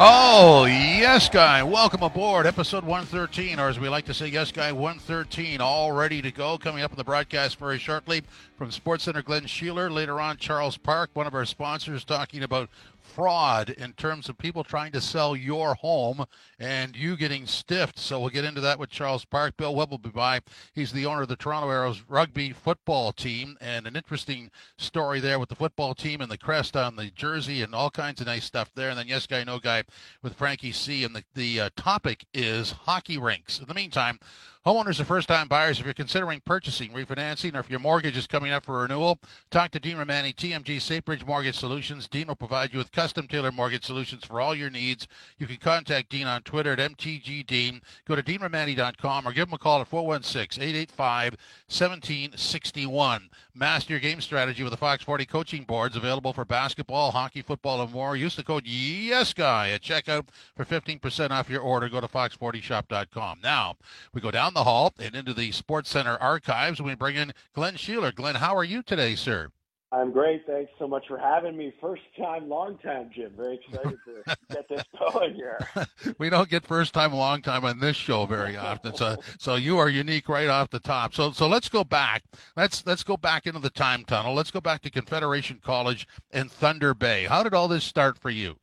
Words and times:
Oh, 0.00 0.64
yes, 0.66 1.28
guy. 1.28 1.60
Welcome 1.64 2.04
aboard, 2.04 2.46
episode 2.46 2.84
113, 2.84 3.58
or 3.58 3.68
as 3.68 3.80
we 3.80 3.88
like 3.88 4.04
to 4.04 4.14
say, 4.14 4.28
yes, 4.28 4.52
guy 4.52 4.70
113, 4.70 5.60
all 5.60 5.90
ready 5.90 6.22
to 6.22 6.30
go. 6.30 6.56
Coming 6.56 6.84
up 6.84 6.92
in 6.92 6.96
the 6.96 7.02
broadcast 7.02 7.58
very 7.58 7.80
shortly 7.80 8.22
from 8.56 8.70
Sports 8.70 9.02
Center, 9.02 9.22
Glenn 9.22 9.46
Schiiler. 9.46 9.90
Later 9.90 10.20
on, 10.20 10.36
Charles 10.36 10.76
Park, 10.76 11.10
one 11.14 11.26
of 11.26 11.34
our 11.34 11.44
sponsors, 11.44 12.04
talking 12.04 12.44
about 12.44 12.70
fraud 13.18 13.70
in 13.70 13.92
terms 13.94 14.28
of 14.28 14.38
people 14.38 14.62
trying 14.62 14.92
to 14.92 15.00
sell 15.00 15.34
your 15.34 15.74
home 15.74 16.24
and 16.60 16.94
you 16.94 17.16
getting 17.16 17.48
stiffed. 17.48 17.98
So 17.98 18.20
we'll 18.20 18.30
get 18.30 18.44
into 18.44 18.60
that 18.60 18.78
with 18.78 18.90
Charles 18.90 19.24
Park. 19.24 19.56
Bill 19.56 19.74
Webb 19.74 19.90
will 19.90 19.98
be 19.98 20.10
by. 20.10 20.38
He's 20.72 20.92
the 20.92 21.04
owner 21.04 21.22
of 21.22 21.28
the 21.28 21.34
Toronto 21.34 21.68
Arrows 21.68 22.04
rugby 22.06 22.52
football 22.52 23.10
team, 23.10 23.58
and 23.60 23.88
an 23.88 23.96
interesting 23.96 24.52
story 24.76 25.18
there 25.18 25.40
with 25.40 25.48
the 25.48 25.56
football 25.56 25.96
team 25.96 26.20
and 26.20 26.30
the 26.30 26.38
crest 26.38 26.76
on 26.76 26.94
the 26.94 27.10
jersey 27.10 27.60
and 27.60 27.74
all 27.74 27.90
kinds 27.90 28.20
of 28.20 28.28
nice 28.28 28.44
stuff 28.44 28.70
there. 28.76 28.90
And 28.90 28.98
then 28.98 29.08
yes 29.08 29.26
guy, 29.26 29.42
no 29.42 29.58
guy 29.58 29.82
with 30.22 30.34
Frankie 30.34 30.70
C. 30.70 31.02
And 31.02 31.16
the 31.16 31.24
the 31.34 31.60
uh, 31.60 31.70
topic 31.74 32.24
is 32.32 32.70
hockey 32.70 33.18
rinks. 33.18 33.58
In 33.58 33.66
the 33.66 33.74
meantime. 33.74 34.20
Homeowners 34.66 34.98
are 35.00 35.04
first 35.04 35.28
time 35.28 35.46
buyers. 35.46 35.78
If 35.78 35.84
you're 35.84 35.94
considering 35.94 36.40
purchasing, 36.44 36.90
refinancing, 36.90 37.54
or 37.54 37.60
if 37.60 37.70
your 37.70 37.78
mortgage 37.78 38.16
is 38.16 38.26
coming 38.26 38.50
up 38.50 38.64
for 38.64 38.80
renewal, 38.80 39.18
talk 39.50 39.70
to 39.70 39.80
Dean 39.80 39.96
Romani, 39.96 40.32
TMG 40.32 40.76
SafeBridge 40.76 41.26
Mortgage 41.26 41.56
Solutions. 41.56 42.08
Dean 42.08 42.26
will 42.26 42.34
provide 42.34 42.72
you 42.72 42.78
with 42.78 42.90
custom 42.90 43.28
tailored 43.28 43.54
mortgage 43.54 43.84
solutions 43.84 44.24
for 44.24 44.40
all 44.40 44.54
your 44.54 44.68
needs. 44.68 45.06
You 45.38 45.46
can 45.46 45.56
contact 45.58 46.10
Dean 46.10 46.26
on 46.26 46.42
Twitter 46.42 46.72
at 46.72 46.78
MTGDean. 46.80 47.80
Go 48.06 48.16
to 48.16 48.22
DeanRomani.com 48.22 49.28
or 49.28 49.32
give 49.32 49.48
him 49.48 49.54
a 49.54 49.58
call 49.58 49.80
at 49.80 49.88
416 49.88 50.62
885 50.62 51.36
1761. 51.68 53.30
Master 53.54 53.92
your 53.94 54.00
game 54.00 54.20
strategy 54.20 54.62
with 54.62 54.70
the 54.70 54.76
Fox 54.76 55.02
40 55.02 55.26
coaching 55.26 55.64
boards 55.64 55.96
available 55.96 56.32
for 56.32 56.44
basketball, 56.44 57.10
hockey, 57.10 57.42
football, 57.42 57.82
and 57.82 57.92
more. 57.92 58.16
Use 58.16 58.36
the 58.36 58.44
code 58.44 58.64
YESGUY 58.64 59.72
at 59.74 59.82
checkout 59.82 60.28
for 60.56 60.64
15% 60.64 61.30
off 61.30 61.50
your 61.50 61.60
order. 61.60 61.88
Go 61.88 62.00
to 62.00 62.06
fox40shop.com. 62.06 63.40
Now, 63.42 63.76
we 64.12 64.20
go 64.20 64.30
down 64.30 64.54
the 64.54 64.57
hall 64.64 64.92
and 64.98 65.14
into 65.14 65.34
the 65.34 65.52
Sports 65.52 65.90
Center 65.90 66.16
archives 66.16 66.80
we 66.80 66.94
bring 66.94 67.16
in 67.16 67.32
Glenn 67.54 67.74
Schiiler. 67.74 68.14
Glenn, 68.14 68.36
how 68.36 68.56
are 68.56 68.64
you 68.64 68.82
today, 68.82 69.14
sir? 69.14 69.50
I'm 69.90 70.12
great. 70.12 70.44
Thanks 70.46 70.70
so 70.78 70.86
much 70.86 71.06
for 71.08 71.16
having 71.16 71.56
me. 71.56 71.72
First 71.80 72.02
time, 72.18 72.46
long 72.48 72.76
time, 72.78 73.10
Jim. 73.14 73.32
Very 73.34 73.58
excited 73.58 73.98
to 74.04 74.36
get 74.50 74.68
this 74.68 74.82
going 74.98 75.34
here. 75.34 75.58
we 76.18 76.28
don't 76.28 76.50
get 76.50 76.66
first 76.66 76.92
time, 76.92 77.12
long 77.14 77.40
time 77.40 77.64
on 77.64 77.80
this 77.80 77.96
show 77.96 78.26
very 78.26 78.56
often. 78.56 78.94
So, 78.94 79.16
so 79.38 79.54
you 79.54 79.78
are 79.78 79.88
unique 79.88 80.28
right 80.28 80.48
off 80.48 80.68
the 80.68 80.78
top. 80.78 81.14
So, 81.14 81.32
so 81.32 81.48
let's 81.48 81.70
go 81.70 81.84
back. 81.84 82.22
Let's 82.54 82.84
let's 82.84 83.02
go 83.02 83.16
back 83.16 83.46
into 83.46 83.60
the 83.60 83.70
time 83.70 84.04
tunnel. 84.04 84.34
Let's 84.34 84.50
go 84.50 84.60
back 84.60 84.82
to 84.82 84.90
Confederation 84.90 85.58
College 85.64 86.06
in 86.32 86.50
Thunder 86.50 86.92
Bay. 86.92 87.24
How 87.24 87.42
did 87.42 87.54
all 87.54 87.68
this 87.68 87.84
start 87.84 88.18
for 88.18 88.30
you? 88.30 88.56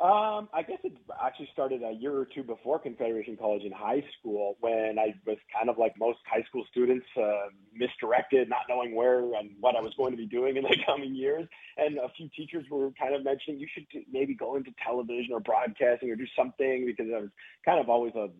Um, 0.00 0.48
I 0.52 0.62
guess 0.66 0.78
it 0.82 0.92
actually 1.24 1.48
started 1.52 1.82
a 1.84 1.92
year 1.92 2.12
or 2.12 2.26
two 2.26 2.42
before 2.42 2.80
Confederation 2.80 3.36
College 3.36 3.62
in 3.62 3.70
high 3.70 4.02
school 4.18 4.56
when 4.58 4.98
I 4.98 5.14
was 5.24 5.38
kind 5.56 5.70
of 5.70 5.78
like 5.78 5.94
most 5.96 6.18
high 6.26 6.42
school 6.48 6.64
students, 6.68 7.06
uh, 7.16 7.46
misdirected, 7.72 8.48
not 8.48 8.62
knowing 8.68 8.96
where 8.96 9.20
and 9.20 9.50
what 9.60 9.76
I 9.76 9.80
was 9.80 9.94
going 9.94 10.10
to 10.10 10.16
be 10.16 10.26
doing 10.26 10.56
in 10.56 10.64
the 10.64 10.76
coming 10.86 11.14
years. 11.14 11.46
And 11.76 11.98
a 11.98 12.08
few 12.16 12.28
teachers 12.36 12.66
were 12.68 12.90
kind 13.00 13.14
of 13.14 13.22
mentioning 13.22 13.60
you 13.60 13.68
should 13.72 13.86
maybe 14.10 14.34
go 14.34 14.56
into 14.56 14.72
television 14.84 15.32
or 15.32 15.38
broadcasting 15.38 16.10
or 16.10 16.16
do 16.16 16.26
something 16.36 16.86
because 16.86 17.06
I 17.14 17.20
was 17.20 17.30
kind 17.64 17.78
of 17.78 17.88
always 17.88 18.14
a, 18.16 18.30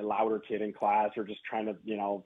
a 0.00 0.02
louder 0.02 0.38
kid 0.38 0.62
in 0.62 0.72
class 0.72 1.10
or 1.18 1.24
just 1.24 1.44
trying 1.44 1.66
to, 1.66 1.76
you 1.84 1.98
know, 1.98 2.24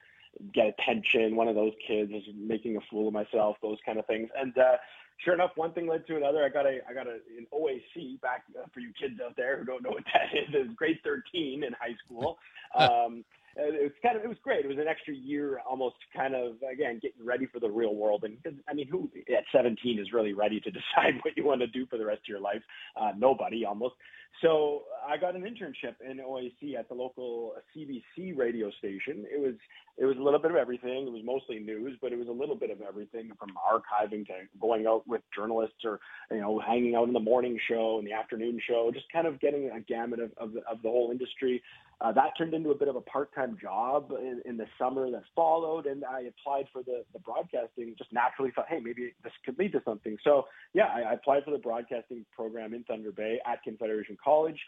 get 0.54 0.76
attention. 0.78 1.34
One 1.34 1.48
of 1.48 1.56
those 1.56 1.72
kids 1.84 2.12
is 2.12 2.22
making 2.36 2.76
a 2.76 2.80
fool 2.88 3.08
of 3.08 3.14
myself, 3.14 3.56
those 3.62 3.78
kind 3.84 3.98
of 3.98 4.06
things. 4.06 4.28
And, 4.38 4.56
uh, 4.56 4.76
sure 5.24 5.34
enough, 5.34 5.52
one 5.56 5.72
thing 5.72 5.86
led 5.86 6.06
to 6.06 6.16
another. 6.16 6.44
I 6.44 6.48
got 6.48 6.66
a 6.66 6.78
I 6.88 6.94
got 6.94 7.06
a, 7.06 7.18
an 7.36 7.46
OAC 7.52 8.20
back 8.20 8.44
uh, 8.58 8.66
for 8.72 8.80
you 8.80 8.92
kids 9.00 9.20
out 9.24 9.36
there 9.36 9.58
who 9.58 9.64
don't 9.64 9.82
know 9.82 9.90
what 9.90 10.04
that 10.12 10.36
is. 10.38 10.48
It's 10.52 10.74
grade 10.74 10.98
13 11.04 11.64
in 11.64 11.72
high 11.72 11.96
school. 12.04 12.38
Um, 12.76 13.24
it 13.58 13.82
was 13.82 13.92
kind 14.02 14.16
of 14.16 14.24
it 14.24 14.28
was 14.28 14.36
great. 14.42 14.64
It 14.64 14.68
was 14.68 14.78
an 14.78 14.88
extra 14.88 15.14
year, 15.14 15.60
almost 15.68 15.96
kind 16.14 16.34
of 16.34 16.56
again 16.70 16.98
getting 17.00 17.24
ready 17.24 17.46
for 17.46 17.58
the 17.58 17.70
real 17.70 17.94
world. 17.94 18.24
And 18.24 18.36
I 18.68 18.74
mean, 18.74 18.86
who 18.88 19.10
at 19.34 19.44
17 19.52 19.98
is 19.98 20.12
really 20.12 20.34
ready 20.34 20.60
to 20.60 20.70
decide 20.72 21.14
what 21.22 21.36
you 21.36 21.44
want 21.44 21.60
to 21.62 21.66
do 21.66 21.86
for 21.86 21.96
the 21.96 22.04
rest 22.04 22.20
of 22.20 22.28
your 22.28 22.40
life? 22.40 22.62
Uh, 23.00 23.12
nobody, 23.16 23.64
almost. 23.64 23.94
So 24.42 24.82
I 25.08 25.16
got 25.16 25.34
an 25.34 25.42
internship 25.42 25.94
in 26.08 26.18
OAC 26.18 26.78
at 26.78 26.88
the 26.88 26.94
local 26.94 27.54
CBC 27.74 28.36
radio 28.36 28.70
station. 28.78 29.24
It 29.32 29.40
was 29.40 29.54
it 29.98 30.04
was 30.04 30.18
a 30.18 30.20
little 30.20 30.38
bit 30.38 30.50
of 30.50 30.58
everything. 30.58 31.06
It 31.06 31.12
was 31.12 31.22
mostly 31.24 31.58
news, 31.58 31.96
but 32.02 32.12
it 32.12 32.18
was 32.18 32.28
a 32.28 32.32
little 32.32 32.54
bit 32.54 32.70
of 32.70 32.82
everything 32.82 33.30
from 33.38 33.50
archiving 33.56 34.26
to 34.26 34.32
going 34.60 34.86
out 34.86 35.08
with 35.08 35.22
journalists 35.34 35.84
or 35.84 36.00
you 36.30 36.40
know 36.40 36.58
hanging 36.58 36.94
out 36.94 37.08
in 37.08 37.14
the 37.14 37.20
morning 37.20 37.58
show 37.68 37.98
and 37.98 38.06
the 38.06 38.12
afternoon 38.12 38.60
show, 38.68 38.90
just 38.92 39.06
kind 39.10 39.26
of 39.26 39.40
getting 39.40 39.70
a 39.70 39.80
gamut 39.80 40.20
of 40.20 40.32
of 40.36 40.52
the, 40.52 40.60
of 40.70 40.82
the 40.82 40.88
whole 40.88 41.10
industry. 41.10 41.62
Uh, 41.98 42.12
that 42.12 42.32
turned 42.36 42.52
into 42.52 42.70
a 42.70 42.74
bit 42.74 42.88
of 42.88 42.96
a 42.96 43.00
part-time 43.00 43.56
job 43.60 44.12
in, 44.18 44.42
in 44.44 44.58
the 44.58 44.66
summer 44.78 45.10
that 45.10 45.22
followed, 45.34 45.86
and 45.86 46.04
I 46.04 46.24
applied 46.28 46.66
for 46.70 46.82
the, 46.82 47.04
the 47.14 47.18
broadcasting. 47.20 47.94
Just 47.96 48.12
naturally 48.12 48.52
thought, 48.54 48.66
hey, 48.68 48.80
maybe 48.80 49.14
this 49.24 49.32
could 49.46 49.58
lead 49.58 49.72
to 49.72 49.80
something. 49.82 50.18
So 50.22 50.44
yeah, 50.74 50.88
I, 50.94 51.00
I 51.00 51.12
applied 51.14 51.44
for 51.44 51.52
the 51.52 51.58
broadcasting 51.58 52.26
program 52.34 52.74
in 52.74 52.84
Thunder 52.84 53.12
Bay 53.12 53.38
at 53.50 53.62
Confederation 53.62 54.18
College, 54.26 54.60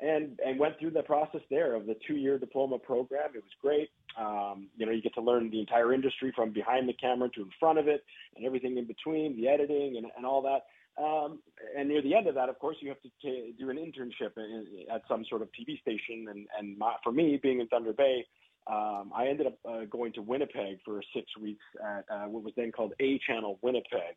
and 0.00 0.40
and 0.44 0.58
went 0.58 0.78
through 0.78 0.90
the 0.92 1.02
process 1.02 1.42
there 1.50 1.74
of 1.74 1.86
the 1.86 1.96
two-year 2.06 2.38
diploma 2.38 2.78
program. 2.78 3.30
It 3.34 3.44
was 3.48 3.56
great. 3.60 3.90
Um, 4.18 4.68
you 4.76 4.86
know, 4.86 4.92
you 4.92 5.02
get 5.02 5.14
to 5.14 5.22
learn 5.22 5.50
the 5.50 5.60
entire 5.60 5.92
industry 5.92 6.32
from 6.34 6.52
behind 6.52 6.88
the 6.88 6.94
camera 6.94 7.28
to 7.34 7.42
in 7.42 7.50
front 7.60 7.78
of 7.78 7.88
it, 7.88 8.02
and 8.36 8.44
everything 8.44 8.78
in 8.78 8.86
between, 8.86 9.36
the 9.36 9.48
editing 9.48 9.96
and, 9.98 10.06
and 10.16 10.26
all 10.26 10.42
that. 10.42 10.62
Um, 11.02 11.38
and 11.76 11.88
near 11.88 12.02
the 12.02 12.14
end 12.14 12.26
of 12.26 12.34
that, 12.34 12.48
of 12.48 12.58
course, 12.58 12.76
you 12.80 12.88
have 12.88 13.00
to 13.02 13.10
t- 13.22 13.54
do 13.58 13.70
an 13.70 13.78
internship 13.78 14.36
in, 14.36 14.66
at 14.92 15.02
some 15.08 15.24
sort 15.28 15.42
of 15.42 15.48
TV 15.48 15.80
station. 15.80 16.26
And, 16.28 16.46
and 16.58 16.76
my, 16.76 16.94
for 17.02 17.12
me, 17.12 17.38
being 17.42 17.60
in 17.60 17.68
Thunder 17.68 17.94
Bay, 17.94 18.26
um, 18.70 19.10
I 19.16 19.26
ended 19.28 19.46
up 19.46 19.58
uh, 19.68 19.84
going 19.90 20.12
to 20.14 20.22
Winnipeg 20.22 20.78
for 20.84 21.00
six 21.14 21.26
weeks 21.40 21.64
at 21.82 22.04
uh, 22.10 22.28
what 22.28 22.44
was 22.44 22.52
then 22.56 22.72
called 22.72 22.92
A 23.00 23.18
Channel 23.26 23.58
Winnipeg. 23.62 24.16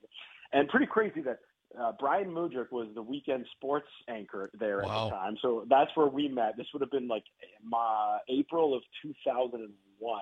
And 0.53 0.67
pretty 0.67 0.85
crazy 0.85 1.21
that 1.21 1.39
uh, 1.81 1.91
Bryan 1.99 2.29
Mudryk 2.29 2.71
was 2.71 2.87
the 2.95 3.01
weekend 3.01 3.45
sports 3.55 3.87
anchor 4.09 4.49
there 4.59 4.81
Wow. 4.83 5.05
at 5.05 5.09
the 5.09 5.15
time. 5.15 5.37
So 5.41 5.65
that's 5.69 5.91
where 5.95 6.07
we 6.07 6.27
met. 6.27 6.57
This 6.57 6.67
would 6.73 6.81
have 6.81 6.91
been 6.91 7.07
like 7.07 7.23
my 7.63 8.17
April 8.29 8.73
of 8.75 8.81
2001 9.01 10.19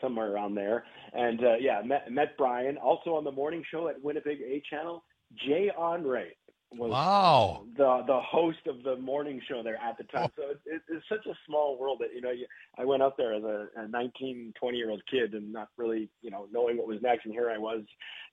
somewhere 0.00 0.32
around 0.32 0.54
there. 0.54 0.84
And 1.12 1.40
uh, 1.44 1.54
yeah, 1.60 1.80
met, 1.84 2.10
met 2.10 2.36
Brian. 2.36 2.76
Also 2.78 3.14
on 3.14 3.24
the 3.24 3.32
morning 3.32 3.62
show 3.70 3.88
at 3.88 4.02
Winnipeg 4.02 4.40
A 4.40 4.62
Channel, 4.68 5.04
Jay 5.46 5.70
Onrait 5.78 6.36
was 6.78 6.90
Wow. 6.90 7.64
the 7.76 8.04
the 8.06 8.20
host 8.20 8.66
of 8.66 8.82
the 8.82 8.96
morning 8.96 9.40
show 9.48 9.62
there 9.62 9.76
at 9.76 9.96
the 9.98 10.04
time. 10.04 10.30
Oh. 10.38 10.42
So 10.42 10.50
it, 10.50 10.60
it, 10.66 10.82
it's 10.88 11.04
such 11.08 11.26
a 11.26 11.34
small 11.46 11.78
world 11.78 11.98
that 12.00 12.14
you 12.14 12.20
know 12.20 12.30
you, 12.30 12.46
I 12.78 12.84
went 12.84 13.02
out 13.02 13.16
there 13.16 13.34
as 13.34 13.42
a, 13.44 13.68
a 13.76 13.88
19, 13.88 14.54
20 14.58 14.76
year 14.76 14.90
old 14.90 15.02
kid 15.10 15.34
and 15.34 15.52
not 15.52 15.68
really 15.76 16.08
you 16.22 16.30
know 16.30 16.46
knowing 16.52 16.76
what 16.76 16.86
was 16.86 17.00
next, 17.02 17.24
and 17.24 17.34
here 17.34 17.50
I 17.50 17.58
was 17.58 17.82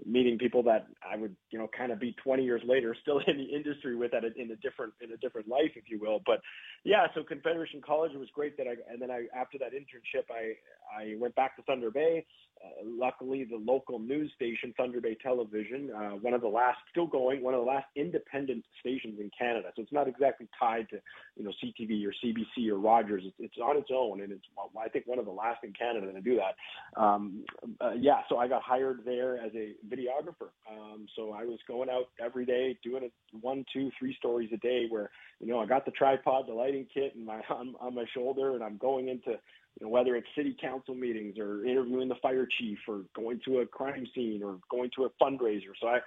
meeting 0.05 0.37
people 0.37 0.63
that 0.63 0.87
I 1.09 1.15
would 1.17 1.35
you 1.51 1.59
know 1.59 1.69
kind 1.75 1.91
of 1.91 1.99
be 1.99 2.15
20 2.23 2.43
years 2.43 2.61
later 2.65 2.95
still 3.01 3.19
in 3.25 3.37
the 3.37 3.43
industry 3.43 3.95
with 3.95 4.13
at 4.13 4.23
a, 4.23 4.29
in 4.39 4.51
a 4.51 4.55
different 4.57 4.93
in 5.01 5.11
a 5.11 5.17
different 5.17 5.47
life, 5.47 5.71
if 5.75 5.85
you 5.89 5.99
will. 5.99 6.21
But 6.25 6.41
yeah, 6.83 7.07
so 7.15 7.23
Confederation 7.23 7.81
College 7.85 8.13
was 8.15 8.29
great 8.33 8.57
that 8.57 8.67
I 8.67 8.75
and 8.91 9.01
then 9.01 9.11
I 9.11 9.25
after 9.35 9.57
that 9.59 9.73
internship 9.73 10.25
I 10.29 10.53
I 10.95 11.15
went 11.19 11.35
back 11.35 11.55
to 11.57 11.61
Thunder 11.63 11.91
Bay. 11.91 12.25
Uh, 12.63 12.83
luckily, 12.85 13.43
the 13.43 13.57
local 13.57 13.99
news 13.99 14.31
station, 14.35 14.73
Thunder 14.77 15.01
Bay 15.01 15.17
Television, 15.21 15.89
uh, 15.91 16.11
one 16.11 16.33
of 16.33 16.41
the 16.41 16.47
last, 16.47 16.77
still 16.91 17.07
going, 17.07 17.41
one 17.41 17.53
of 17.53 17.59
the 17.59 17.65
last 17.65 17.85
independent 17.95 18.63
stations 18.79 19.19
in 19.19 19.31
Canada. 19.37 19.69
So 19.75 19.81
it's 19.81 19.91
not 19.91 20.07
exactly 20.07 20.47
tied 20.59 20.87
to, 20.89 20.97
you 21.35 21.43
know, 21.43 21.51
CTV 21.63 22.05
or 22.05 22.13
CBC 22.23 22.69
or 22.69 22.79
Rogers. 22.79 23.23
It's, 23.25 23.35
it's 23.39 23.57
on 23.63 23.77
its 23.77 23.89
own, 23.93 24.21
and 24.21 24.31
it's, 24.31 24.45
I 24.79 24.89
think, 24.89 25.07
one 25.07 25.19
of 25.19 25.25
the 25.25 25.31
last 25.31 25.63
in 25.63 25.73
Canada 25.73 26.11
to 26.11 26.21
do 26.21 26.37
that. 26.37 27.01
Um, 27.01 27.45
uh, 27.79 27.93
yeah, 27.97 28.21
so 28.29 28.37
I 28.37 28.47
got 28.47 28.61
hired 28.61 29.01
there 29.05 29.37
as 29.37 29.51
a 29.55 29.73
videographer. 29.87 30.49
Um, 30.69 31.07
so 31.15 31.31
I 31.31 31.43
was 31.43 31.59
going 31.67 31.89
out 31.89 32.09
every 32.23 32.45
day 32.45 32.77
doing 32.83 33.03
it 33.03 33.13
one, 33.39 33.65
two, 33.73 33.91
three 33.97 34.15
stories 34.17 34.49
a 34.53 34.57
day 34.57 34.85
where, 34.89 35.09
you 35.39 35.47
know, 35.47 35.59
I 35.59 35.65
got 35.65 35.85
the 35.85 35.91
tripod, 35.91 36.47
the 36.47 36.53
lighting 36.53 36.85
kit, 36.93 37.15
and 37.15 37.25
my 37.25 37.41
on, 37.49 37.75
on 37.79 37.95
my 37.95 38.05
shoulder, 38.13 38.53
and 38.53 38.63
I'm 38.63 38.77
going 38.77 39.07
into 39.07 39.39
you 39.79 39.85
know, 39.85 39.89
whether 39.89 40.15
it's 40.15 40.27
city 40.35 40.55
council 40.59 40.95
meetings 40.95 41.37
or 41.39 41.65
interviewing 41.65 42.09
the 42.09 42.15
fire 42.15 42.47
chief 42.59 42.77
or 42.87 43.01
going 43.15 43.39
to 43.45 43.59
a 43.59 43.65
crime 43.65 44.05
scene 44.13 44.41
or 44.43 44.59
going 44.69 44.89
to 44.95 45.05
a 45.05 45.09
fundraiser. 45.23 45.71
So 45.79 45.87
I, 45.87 45.99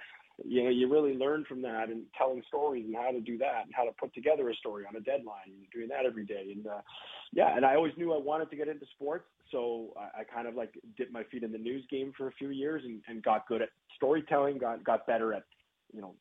you 0.43 0.63
know, 0.63 0.69
you 0.69 0.91
really 0.91 1.13
learn 1.13 1.45
from 1.47 1.61
that 1.61 1.89
and 1.89 2.03
telling 2.17 2.43
stories 2.47 2.85
and 2.85 2.95
how 2.95 3.11
to 3.11 3.21
do 3.21 3.37
that 3.37 3.63
and 3.65 3.73
how 3.73 3.85
to 3.85 3.91
put 3.99 4.13
together 4.13 4.49
a 4.49 4.55
story 4.55 4.83
on 4.87 4.95
a 4.95 4.99
deadline 4.99 5.47
and 5.47 5.65
doing 5.73 5.87
that 5.89 6.05
every 6.05 6.25
day. 6.25 6.51
And 6.53 6.67
uh, 6.67 6.81
yeah, 7.31 7.55
and 7.55 7.65
I 7.65 7.75
always 7.75 7.93
knew 7.97 8.13
I 8.13 8.19
wanted 8.19 8.49
to 8.49 8.55
get 8.55 8.67
into 8.67 8.85
sports, 8.95 9.25
so 9.51 9.93
I, 9.97 10.21
I 10.21 10.23
kind 10.23 10.47
of 10.47 10.55
like 10.55 10.73
dipped 10.97 11.13
my 11.13 11.23
feet 11.23 11.43
in 11.43 11.51
the 11.51 11.57
news 11.57 11.85
game 11.89 12.13
for 12.17 12.27
a 12.27 12.31
few 12.33 12.49
years 12.49 12.81
and, 12.83 13.01
and 13.07 13.23
got 13.23 13.47
good 13.47 13.61
at 13.61 13.69
storytelling, 13.95 14.57
got 14.57 14.83
got 14.83 15.07
better 15.07 15.33
at 15.33 15.43
you 15.93 16.01
know 16.01 16.15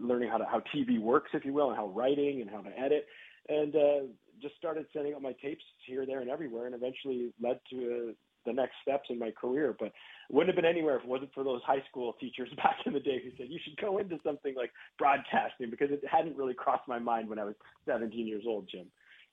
learning 0.00 0.28
how 0.28 0.38
to 0.38 0.44
how 0.44 0.62
TV 0.74 1.00
works, 1.00 1.30
if 1.32 1.44
you 1.44 1.52
will, 1.52 1.68
and 1.68 1.76
how 1.76 1.88
writing 1.88 2.42
and 2.42 2.50
how 2.50 2.60
to 2.60 2.78
edit, 2.78 3.06
and 3.48 3.74
uh, 3.74 4.00
just 4.44 4.56
started 4.56 4.86
sending 4.92 5.14
out 5.14 5.22
my 5.22 5.34
tapes 5.42 5.64
here, 5.86 6.04
there, 6.04 6.20
and 6.20 6.30
everywhere, 6.30 6.66
and 6.66 6.74
eventually 6.74 7.32
led 7.40 7.58
to 7.70 7.76
uh, 8.10 8.12
the 8.44 8.52
next 8.52 8.74
steps 8.82 9.08
in 9.08 9.18
my 9.18 9.30
career. 9.30 9.74
But 9.78 9.92
wouldn't 10.30 10.54
have 10.54 10.62
been 10.62 10.70
anywhere 10.70 10.96
if 10.96 11.04
it 11.04 11.08
wasn't 11.08 11.32
for 11.32 11.44
those 11.44 11.62
high 11.66 11.82
school 11.88 12.12
teachers 12.20 12.50
back 12.56 12.76
in 12.84 12.92
the 12.92 13.00
day 13.00 13.20
who 13.22 13.30
said 13.36 13.46
you 13.50 13.58
should 13.64 13.76
go 13.78 13.98
into 13.98 14.18
something 14.24 14.54
like 14.54 14.70
broadcasting 14.98 15.70
because 15.70 15.90
it 15.90 16.02
hadn't 16.10 16.36
really 16.36 16.54
crossed 16.54 16.86
my 16.86 16.98
mind 16.98 17.28
when 17.28 17.38
I 17.38 17.44
was 17.44 17.54
17 17.86 18.26
years 18.26 18.44
old, 18.46 18.68
Jim. 18.70 18.86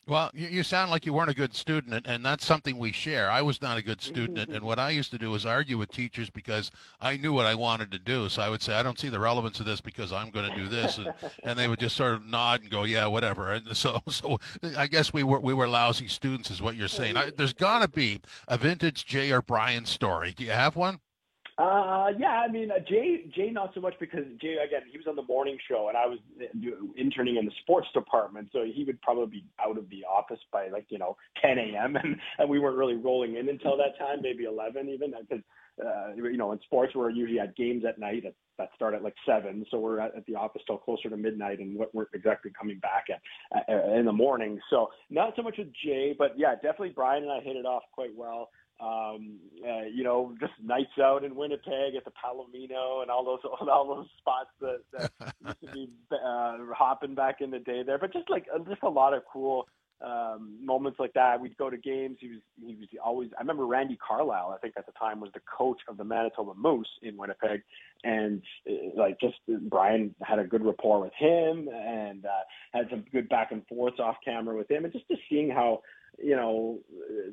Well, 0.08 0.32
you, 0.34 0.48
you 0.48 0.64
sound 0.64 0.90
like 0.90 1.06
you 1.06 1.14
weren't 1.14 1.30
a 1.30 1.36
good 1.36 1.56
student, 1.56 1.94
and, 1.94 2.08
and 2.08 2.26
that's 2.26 2.46
something 2.46 2.78
we 2.78 2.92
share. 2.92 3.30
I 3.30 3.44
was 3.44 3.62
not 3.62 3.78
a 3.78 3.84
good 3.84 4.02
student, 4.02 4.40
and, 4.40 4.52
and 4.52 4.66
what 4.66 4.80
I 4.80 4.90
used 4.90 5.12
to 5.12 5.18
do 5.20 5.30
was 5.30 5.46
argue 5.46 5.78
with 5.78 5.92
teachers 5.92 6.30
because 6.30 6.72
I 7.00 7.18
knew 7.18 7.32
what 7.34 7.46
I 7.46 7.54
wanted 7.54 7.92
to 7.92 8.00
do. 8.00 8.28
So 8.28 8.42
I 8.42 8.50
would 8.50 8.64
say, 8.64 8.74
I 8.74 8.82
don't 8.82 9.00
see 9.00 9.10
the 9.10 9.20
relevance 9.20 9.60
of 9.60 9.68
this 9.68 9.80
because 9.80 10.12
I'm 10.12 10.32
going 10.32 10.50
to 10.50 10.56
do 10.56 10.68
this, 10.68 10.98
and, 10.98 11.14
and 11.44 11.58
they 11.58 11.68
would 11.68 11.80
just 11.80 11.96
sort 11.96 12.14
of 12.14 12.26
nod 12.26 12.62
and 12.62 12.72
go, 12.72 12.84
yeah, 12.84 13.06
whatever. 13.06 13.52
And 13.52 13.78
so, 13.78 14.02
so 14.10 14.40
I 14.76 14.88
guess 14.88 15.14
we 15.14 15.24
were 15.24 15.40
we 15.40 15.54
were 15.54 15.68
lousy 15.68 16.08
students, 16.08 16.50
is 16.50 16.62
what 16.62 16.76
you're 16.76 16.88
saying. 16.88 17.16
I, 17.16 17.26
mm-hmm. 17.26 17.36
there's 17.38 17.54
got 17.54 17.80
to 17.80 17.88
be 17.88 18.22
a 18.48 18.58
vintage 18.58 19.06
Jay 19.06 19.32
or 19.32 19.42
Brian 19.42 19.86
story. 19.86 20.34
Do 20.36 20.44
you 20.44 20.52
have 20.52 20.76
one? 20.76 21.00
Uh, 21.58 22.08
yeah, 22.18 22.44
I 22.46 22.48
mean, 22.48 22.72
uh, 22.72 22.80
Jay, 22.88 23.26
Jay, 23.36 23.50
not 23.52 23.72
so 23.76 23.82
much 23.82 23.94
because 24.00 24.24
Jay, 24.42 24.56
again, 24.66 24.82
he 24.90 24.98
was 24.98 25.06
on 25.08 25.16
the 25.16 25.24
morning 25.24 25.58
show 25.68 25.90
and 25.90 25.98
I 25.98 26.06
was 26.06 26.20
interning 26.98 27.36
in 27.36 27.46
the 27.46 27.52
sports 27.62 27.88
department. 27.94 28.50
So 28.54 28.64
he 28.64 28.84
would 28.86 29.02
probably 29.02 29.40
be 29.40 29.46
out 29.60 29.78
of 29.78 29.90
the 29.90 30.06
office 30.06 30.40
by 30.52 30.70
like, 30.70 30.86
you 30.90 30.98
know, 30.98 31.18
10 31.42 31.58
a.m. 31.58 31.96
And, 32.02 32.16
and 32.40 32.50
we 32.50 32.60
weren't 32.60 32.78
really 32.78 32.96
rolling 32.96 33.36
in 33.36 33.50
until 33.50 33.78
that 33.78 33.98
time, 34.00 34.22
maybe 34.22 34.46
11 34.46 34.90
even 34.90 35.14
because, 35.20 35.44
uh, 35.86 36.16
you 36.16 36.38
know, 36.38 36.52
in 36.52 36.60
sports, 36.62 36.96
we're 36.96 37.10
usually 37.10 37.40
at 37.40 37.56
games 37.56 37.84
at 37.88 38.00
night 38.00 38.24
that, 38.24 38.34
that 38.58 38.70
start 38.76 38.94
at 38.94 39.04
like 39.04 39.16
seven. 39.26 39.66
So 39.70 39.80
we're 39.80 40.00
at, 40.00 40.16
at 40.16 40.26
the 40.26 40.36
office 40.36 40.62
till 40.66 40.78
closer 40.78 41.10
to 41.10 41.18
midnight 41.18 41.60
and 41.60 41.78
what 41.78 41.94
we're 41.94 42.08
exactly 42.14 42.52
coming 42.58 42.80
back 42.80 43.06
at, 43.10 43.70
at 43.70 43.98
in 43.98 44.06
the 44.06 44.14
morning. 44.14 44.60
So 44.70 44.90
not 45.10 45.34
so 45.36 45.42
much 45.42 45.58
with 45.58 45.72
Jay, 45.84 46.16
but 46.18 46.34
yeah, 46.38 46.56
definitely 46.56 46.94
Brian 46.96 47.24
and 47.24 47.32
I 47.32 47.42
hit 47.42 47.56
it 47.56 47.66
off 47.66 47.84
quite 47.94 48.16
well 48.16 48.50
um, 48.82 49.38
uh, 49.64 49.86
you 49.94 50.04
know, 50.04 50.34
just 50.40 50.54
nights 50.64 50.98
out 51.02 51.24
in 51.24 51.36
Winnipeg 51.36 51.96
at 51.96 52.04
the 52.04 52.12
Palomino 52.12 53.02
and 53.02 53.12
all 53.12 53.24
those 53.24 53.40
all 53.70 53.96
those 53.96 54.08
spots 54.18 54.50
that, 54.60 54.80
that 54.94 55.34
used 55.46 55.62
to 55.62 55.72
be 55.72 55.90
uh, 56.12 56.58
hopping 56.76 57.14
back 57.14 57.42
in 57.42 57.52
the 57.52 57.60
day 57.60 57.84
there. 57.84 58.00
But 58.00 58.14
just 58.14 58.30
like 58.30 58.48
uh, 58.54 58.60
just 58.68 58.84
a 58.84 58.90
lot 58.90 59.14
of 59.14 59.24
cool 59.32 59.68
um, 60.04 60.58
moments 60.60 61.00
like 61.00 61.14
that. 61.14 61.40
We'd 61.40 61.58
go 61.58 61.70
to 61.70 61.78
games. 61.78 62.18
He 62.20 62.30
was 62.30 62.40
he 62.66 62.76
was 62.76 62.88
always. 63.04 63.30
I 63.38 63.42
remember 63.42 63.68
Randy 63.68 63.98
Carlyle. 63.98 64.54
I 64.56 64.58
think 64.58 64.74
at 64.78 64.86
the 64.86 64.94
time 64.94 65.20
was 65.20 65.30
the 65.34 65.42
coach 65.42 65.80
of 65.88 65.98
the 65.98 66.04
Manitoba 66.04 66.54
Moose 66.56 66.90
in 67.04 67.18
Winnipeg, 67.18 67.62
and 68.04 68.42
uh, 68.68 69.00
like 69.00 69.20
just 69.20 69.36
Brian 69.70 70.16
had 70.24 70.40
a 70.40 70.44
good 70.44 70.66
rapport 70.66 71.02
with 71.02 71.14
him 71.14 71.70
and 71.70 72.26
uh, 72.26 72.30
had 72.74 72.88
some 72.90 73.06
good 73.12 73.30
back 73.30 73.52
and 73.52 73.62
forths 73.68 74.00
off 74.00 74.16
camera 74.26 74.58
with 74.58 74.72
him, 74.72 74.86
and 74.86 74.94
just 74.94 75.08
just 75.08 75.22
seeing 75.30 75.52
how 75.52 75.82
you 76.24 76.36
know, 76.36 76.80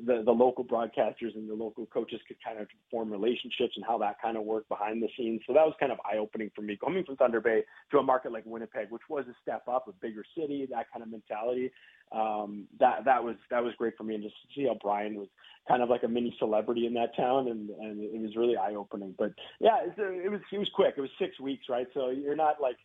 the 0.05 0.23
the 0.23 0.31
local 0.31 0.63
broadcasters 0.63 1.35
and 1.35 1.49
the 1.49 1.53
local 1.53 1.85
coaches 1.87 2.19
could 2.27 2.37
kind 2.43 2.59
of 2.59 2.67
form 2.89 3.11
relationships 3.11 3.73
and 3.75 3.85
how 3.87 3.97
that 3.97 4.21
kind 4.21 4.37
of 4.37 4.43
worked 4.43 4.69
behind 4.69 5.01
the 5.01 5.09
scenes. 5.17 5.41
So 5.47 5.53
that 5.53 5.65
was 5.65 5.73
kind 5.79 5.91
of 5.91 5.99
eye 6.05 6.17
opening 6.17 6.51
for 6.55 6.61
me 6.61 6.77
coming 6.83 7.03
from 7.03 7.15
Thunder 7.17 7.41
Bay 7.41 7.63
to 7.91 7.97
a 7.99 8.03
market 8.03 8.31
like 8.31 8.43
Winnipeg, 8.45 8.87
which 8.89 9.03
was 9.09 9.25
a 9.27 9.35
step 9.41 9.63
up, 9.67 9.87
a 9.87 9.91
bigger 9.93 10.23
city, 10.37 10.67
that 10.71 10.87
kind 10.91 11.03
of 11.03 11.11
mentality. 11.11 11.71
Um, 12.11 12.65
that 12.79 13.05
that 13.05 13.23
was 13.23 13.35
that 13.51 13.63
was 13.63 13.73
great 13.77 13.95
for 13.95 14.03
me, 14.03 14.15
and 14.15 14.23
just 14.23 14.35
to 14.41 14.47
see 14.55 14.67
how 14.67 14.77
Brian 14.81 15.15
was 15.15 15.27
kind 15.67 15.83
of 15.83 15.89
like 15.89 16.03
a 16.03 16.07
mini 16.07 16.35
celebrity 16.39 16.87
in 16.87 16.93
that 16.95 17.15
town, 17.15 17.47
and 17.49 17.69
and 17.69 18.03
it 18.03 18.19
was 18.21 18.35
really 18.35 18.57
eye 18.57 18.73
opening. 18.73 19.13
But 19.17 19.33
yeah, 19.59 19.77
it, 19.85 19.93
it 19.97 20.29
was 20.29 20.41
it 20.51 20.57
was 20.57 20.69
quick. 20.73 20.95
It 20.97 21.01
was 21.01 21.11
six 21.19 21.39
weeks, 21.39 21.65
right? 21.69 21.87
So 21.93 22.09
you're 22.09 22.35
not 22.35 22.55
like 22.61 22.77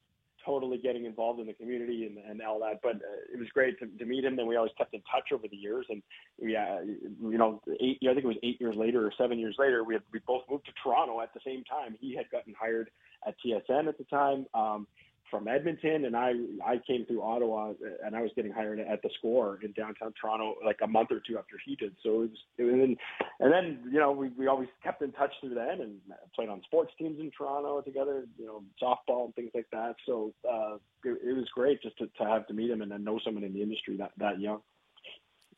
totally 0.45 0.79
getting 0.79 1.05
involved 1.05 1.41
in 1.41 1.47
the 1.47 1.53
community 1.53 2.07
and, 2.07 2.19
and 2.19 2.43
all 2.43 2.61
that. 2.61 2.81
But 2.83 2.97
uh, 2.97 3.33
it 3.33 3.39
was 3.39 3.49
great 3.51 3.79
to, 3.81 3.87
to 3.87 4.05
meet 4.05 4.25
him. 4.25 4.39
And 4.39 4.49
we 4.49 4.57
always 4.57 4.73
kept 4.77 4.95
in 4.95 5.03
touch 5.11 5.33
over 5.33 5.49
the 5.49 5.57
years. 5.57 5.87
And 5.89 6.03
yeah, 6.39 6.81
you 6.83 7.39
know, 7.39 7.61
eight, 7.81 7.99
I 8.03 8.15
think 8.15 8.25
it 8.25 8.27
was 8.27 8.37
eight 8.43 8.61
years 8.61 8.77
later 8.77 9.07
or 9.07 9.13
seven 9.17 9.39
years 9.39 9.57
later, 9.59 9.85
we 9.85 9.95
had, 9.95 10.03
we 10.13 10.21
both 10.27 10.43
moved 10.51 10.67
to 10.67 10.73
Toronto 10.83 11.21
at 11.21 11.33
the 11.35 11.41
same 11.45 11.65
time. 11.65 11.97
He 12.01 12.15
had 12.15 12.31
gotten 12.31 12.55
hired 12.59 12.91
at 13.27 13.35
TSN 13.45 13.89
at 13.89 13.99
the 13.99 14.05
time. 14.05 14.47
Um, 14.55 14.87
from 15.35 15.49
Edmonton, 15.49 16.05
and 16.05 16.17
I 16.17 16.35
I 16.65 16.81
came 16.87 17.05
through 17.07 17.21
Ottawa, 17.21 17.73
and 18.05 18.15
I 18.15 18.23
was 18.23 18.31
getting 18.37 18.53
hired 18.53 18.79
at 18.79 19.03
the 19.03 19.11
Score 19.19 19.59
in 19.65 19.73
downtown 19.73 20.15
Toronto 20.21 20.55
like 20.65 20.79
a 20.81 20.87
month 20.87 21.11
or 21.11 21.21
two 21.27 21.37
after 21.37 21.57
he 21.67 21.75
did. 21.75 21.97
So 22.05 22.23
it 22.23 22.31
was, 22.31 22.31
it 22.59 22.63
was 22.63 22.97
and 23.41 23.53
then 23.53 23.81
you 23.91 23.99
know 23.99 24.13
we 24.13 24.29
we 24.39 24.47
always 24.47 24.69
kept 24.85 25.03
in 25.03 25.11
touch 25.11 25.33
through 25.41 25.55
then, 25.55 25.81
and 25.81 25.99
played 26.37 26.49
on 26.49 26.63
sports 26.63 26.93
teams 26.97 27.19
in 27.19 27.33
Toronto 27.37 27.81
together, 27.81 28.27
you 28.39 28.47
know 28.47 28.63
softball 28.81 29.25
and 29.25 29.35
things 29.35 29.51
like 29.55 29.67
that. 29.73 29.97
So 30.07 30.33
uh, 30.49 30.77
it, 31.05 31.19
it 31.25 31.33
was 31.37 31.49
great 31.53 31.83
just 31.83 31.99
to, 31.99 32.07
to 32.07 32.25
have 32.25 32.47
to 32.47 32.55
meet 32.55 32.71
him 32.71 32.81
and 32.81 32.93
then 32.93 33.03
know 33.03 33.19
someone 33.25 33.43
in 33.43 33.53
the 33.53 33.63
industry 33.63 33.97
that 33.97 34.13
that 34.19 34.41
young. 34.41 34.61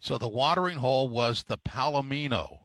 So 0.00 0.16
the 0.16 0.28
watering 0.28 0.78
hole 0.78 1.10
was 1.10 1.42
the 1.42 1.58
Palomino. 1.58 2.60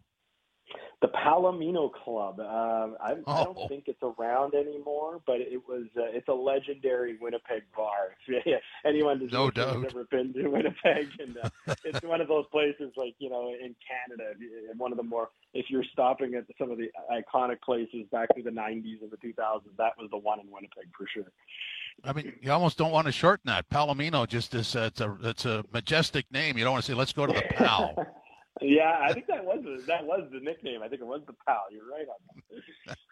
The 1.02 1.08
Palomino 1.08 1.92
Club. 1.92 2.40
Uh, 2.40 2.44
I, 2.44 3.16
oh. 3.26 3.32
I 3.32 3.44
don't 3.44 3.58
oh. 3.58 3.68
think 3.68 3.86
it's 3.88 4.04
around 4.04 4.54
anymore, 4.54 5.20
but 5.26 5.42
it 5.42 5.68
was. 5.68 5.86
Uh, 5.98 6.04
it's 6.14 6.28
a 6.28 6.34
legendary 6.34 7.18
Winnipeg 7.20 7.64
bar. 7.76 8.16
Anyone 8.86 9.20
who's 9.20 9.32
no 9.32 9.50
ever 9.56 10.04
been 10.12 10.32
to 10.34 10.48
Winnipeg, 10.48 11.08
and 11.20 11.38
uh, 11.44 11.50
it's 11.84 12.04
one 12.04 12.22
of 12.22 12.28
those 12.28 12.46
places 12.52 12.92
like 12.98 13.16
you 13.18 13.32
know 13.32 13.50
in 13.50 13.76
Canada, 13.82 14.34
one 14.78 14.92
of 14.92 14.98
the 14.98 15.04
more. 15.04 15.30
If 15.54 15.66
you're 15.70 15.84
stopping 15.92 16.36
at 16.36 16.46
some 16.60 16.70
of 16.70 16.78
the 16.78 16.92
iconic 17.12 17.62
places 17.62 18.06
back 18.12 18.30
through 18.34 18.44
the 18.44 18.52
'90s 18.52 19.02
and 19.02 19.10
the 19.10 19.18
2000s, 19.18 19.62
that 19.78 19.98
was 19.98 20.10
the 20.12 20.18
one 20.18 20.40
in 20.40 20.52
Winnipeg 20.52 20.86
for 20.96 21.08
sure. 21.12 21.32
I 22.04 22.14
mean, 22.14 22.34
you 22.42 22.52
almost 22.52 22.78
don't 22.78 22.92
want 22.92 23.08
to 23.08 23.12
shorten 23.12 23.48
that. 23.48 23.70
Palomino 23.70 24.28
just 24.28 24.54
is. 24.54 24.76
Uh, 24.76 24.90
it's 24.92 25.02
a 25.02 25.18
it's 25.24 25.46
a 25.46 25.66
majestic 25.74 26.32
name. 26.32 26.58
You 26.58 26.64
don't 26.64 26.74
want 26.74 26.86
to 26.86 26.92
say, 26.92 26.96
"Let's 26.96 27.14
go 27.14 27.26
to 27.26 27.34
the 27.34 27.42
Pal." 27.56 27.96
Yeah, 28.62 29.00
I 29.02 29.14
think 29.14 29.28
that 29.28 29.44
was 29.44 29.86
that 29.88 30.06
was 30.06 30.28
the 30.32 30.40
nickname. 30.40 30.84
I 30.84 30.88
think 30.88 31.02
it 31.02 31.08
was 31.08 31.22
the 31.26 31.34
pal. 31.46 31.64
You're 31.72 31.90
right 31.90 32.08
on 32.08 32.44
that. 32.88 32.98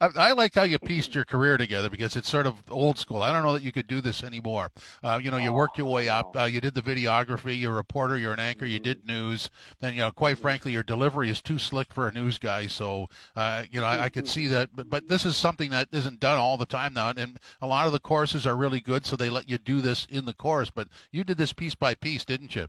I, 0.00 0.08
I 0.16 0.32
like 0.32 0.54
how 0.54 0.64
you 0.64 0.78
pieced 0.78 1.14
your 1.14 1.24
career 1.24 1.56
together 1.56 1.88
because 1.88 2.16
it's 2.16 2.28
sort 2.28 2.46
of 2.46 2.62
old 2.70 2.98
school. 2.98 3.22
I 3.22 3.32
don't 3.32 3.42
know 3.42 3.52
that 3.52 3.62
you 3.62 3.72
could 3.72 3.86
do 3.86 4.00
this 4.00 4.22
anymore. 4.22 4.70
Uh, 5.02 5.20
you 5.22 5.30
know, 5.30 5.36
you 5.36 5.52
worked 5.52 5.78
your 5.78 5.86
way 5.86 6.08
up. 6.08 6.36
Uh, 6.36 6.44
you 6.44 6.60
did 6.60 6.74
the 6.74 6.82
videography. 6.82 7.58
You're 7.58 7.72
a 7.72 7.76
reporter. 7.76 8.18
You're 8.18 8.32
an 8.32 8.40
anchor. 8.40 8.66
You 8.66 8.80
did 8.80 9.06
news. 9.06 9.48
Then, 9.80 9.94
you 9.94 10.00
know, 10.00 10.10
quite 10.10 10.38
frankly, 10.38 10.72
your 10.72 10.82
delivery 10.82 11.30
is 11.30 11.40
too 11.40 11.58
slick 11.58 11.92
for 11.92 12.08
a 12.08 12.12
news 12.12 12.38
guy. 12.38 12.66
So, 12.66 13.08
uh, 13.36 13.64
you 13.70 13.80
know, 13.80 13.86
I, 13.86 14.04
I 14.04 14.08
could 14.08 14.28
see 14.28 14.46
that. 14.48 14.70
But, 14.74 14.90
but 14.90 15.08
this 15.08 15.24
is 15.24 15.36
something 15.36 15.70
that 15.70 15.88
isn't 15.92 16.20
done 16.20 16.38
all 16.38 16.56
the 16.56 16.66
time 16.66 16.94
now. 16.94 17.12
And 17.16 17.38
a 17.60 17.66
lot 17.66 17.86
of 17.86 17.92
the 17.92 18.00
courses 18.00 18.46
are 18.46 18.56
really 18.56 18.80
good, 18.80 19.06
so 19.06 19.16
they 19.16 19.30
let 19.30 19.48
you 19.48 19.58
do 19.58 19.80
this 19.80 20.06
in 20.10 20.24
the 20.24 20.34
course. 20.34 20.70
But 20.70 20.88
you 21.10 21.24
did 21.24 21.38
this 21.38 21.52
piece 21.52 21.74
by 21.74 21.94
piece, 21.94 22.24
didn't 22.24 22.56
you? 22.56 22.68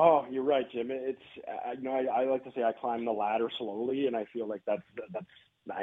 Oh, 0.00 0.24
you're 0.30 0.44
right, 0.44 0.70
Jim. 0.70 0.90
It's 0.92 1.20
you 1.76 1.82
know 1.82 1.90
I, 1.90 2.22
I 2.22 2.24
like 2.26 2.44
to 2.44 2.52
say 2.54 2.62
I 2.62 2.70
climb 2.70 3.04
the 3.04 3.12
ladder 3.12 3.50
slowly, 3.58 4.06
and 4.06 4.16
I 4.16 4.26
feel 4.32 4.46
like 4.46 4.62
that's 4.64 4.82
that's 5.12 5.26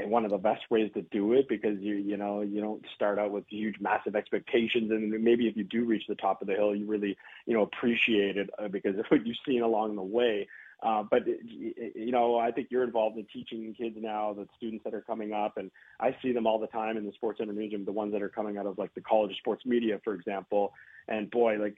one 0.08 0.24
of 0.24 0.32
the 0.32 0.38
best 0.38 0.62
ways 0.72 0.90
to 0.94 1.02
do 1.02 1.34
it 1.34 1.50
because 1.50 1.78
you 1.82 1.96
you 1.96 2.16
know 2.16 2.40
you 2.40 2.62
don't 2.62 2.82
start 2.96 3.20
out 3.20 3.32
with 3.32 3.44
huge 3.50 3.76
massive 3.82 4.16
expectations 4.16 4.90
and 4.90 5.12
maybe 5.22 5.48
if 5.48 5.58
you 5.58 5.66
do 5.66 5.84
reach 5.84 6.08
the 6.08 6.16
top 6.16 6.42
of 6.42 6.48
the 6.48 6.56
hill 6.56 6.74
you 6.74 6.88
really 6.88 7.16
you 7.46 7.54
know 7.54 7.62
appreciate 7.62 8.36
it 8.36 8.50
uh, 8.58 8.68
because 8.68 8.98
of 8.98 9.06
what 9.10 9.28
you've 9.28 9.38
seen 9.46 9.62
along 9.62 9.96
the 9.96 10.02
way 10.02 10.48
uh, 10.84 11.04
but 11.10 11.26
you 11.26 12.12
know, 12.12 12.38
I 12.38 12.52
think 12.52 12.68
you're 12.70 12.84
involved 12.84 13.18
in 13.18 13.26
teaching 13.32 13.74
kids 13.74 13.96
now, 14.00 14.34
the 14.34 14.48
students 14.58 14.84
that 14.84 14.94
are 14.94 15.02
coming 15.02 15.34
up, 15.34 15.58
and 15.58 15.72
I 16.00 16.16
see 16.22 16.32
them 16.32 16.46
all 16.46 16.60
the 16.60 16.68
time 16.68 16.98
in 16.98 17.06
the 17.06 17.14
sports 17.14 17.40
center 17.40 17.54
museum. 17.54 17.86
The 17.86 17.92
ones 17.92 18.12
that 18.14 18.22
are 18.22 18.30
coming 18.30 18.58
out 18.58 18.66
of 18.66 18.78
like 18.78 18.94
the 18.94 19.02
College 19.02 19.36
Sports 19.38 19.66
Media, 19.66 20.00
for 20.04 20.14
example, 20.14 20.74
and 21.08 21.30
boy, 21.30 21.58
like 21.58 21.78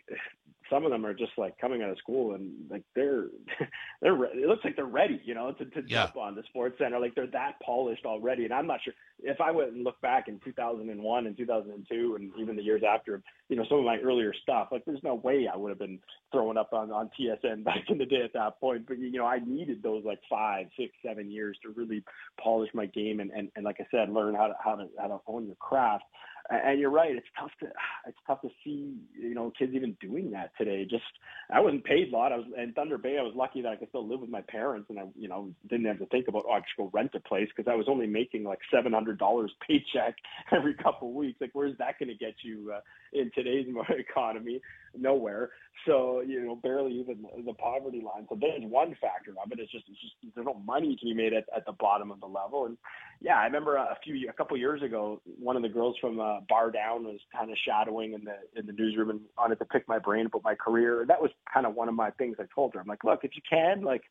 some 0.69 0.85
of 0.85 0.91
them 0.91 1.05
are 1.05 1.13
just 1.13 1.31
like 1.37 1.57
coming 1.59 1.81
out 1.81 1.89
of 1.89 1.97
school 1.97 2.35
and 2.35 2.51
like 2.69 2.83
they're 2.95 3.25
they're 4.01 4.23
it 4.25 4.47
looks 4.47 4.63
like 4.63 4.75
they're 4.75 4.85
ready, 4.85 5.21
you 5.23 5.33
know, 5.33 5.51
to, 5.53 5.65
to 5.65 5.81
yeah. 5.87 6.05
jump 6.05 6.17
on 6.17 6.35
the 6.35 6.43
sports 6.49 6.77
center. 6.79 6.99
Like 6.99 7.15
they're 7.15 7.27
that 7.27 7.53
polished 7.65 8.05
already. 8.05 8.45
And 8.45 8.53
I'm 8.53 8.67
not 8.67 8.79
sure 8.83 8.93
if 9.19 9.39
I 9.41 9.51
went 9.51 9.73
and 9.73 9.83
look 9.83 9.99
back 10.01 10.27
in 10.27 10.39
2001 10.43 11.27
and 11.27 11.37
2002 11.37 12.15
and 12.15 12.31
even 12.39 12.55
the 12.55 12.63
years 12.63 12.83
after, 12.87 13.21
you 13.49 13.55
know, 13.55 13.65
some 13.69 13.79
of 13.79 13.85
my 13.85 13.97
earlier 13.97 14.33
stuff, 14.43 14.69
like 14.71 14.85
there's 14.85 15.03
no 15.03 15.15
way 15.15 15.47
I 15.51 15.55
would 15.57 15.69
have 15.69 15.79
been 15.79 15.99
throwing 16.31 16.57
up 16.57 16.73
on 16.73 16.91
on 16.91 17.09
TSN 17.19 17.63
back 17.63 17.85
in 17.89 17.97
the 17.97 18.05
day 18.05 18.21
at 18.23 18.33
that 18.33 18.59
point. 18.59 18.87
But 18.87 18.99
you 18.99 19.11
know, 19.11 19.25
I 19.25 19.39
needed 19.39 19.81
those 19.81 20.03
like 20.05 20.19
five, 20.29 20.67
six, 20.77 20.91
seven 21.05 21.31
years 21.31 21.57
to 21.63 21.69
really 21.69 22.03
polish 22.41 22.69
my 22.73 22.85
game 22.87 23.19
and 23.19 23.31
and, 23.31 23.49
and 23.55 23.65
like 23.65 23.77
I 23.79 23.87
said, 23.91 24.09
learn 24.09 24.35
how 24.35 24.47
to 24.47 24.53
how 24.63 24.75
to 24.75 24.87
how 24.99 25.07
to 25.07 25.17
hone 25.25 25.45
your 25.45 25.55
craft 25.55 26.03
and 26.49 26.79
you're 26.79 26.89
right. 26.89 27.15
It's 27.15 27.27
tough 27.39 27.51
to 27.59 27.67
it's 28.07 28.17
tough 28.25 28.41
to 28.41 28.49
see 28.63 28.95
you 29.19 29.33
know 29.33 29.51
kids 29.57 29.73
even 29.73 29.97
doing 30.01 30.31
that 30.31 30.51
today. 30.57 30.85
Just 30.89 31.03
I 31.51 31.59
wasn't 31.59 31.83
paid 31.83 32.09
a 32.09 32.11
lot. 32.15 32.31
I 32.31 32.37
was 32.37 32.45
in 32.57 32.73
Thunder 32.73 32.97
Bay. 32.97 33.17
I 33.19 33.23
was 33.23 33.33
lucky 33.35 33.61
that 33.61 33.69
I 33.69 33.75
could 33.75 33.89
still 33.89 34.07
live 34.07 34.21
with 34.21 34.29
my 34.29 34.41
parents, 34.41 34.89
and 34.89 34.99
I 34.99 35.03
you 35.17 35.27
know 35.27 35.51
didn't 35.69 35.85
have 35.85 35.99
to 35.99 36.05
think 36.07 36.27
about 36.27 36.45
oh 36.47 36.53
I 36.53 36.59
should 36.59 36.83
go 36.83 36.89
rent 36.93 37.11
a 37.15 37.19
place 37.19 37.49
because 37.55 37.69
I 37.71 37.75
was 37.75 37.87
only 37.89 38.07
making 38.07 38.43
like 38.43 38.59
seven 38.73 38.93
hundred 38.93 39.19
dollars 39.19 39.51
paycheck 39.67 40.15
every 40.51 40.73
couple 40.73 41.09
of 41.09 41.15
weeks. 41.15 41.39
Like 41.41 41.51
where's 41.53 41.77
that 41.77 41.99
going 41.99 42.09
to 42.09 42.15
get 42.15 42.35
you 42.43 42.73
uh, 42.75 42.81
in 43.13 43.31
today's 43.35 43.67
economy? 43.89 44.61
Nowhere. 44.99 45.51
So 45.85 46.21
you 46.21 46.45
know 46.45 46.55
barely 46.55 46.93
even 46.93 47.25
the 47.45 47.53
poverty 47.53 48.01
line. 48.01 48.25
So 48.29 48.37
there's 48.39 48.63
one 48.63 48.95
factor 48.99 49.31
of 49.43 49.51
it. 49.51 49.59
It's 49.59 49.71
just 49.71 49.85
it's 49.87 50.01
just 50.01 50.35
there's 50.35 50.45
no 50.45 50.55
money 50.65 50.95
to 50.95 51.05
be 51.05 51.13
made 51.13 51.33
at, 51.33 51.45
at 51.55 51.65
the 51.65 51.73
bottom 51.73 52.11
of 52.11 52.19
the 52.19 52.25
level. 52.25 52.65
And 52.65 52.77
yeah, 53.21 53.37
I 53.37 53.45
remember 53.45 53.75
a 53.75 53.97
few 54.03 54.29
a 54.29 54.33
couple 54.33 54.57
years 54.57 54.81
ago, 54.81 55.21
one 55.39 55.55
of 55.55 55.61
the 55.61 55.69
girls 55.69 55.95
from 55.99 56.19
uh, 56.19 56.39
BarDown 56.51 57.03
was 57.03 57.19
kind 57.35 57.51
of 57.51 57.57
shadowing 57.65 58.13
in 58.13 58.23
the 58.23 58.35
in 58.59 58.65
the 58.65 58.73
newsroom 58.73 59.09
and 59.09 59.21
wanted 59.37 59.59
to 59.59 59.65
pick 59.65 59.87
my 59.87 59.99
brain 59.99 60.25
about 60.25 60.43
my 60.43 60.55
career. 60.55 61.01
And 61.01 61.09
That 61.09 61.21
was 61.21 61.31
kind 61.53 61.65
of 61.65 61.75
one 61.75 61.89
of 61.89 61.95
my 61.95 62.11
things 62.11 62.37
I 62.39 62.45
told 62.53 62.73
her. 62.73 62.79
I'm 62.79 62.87
like, 62.87 63.03
look, 63.03 63.21
if 63.23 63.31
you 63.35 63.41
can, 63.49 63.81
like 63.81 64.03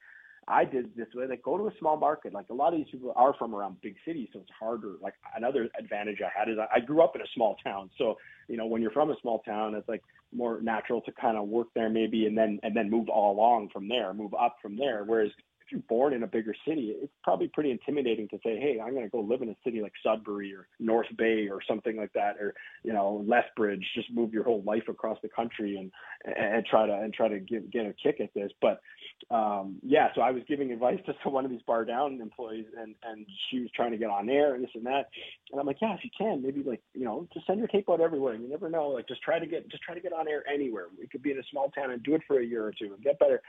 I 0.49 0.65
did 0.65 0.95
this 0.97 1.09
way. 1.15 1.27
Like, 1.27 1.43
go 1.43 1.59
to 1.59 1.67
a 1.67 1.73
small 1.79 1.97
market. 1.97 2.33
Like, 2.33 2.51
a 2.51 2.55
lot 2.55 2.73
of 2.73 2.79
these 2.79 2.89
people 2.91 3.13
are 3.17 3.35
from 3.35 3.55
around 3.55 3.81
big 3.81 3.97
cities, 4.07 4.29
so 4.33 4.39
it's 4.39 4.51
harder. 4.59 4.95
Like, 5.03 5.15
another 5.37 5.69
advantage 5.79 6.19
I 6.25 6.39
had 6.39 6.49
is 6.49 6.57
I 6.59 6.67
I 6.77 6.81
grew 6.81 7.03
up 7.03 7.17
in 7.17 7.23
a 7.23 7.27
small 7.35 7.57
town. 7.65 7.91
So, 7.99 8.17
you 8.49 8.57
know, 8.57 8.67
when 8.67 8.81
you're 8.81 8.93
from 8.93 9.11
a 9.11 9.17
small 9.21 9.41
town, 9.41 9.75
it's 9.75 9.89
like 9.89 10.03
more 10.33 10.61
natural 10.61 11.01
to 11.03 11.13
kind 11.13 11.37
of 11.37 11.49
work 11.49 11.69
there 11.75 11.89
maybe 11.89 12.27
and 12.27 12.37
then 12.37 12.61
and 12.63 12.77
then 12.77 12.91
move 12.91 13.09
all 13.09 13.33
along 13.35 13.71
from 13.73 13.89
there, 13.89 14.13
move 14.15 14.35
up 14.35 14.57
from 14.63 14.77
there. 14.77 15.05
Whereas 15.05 15.31
if 15.67 15.73
you're 15.73 15.81
born 15.89 16.13
in 16.13 16.23
a 16.23 16.29
bigger 16.29 16.55
city, 16.67 16.95
it's 17.03 17.13
probably 17.25 17.49
pretty 17.49 17.73
intimidating 17.73 18.29
to 18.29 18.37
say, 18.37 18.57
hey, 18.61 18.79
I'm 18.81 18.93
going 18.93 19.05
to 19.05 19.11
go 19.11 19.21
live 19.21 19.43
in 19.43 19.49
a 19.49 19.57
city 19.65 19.81
like 19.83 19.93
Sudbury 20.05 20.55
or 20.55 20.69
North 20.79 21.09
Bay 21.19 21.49
or 21.49 21.59
something 21.69 21.97
like 21.97 22.13
that, 22.13 22.37
or 22.41 22.55
you 22.85 22.93
know, 22.93 23.25
Lethbridge. 23.27 23.85
Just 23.95 24.13
move 24.13 24.33
your 24.33 24.45
whole 24.45 24.63
life 24.63 24.85
across 24.89 25.19
the 25.23 25.29
country 25.29 25.77
and 25.77 25.91
and 26.37 26.65
try 26.67 26.87
to 26.87 26.93
and 26.93 27.13
try 27.13 27.27
to 27.27 27.41
get 27.41 27.71
get 27.73 27.85
a 27.85 27.95
kick 28.01 28.21
at 28.21 28.33
this. 28.33 28.53
But 28.63 28.81
um, 29.35 29.77
yeah, 29.83 30.09
so 30.15 30.21
I 30.21 30.31
was 30.31 30.45
giving 30.49 30.71
advice 30.71 31.01
to 31.07 31.15
one 31.31 31.45
of 31.45 31.51
these 31.51 31.63
BarDown 31.69 32.21
employees, 32.21 32.67
and 32.81 32.95
and 33.03 33.27
she 33.51 33.61
was 33.61 33.71
trying 33.75 33.91
to 33.91 33.99
get 33.99 34.11
on 34.11 34.29
air 34.29 34.55
and 34.55 34.63
this 34.63 34.71
and 34.75 34.87
that, 34.87 35.09
and 35.51 35.61
I'm 35.61 35.67
like, 35.67 35.79
yeah, 35.83 35.95
if 35.95 36.05
you 36.05 36.11
can, 36.17 36.43
maybe 36.43 36.63
like 36.63 36.83
you 36.95 37.05
know, 37.05 37.27
just 37.35 37.47
send 37.47 37.59
your 37.59 37.69
tape 37.69 37.91
out 37.91 38.01
everywhere. 38.01 38.37
You 38.37 38.49
never 38.49 38.71
know, 38.71 38.89
like 38.89 39.09
just 39.09 39.23
try 39.23 39.41
to 39.41 39.47
get 39.47 39.69
just 39.69 39.83
try 39.83 39.95
to 39.95 40.01
get 40.01 40.13
on 40.13 40.29
air 40.29 40.45
anywhere. 40.49 40.87
We 40.97 41.09
could 41.09 41.23
be 41.23 41.33
in 41.33 41.39
a 41.39 41.45
small 41.51 41.71
town 41.71 41.91
and 41.91 42.03
do 42.05 42.15
it 42.15 42.23
for 42.29 42.41
a 42.41 42.47
year 42.47 42.65
or 42.65 42.73
two 42.73 42.95
and 42.95 43.03
get 43.03 43.19
better. 43.19 43.43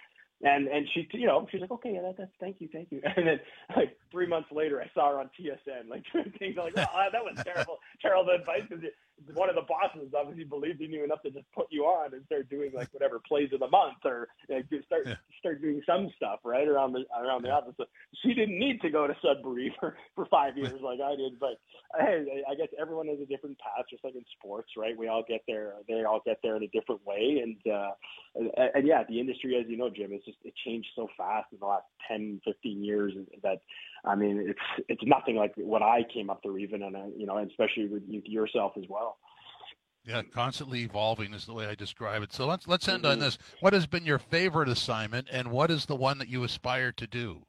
And 0.43 0.67
and 0.67 0.87
she, 0.93 1.07
you 1.13 1.25
know, 1.25 1.47
she's 1.51 1.61
like, 1.61 1.71
okay, 1.71 1.93
yeah, 1.95 2.01
that, 2.03 2.17
that's 2.17 2.31
thank 2.39 2.57
you, 2.59 2.69
thank 2.71 2.91
you. 2.91 3.01
And 3.17 3.27
then 3.27 3.39
like 3.75 3.97
three 4.11 4.27
months 4.27 4.49
later, 4.51 4.81
I 4.81 4.89
saw 4.93 5.09
her 5.09 5.19
on 5.19 5.29
TSN, 5.39 5.89
like 5.89 6.03
doing 6.13 6.31
things 6.37 6.55
like, 6.57 6.73
oh, 6.77 7.07
that 7.11 7.23
was 7.23 7.43
terrible, 7.43 7.79
terrible 8.01 8.31
advice 8.31 8.61
because 8.69 8.83
one 9.33 9.49
of 9.49 9.55
the 9.55 9.61
bosses 9.61 10.13
obviously 10.17 10.43
believed 10.43 10.79
he 10.79 10.87
knew 10.87 11.03
enough 11.03 11.21
to 11.23 11.31
just 11.31 11.45
put 11.53 11.67
you 11.69 11.83
on 11.83 12.13
and 12.13 12.25
start 12.25 12.49
doing 12.49 12.71
like 12.73 12.93
whatever 12.93 13.19
plays 13.27 13.49
of 13.53 13.59
the 13.59 13.67
month 13.67 13.97
or 14.05 14.27
you 14.49 14.55
know, 14.55 14.81
start 14.85 15.03
yeah. 15.05 15.15
start 15.39 15.61
doing 15.61 15.81
some 15.85 16.09
stuff 16.15 16.39
right 16.43 16.67
around 16.67 16.93
the 16.93 17.03
around 17.19 17.43
the 17.43 17.49
office. 17.49 17.73
So 17.77 17.85
she 18.23 18.33
didn't 18.33 18.59
need 18.59 18.81
to 18.81 18.89
go 18.89 19.07
to 19.07 19.15
Sudbury 19.21 19.73
for 19.79 19.95
for 20.15 20.25
five 20.27 20.57
years 20.57 20.81
like 20.81 20.99
I 21.01 21.15
did, 21.15 21.39
but 21.39 21.59
hey, 21.99 22.43
I 22.49 22.55
guess 22.55 22.67
everyone 22.79 23.07
has 23.07 23.19
a 23.21 23.25
different 23.25 23.57
path, 23.59 23.85
just 23.89 24.03
like 24.03 24.15
in 24.15 24.25
sports, 24.37 24.71
right? 24.77 24.97
We 24.97 25.07
all 25.07 25.23
get 25.27 25.41
there, 25.47 25.73
they 25.87 26.03
all 26.03 26.21
get 26.25 26.39
there 26.43 26.55
in 26.55 26.63
a 26.63 26.67
different 26.67 27.05
way, 27.05 27.41
and 27.43 27.73
uh, 27.73 27.91
and, 28.35 28.51
and 28.75 28.87
yeah, 28.87 29.03
the 29.07 29.19
industry, 29.19 29.57
as 29.59 29.69
you 29.69 29.77
know, 29.77 29.89
Jim, 29.89 30.11
it's 30.11 30.25
just 30.25 30.37
it 30.43 30.53
changed 30.65 30.89
so 30.95 31.07
fast 31.17 31.47
in 31.51 31.59
the 31.59 31.65
last 31.65 31.85
10, 32.07 32.41
15 32.45 32.83
years 32.83 33.13
that 33.43 33.61
I 34.07 34.15
mean, 34.15 34.45
it's 34.49 34.85
it's 34.87 35.03
nothing 35.05 35.35
like 35.35 35.53
what 35.57 35.81
I 35.81 36.03
came 36.11 36.29
up 36.29 36.41
through, 36.41 36.57
even, 36.57 36.83
and 36.83 36.95
you 37.19 37.25
know, 37.25 37.37
especially 37.37 37.87
with 37.87 38.03
yourself 38.07 38.73
as 38.77 38.83
well. 38.89 39.17
Yeah, 40.05 40.21
constantly 40.21 40.83
evolving 40.83 41.33
is 41.33 41.45
the 41.45 41.53
way 41.53 41.65
I 41.67 41.75
describe 41.75 42.23
it. 42.23 42.31
So 42.31 42.45
let's 42.47 42.67
let's 42.67 42.87
end 42.87 43.03
mm-hmm. 43.03 43.11
on 43.13 43.19
this. 43.19 43.37
What 43.59 43.73
has 43.73 43.85
been 43.85 44.05
your 44.05 44.19
favorite 44.19 44.69
assignment, 44.69 45.27
and 45.31 45.51
what 45.51 45.69
is 45.69 45.85
the 45.85 45.95
one 45.95 46.17
that 46.19 46.29
you 46.29 46.43
aspire 46.43 46.93
to 46.93 47.07
do? 47.07 47.41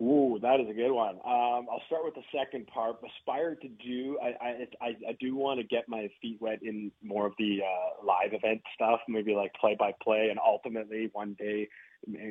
Ooh, 0.00 0.38
that 0.40 0.60
is 0.60 0.68
a 0.68 0.72
good 0.72 0.92
one. 0.92 1.16
Um, 1.26 1.66
I'll 1.70 1.82
start 1.86 2.04
with 2.04 2.14
the 2.14 2.22
second 2.34 2.66
part. 2.68 2.96
Aspire 3.18 3.54
to 3.56 3.68
do. 3.68 4.18
I 4.22 4.66
I, 4.80 4.96
I, 5.08 5.16
do 5.18 5.36
want 5.36 5.60
to 5.60 5.66
get 5.66 5.88
my 5.88 6.08
feet 6.22 6.38
wet 6.40 6.62
in 6.62 6.90
more 7.02 7.26
of 7.26 7.32
the 7.38 7.60
uh, 7.62 8.04
live 8.06 8.32
event 8.32 8.62
stuff, 8.74 9.00
maybe 9.08 9.34
like 9.34 9.52
play 9.54 9.76
by 9.78 9.92
play, 10.02 10.28
and 10.30 10.38
ultimately 10.38 11.10
one 11.12 11.34
day 11.38 11.68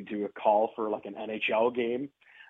do 0.07 0.25
a 0.25 0.29
call 0.29 0.71
for 0.75 0.89
like 0.89 1.05
an 1.05 1.15
NHL 1.15 1.75
game. 1.75 2.09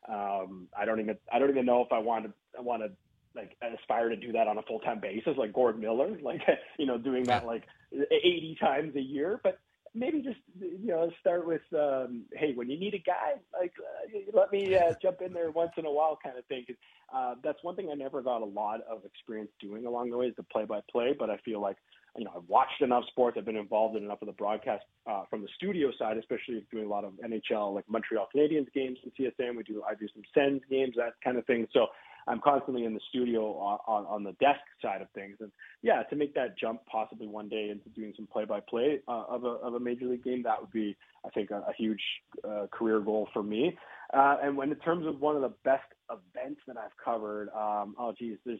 Um, 0.10 0.68
I 0.78 0.86
don't 0.86 1.00
even 1.00 1.18
I 1.32 1.39
don't 1.39 1.50
even 1.50 1.66
know 1.66 1.82
if 1.82 1.92
I 1.92 2.00
want 2.00 2.25
to 2.25 2.34
I 2.58 2.62
want 2.62 2.82
to 2.84 2.92
like 3.36 3.56
aspire 3.62 4.10
to 4.10 4.16
do 4.16 4.32
that 4.32 4.48
on 4.48 4.58
a 4.58 4.63
full 4.63 4.80
time 4.80 5.00
basis, 5.00 5.38
like 5.38 5.54
Gord 5.54 5.80
Miller, 5.80 6.18
like 6.24 6.42
you 6.78 6.86
know 6.86 6.98
doing 6.98 7.25
that 7.25 7.46
like 7.46 7.63
80 7.94 8.58
times 8.60 8.96
a 8.96 9.01
year. 9.01 9.39
But 9.44 9.60
maybe 9.94 10.22
just 10.22 10.39
you 10.60 10.88
know 10.88 11.12
start 11.20 11.46
with 11.46 11.62
um, 11.74 12.24
hey 12.34 12.54
when 12.54 12.70
you 12.70 12.80
need 12.80 12.94
a 12.94 13.00
guy 13.00 13.34
like 13.60 13.74
uh, 13.80 14.20
let 14.34 14.51
me 14.51 14.75
uh, 14.75 14.94
jump 15.01 15.22
in 15.22 15.34
there 15.34 15.51
once 15.51 15.72
in 15.78 15.86
a 15.86 15.92
while 15.92 16.18
kind 16.24 16.38
of 16.38 16.46
thing. 16.46 16.66
Cause, 16.68 16.75
uh, 17.13 17.36
that's 17.44 17.63
one 17.63 17.75
thing 17.75 17.89
I 17.92 17.96
never 17.96 18.22
got 18.22 18.42
a 18.42 18.46
lot 18.46 18.82
of 18.89 19.06
experience 19.06 19.51
doing 19.60 19.86
along 19.86 20.10
the 20.12 20.18
way 20.18 20.28
is 20.28 20.36
the 20.36 20.44
play 20.44 20.66
by 20.66 20.82
play. 20.92 21.16
But 21.18 21.30
I 21.30 21.38
feel 21.38 21.62
like 21.62 21.78
you 22.19 22.25
know, 22.25 22.31
I've 22.35 22.47
watched 22.49 22.81
enough 22.81 23.05
sports. 23.07 23.38
I've 23.39 23.45
been 23.45 23.55
involved 23.55 23.95
in 23.95 24.03
enough 24.03 24.21
of 24.21 24.27
the 24.27 24.33
broadcast 24.33 24.83
uh, 25.09 25.23
from 25.29 25.41
the 25.41 25.47
studio 25.55 25.89
side, 25.97 26.17
especially 26.17 26.65
doing 26.69 26.85
a 26.85 26.89
lot 26.89 27.05
of 27.05 27.13
NHL, 27.13 27.73
like 27.73 27.85
Montreal 27.88 28.27
Canadiens 28.35 28.71
games 28.73 28.97
in 29.03 29.11
TSN. 29.11 29.55
We 29.55 29.63
do, 29.63 29.81
I 29.89 29.95
do 29.95 30.05
some 30.13 30.23
Sens 30.33 30.61
games, 30.69 30.95
that 30.97 31.13
kind 31.23 31.38
of 31.38 31.45
thing. 31.45 31.65
So 31.71 31.88
I'm 32.27 32.41
constantly 32.41 32.83
in 32.83 32.93
the 32.93 32.99
studio 33.07 33.53
on, 33.57 33.79
on, 33.88 34.05
on 34.05 34.23
the 34.25 34.33
desk 34.33 34.59
side 34.81 35.01
of 35.01 35.09
things. 35.11 35.38
And 35.39 35.49
yeah, 35.81 36.03
to 36.03 36.15
make 36.17 36.35
that 36.35 36.57
jump 36.57 36.81
possibly 36.91 37.27
one 37.27 37.47
day 37.47 37.69
into 37.69 37.88
doing 37.89 38.11
some 38.17 38.27
play-by-play 38.27 38.99
uh, 39.07 39.23
of, 39.29 39.45
a, 39.45 39.47
of 39.47 39.75
a 39.75 39.79
major 39.79 40.05
league 40.05 40.25
game, 40.25 40.43
that 40.43 40.59
would 40.59 40.71
be, 40.71 40.97
I 41.25 41.29
think, 41.29 41.51
a, 41.51 41.59
a 41.59 41.73
huge 41.77 42.01
uh, 42.43 42.67
career 42.69 42.99
goal 42.99 43.29
for 43.31 43.43
me. 43.43 43.77
Uh, 44.13 44.38
and 44.43 44.57
when 44.57 44.71
in 44.71 44.77
terms 44.79 45.07
of 45.07 45.21
one 45.21 45.38
of 45.38 45.41
the 45.41 45.53
best 45.63 45.88
events 46.09 46.59
that 46.67 46.75
I've 46.75 46.95
covered, 47.03 47.47
um, 47.49 47.95
oh 47.97 48.13
geez, 48.17 48.38
there's 48.45 48.59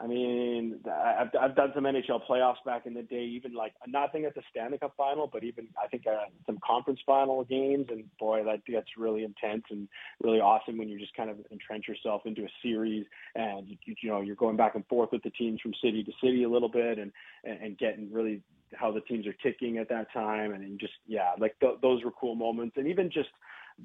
I 0.00 0.06
mean, 0.06 0.80
I've, 0.86 1.28
I've 1.38 1.54
done 1.54 1.70
some 1.74 1.84
NHL 1.84 2.26
playoffs 2.28 2.64
back 2.64 2.86
in 2.86 2.94
the 2.94 3.02
day, 3.02 3.22
even 3.24 3.54
like 3.54 3.74
nothing 3.86 4.24
at 4.24 4.34
the 4.34 4.42
Stanley 4.50 4.78
Cup 4.78 4.94
final, 4.96 5.28
but 5.30 5.44
even 5.44 5.68
I 5.82 5.86
think 5.86 6.06
uh, 6.06 6.24
some 6.46 6.58
conference 6.64 7.00
final 7.04 7.44
games. 7.44 7.86
And 7.90 8.04
boy, 8.18 8.42
that 8.44 8.64
gets 8.64 8.88
really 8.96 9.22
intense 9.22 9.64
and 9.70 9.88
really 10.22 10.40
awesome 10.40 10.78
when 10.78 10.88
you 10.88 10.98
just 10.98 11.14
kind 11.14 11.30
of 11.30 11.36
entrench 11.52 11.86
yourself 11.86 12.22
into 12.24 12.42
a 12.42 12.48
series 12.62 13.04
and 13.34 13.68
you, 13.68 13.94
you 14.02 14.10
know 14.10 14.22
you're 14.22 14.34
going 14.34 14.56
back 14.56 14.74
and 14.74 14.86
forth 14.86 15.10
with 15.12 15.22
the 15.22 15.30
teams 15.30 15.60
from 15.60 15.72
city 15.82 16.02
to 16.02 16.12
city 16.22 16.44
a 16.44 16.48
little 16.48 16.70
bit 16.70 16.98
and 16.98 17.12
and 17.44 17.78
getting 17.78 18.10
really 18.10 18.40
how 18.74 18.90
the 18.90 19.00
teams 19.02 19.26
are 19.26 19.34
ticking 19.34 19.78
at 19.78 19.88
that 19.88 20.10
time 20.12 20.52
and 20.52 20.80
just 20.80 20.94
yeah, 21.06 21.32
like 21.38 21.54
th- 21.60 21.78
those 21.82 22.02
were 22.02 22.12
cool 22.12 22.34
moments. 22.34 22.76
And 22.76 22.88
even 22.88 23.10
just 23.10 23.28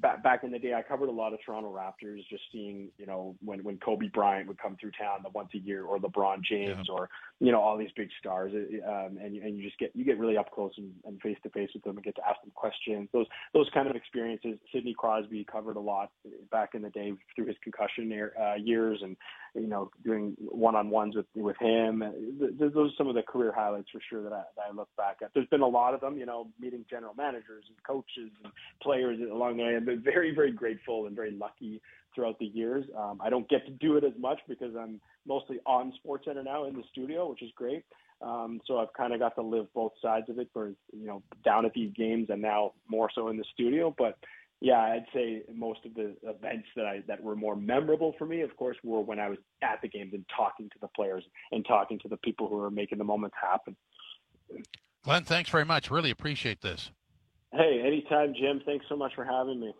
back 0.00 0.22
back 0.22 0.44
in 0.44 0.50
the 0.50 0.58
day, 0.58 0.74
I 0.74 0.82
covered 0.82 1.08
a 1.08 1.12
lot 1.12 1.32
of 1.32 1.40
Toronto 1.44 1.72
Raptors, 1.72 2.20
just 2.30 2.42
seeing 2.52 2.88
you 2.98 3.06
know 3.06 3.36
when 3.44 3.62
when 3.62 3.78
Kobe 3.78 4.08
Bryant 4.08 4.48
would 4.48 4.58
come 4.58 4.76
through 4.80 4.92
town 4.92 5.20
the 5.22 5.30
once 5.30 5.50
a 5.54 5.58
year, 5.58 5.84
or 5.84 5.98
LeBron 5.98 6.42
James, 6.42 6.86
yeah. 6.88 6.94
or 6.94 7.08
you 7.40 7.52
know 7.52 7.60
all 7.60 7.76
these 7.76 7.90
big 7.96 8.08
stars, 8.18 8.52
um, 8.54 9.18
and 9.22 9.36
and 9.36 9.56
you 9.56 9.62
just 9.62 9.78
get 9.78 9.90
you 9.94 10.04
get 10.04 10.18
really 10.18 10.36
up 10.36 10.52
close 10.52 10.72
and 10.76 11.20
face 11.20 11.38
to 11.42 11.50
face 11.50 11.70
with 11.74 11.82
them 11.84 11.96
and 11.96 12.04
get 12.04 12.16
to 12.16 12.26
ask 12.26 12.40
them 12.42 12.52
questions. 12.54 13.08
Those 13.12 13.26
those 13.54 13.68
kind 13.74 13.88
of 13.88 13.96
experiences. 13.96 14.58
Sidney 14.72 14.94
Crosby 14.96 15.44
covered 15.50 15.76
a 15.76 15.80
lot 15.80 16.10
back 16.50 16.74
in 16.74 16.82
the 16.82 16.90
day 16.90 17.12
through 17.34 17.46
his 17.46 17.56
concussion 17.62 18.12
uh, 18.40 18.54
years, 18.54 19.00
and 19.02 19.16
you 19.54 19.66
know 19.66 19.90
doing 20.04 20.36
one 20.38 20.74
on 20.74 20.90
ones 20.90 21.16
with 21.16 21.26
with 21.34 21.56
him. 21.58 22.02
Those 22.58 22.72
are 22.76 22.88
some 22.96 23.08
of 23.08 23.14
the 23.14 23.22
career 23.22 23.52
highlights 23.54 23.88
for 23.90 24.00
sure 24.08 24.22
that 24.22 24.32
I, 24.32 24.42
that 24.56 24.64
I 24.70 24.74
look 24.74 24.88
back 24.96 25.18
at. 25.22 25.30
There's 25.34 25.48
been 25.48 25.60
a 25.60 25.68
lot 25.68 25.94
of 25.94 26.00
them, 26.00 26.16
you 26.16 26.26
know, 26.26 26.48
meeting 26.60 26.84
general 26.88 27.14
managers 27.14 27.64
and 27.68 27.76
coaches 27.86 28.30
and 28.42 28.52
players 28.82 29.18
along 29.20 29.56
the 29.56 29.64
way 29.64 29.76
I've 29.76 29.84
been 29.84 30.02
very, 30.02 30.34
very 30.34 30.52
grateful 30.52 31.06
and 31.06 31.16
very 31.16 31.32
lucky 31.32 31.80
throughout 32.14 32.38
the 32.38 32.46
years. 32.46 32.84
Um, 32.96 33.20
I 33.22 33.30
don't 33.30 33.48
get 33.48 33.64
to 33.66 33.72
do 33.72 33.96
it 33.96 34.04
as 34.04 34.12
much 34.18 34.40
because 34.48 34.74
I'm 34.76 35.00
mostly 35.26 35.58
on 35.66 35.92
SportsCenter 36.04 36.44
now 36.44 36.64
in 36.64 36.74
the 36.74 36.82
studio, 36.90 37.30
which 37.30 37.42
is 37.42 37.50
great. 37.54 37.84
Um, 38.20 38.60
so 38.66 38.78
I've 38.78 38.92
kind 38.94 39.12
of 39.12 39.20
got 39.20 39.36
to 39.36 39.42
live 39.42 39.72
both 39.74 39.92
sides 40.02 40.28
of 40.28 40.38
it, 40.38 40.48
for 40.52 40.68
you 40.92 41.06
know, 41.06 41.22
down 41.44 41.64
at 41.64 41.72
these 41.72 41.92
games 41.94 42.28
and 42.30 42.42
now 42.42 42.72
more 42.88 43.08
so 43.14 43.28
in 43.28 43.36
the 43.36 43.44
studio. 43.54 43.94
But 43.96 44.18
yeah, 44.60 44.78
I'd 44.78 45.06
say 45.14 45.42
most 45.54 45.80
of 45.84 45.94
the 45.94 46.16
events 46.22 46.66
that 46.74 46.84
I 46.84 47.02
that 47.06 47.22
were 47.22 47.36
more 47.36 47.54
memorable 47.54 48.14
for 48.18 48.26
me, 48.26 48.40
of 48.40 48.56
course, 48.56 48.76
were 48.82 49.00
when 49.00 49.20
I 49.20 49.28
was 49.28 49.38
at 49.62 49.80
the 49.82 49.88
games 49.88 50.12
and 50.14 50.24
talking 50.36 50.68
to 50.70 50.78
the 50.80 50.88
players 50.88 51.24
and 51.52 51.64
talking 51.66 51.98
to 52.00 52.08
the 52.08 52.16
people 52.18 52.48
who 52.48 52.60
are 52.60 52.70
making 52.70 52.98
the 52.98 53.04
moments 53.04 53.36
happen. 53.40 53.76
Glenn, 55.04 55.24
thanks 55.24 55.50
very 55.50 55.64
much. 55.64 55.90
Really 55.90 56.10
appreciate 56.10 56.60
this. 56.60 56.90
Hey, 57.52 57.82
anytime, 57.84 58.34
Jim. 58.34 58.60
Thanks 58.66 58.86
so 58.88 58.96
much 58.96 59.12
for 59.14 59.24
having 59.24 59.60
me. 59.60 59.72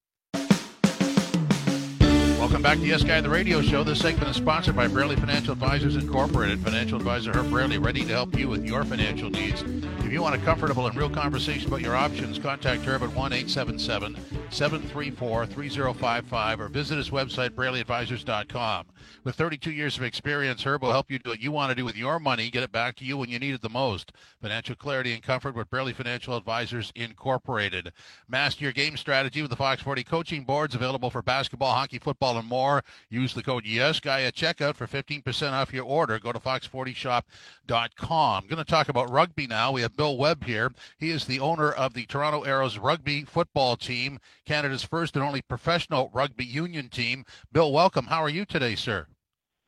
Welcome 2.40 2.62
back 2.62 2.78
to 2.78 2.86
Yes 2.86 3.04
Guy, 3.04 3.20
the 3.20 3.28
radio 3.28 3.60
show. 3.60 3.84
This 3.84 4.00
segment 4.00 4.30
is 4.30 4.36
sponsored 4.36 4.74
by 4.74 4.88
Braley 4.88 5.14
Financial 5.14 5.52
Advisors 5.52 5.96
Incorporated. 5.96 6.58
Financial 6.60 6.96
advisor 6.96 7.32
Herb 7.36 7.50
Braley, 7.50 7.76
ready 7.76 8.00
to 8.00 8.12
help 8.12 8.34
you 8.34 8.48
with 8.48 8.64
your 8.64 8.82
financial 8.82 9.28
needs. 9.28 9.62
If 9.62 10.10
you 10.10 10.22
want 10.22 10.34
a 10.34 10.38
comfortable 10.38 10.86
and 10.86 10.96
real 10.96 11.10
conversation 11.10 11.68
about 11.68 11.82
your 11.82 11.94
options, 11.94 12.38
contact 12.38 12.82
Herb 12.82 13.02
at 13.02 13.14
1 13.14 13.32
877 13.34 14.16
734 14.50 15.46
3055 15.46 16.60
or 16.60 16.68
visit 16.68 16.96
his 16.96 17.10
website, 17.10 17.50
BraleyAdvisors.com. 17.50 18.86
With 19.22 19.34
32 19.34 19.70
years 19.70 19.96
of 19.98 20.02
experience, 20.02 20.62
Herb 20.62 20.82
will 20.82 20.92
help 20.92 21.10
you 21.10 21.18
do 21.18 21.30
what 21.30 21.40
you 21.40 21.52
want 21.52 21.70
to 21.70 21.76
do 21.76 21.84
with 21.84 21.96
your 21.96 22.18
money, 22.18 22.50
get 22.50 22.62
it 22.62 22.72
back 22.72 22.96
to 22.96 23.04
you 23.04 23.16
when 23.16 23.28
you 23.28 23.38
need 23.38 23.54
it 23.54 23.62
the 23.62 23.68
most. 23.68 24.12
Financial 24.42 24.74
clarity 24.74 25.12
and 25.12 25.22
comfort 25.22 25.54
with 25.54 25.70
Braley 25.70 25.92
Financial 25.92 26.36
Advisors 26.36 26.90
Incorporated. 26.96 27.92
Master 28.28 28.64
your 28.64 28.72
game 28.72 28.96
strategy 28.96 29.42
with 29.42 29.50
the 29.50 29.56
Fox 29.56 29.82
40 29.82 30.04
coaching 30.04 30.44
boards 30.44 30.74
available 30.74 31.10
for 31.10 31.22
basketball, 31.22 31.74
hockey, 31.74 31.98
football, 31.98 32.29
and 32.38 32.48
more. 32.48 32.82
Use 33.08 33.34
the 33.34 33.42
code 33.42 33.64
YesGuy 33.64 34.26
at 34.26 34.34
checkout 34.34 34.76
for 34.76 34.86
15% 34.86 35.52
off 35.52 35.72
your 35.72 35.84
order. 35.84 36.18
Go 36.18 36.32
to 36.32 36.38
fox40shop.com. 36.38 38.42
I'm 38.42 38.48
going 38.48 38.58
to 38.58 38.64
talk 38.64 38.88
about 38.88 39.10
rugby 39.10 39.46
now. 39.46 39.72
We 39.72 39.82
have 39.82 39.96
Bill 39.96 40.16
Webb 40.16 40.44
here. 40.44 40.72
He 40.98 41.10
is 41.10 41.24
the 41.24 41.40
owner 41.40 41.70
of 41.70 41.94
the 41.94 42.06
Toronto 42.06 42.42
Arrows 42.42 42.78
rugby 42.78 43.24
football 43.24 43.76
team, 43.76 44.18
Canada's 44.46 44.84
first 44.84 45.16
and 45.16 45.24
only 45.24 45.42
professional 45.42 46.10
rugby 46.12 46.44
union 46.44 46.88
team. 46.88 47.24
Bill, 47.52 47.72
welcome. 47.72 48.06
How 48.06 48.22
are 48.22 48.30
you 48.30 48.44
today, 48.44 48.74
sir? 48.74 49.06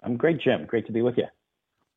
I'm 0.02 0.16
great, 0.16 0.40
Jim. 0.40 0.66
Great 0.66 0.86
to 0.86 0.92
be 0.92 1.02
with 1.02 1.16
you. 1.16 1.26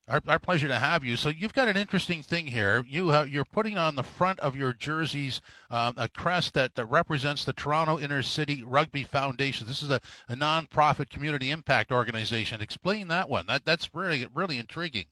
Our, 0.08 0.22
our, 0.28 0.38
pleasure 0.38 0.68
to 0.68 0.78
have 0.78 1.04
you. 1.04 1.16
So 1.16 1.30
you've 1.30 1.54
got 1.54 1.68
an 1.68 1.78
interesting 1.78 2.22
thing 2.22 2.46
here. 2.46 2.86
You 2.88 3.10
have, 3.10 3.28
you're 3.28 3.44
putting 3.44 3.78
on 3.80 3.96
the 3.96 4.04
front 4.04 4.40
of 4.40 4.56
your 4.56 4.72
jerseys 4.72 5.42
um, 5.72 5.96
a 5.98 6.08
crest 6.08 6.54
that, 6.54 6.76
that 6.76 6.86
represents 6.86 7.44
the 7.44 7.54
Toronto 7.54 7.98
Inner 7.98 8.22
City 8.22 8.62
Rugby 8.64 9.04
Foundation. 9.04 9.66
This 9.66 9.82
is 9.82 9.90
a, 9.90 10.00
a 10.30 10.36
nonprofit 10.36 11.10
community 11.10 11.50
impact 11.50 11.92
organization. 11.92 12.62
Explain 12.62 13.08
that 13.08 13.30
one. 13.30 13.48
That 13.48 13.66
that's 13.66 13.96
really 13.96 14.28
really 14.34 14.60
intriguing. 14.60 15.06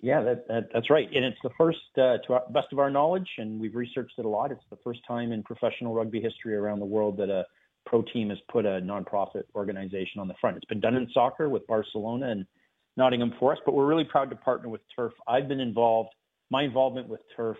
Yeah, 0.00 0.22
that, 0.22 0.46
that, 0.46 0.68
that's 0.72 0.90
right. 0.90 1.08
And 1.12 1.24
it's 1.24 1.38
the 1.42 1.50
first, 1.58 1.78
uh, 1.96 2.18
to 2.26 2.34
our, 2.34 2.42
best 2.50 2.68
of 2.70 2.78
our 2.78 2.88
knowledge, 2.88 3.28
and 3.38 3.60
we've 3.60 3.74
researched 3.74 4.14
it 4.16 4.24
a 4.24 4.28
lot. 4.28 4.52
It's 4.52 4.62
the 4.70 4.78
first 4.84 5.00
time 5.08 5.32
in 5.32 5.42
professional 5.42 5.92
rugby 5.92 6.20
history 6.20 6.54
around 6.54 6.78
the 6.78 6.86
world 6.86 7.16
that 7.16 7.30
a 7.30 7.44
pro 7.84 8.02
team 8.02 8.30
has 8.30 8.38
put 8.48 8.64
a 8.64 8.80
nonprofit 8.80 9.42
organization 9.56 10.20
on 10.20 10.28
the 10.28 10.34
front. 10.40 10.56
It's 10.56 10.66
been 10.66 10.78
done 10.78 10.94
in 10.94 11.08
soccer 11.12 11.48
with 11.48 11.66
Barcelona 11.66 12.28
and 12.28 12.46
Nottingham 12.98 13.32
Forest, 13.38 13.62
but 13.64 13.74
we're 13.74 13.86
really 13.86 14.04
proud 14.04 14.28
to 14.30 14.36
partner 14.36 14.68
with 14.68 14.80
Turf. 14.94 15.12
I've 15.26 15.46
been 15.46 15.60
involved. 15.60 16.10
My 16.50 16.64
involvement 16.64 17.08
with 17.08 17.20
Turf 17.36 17.56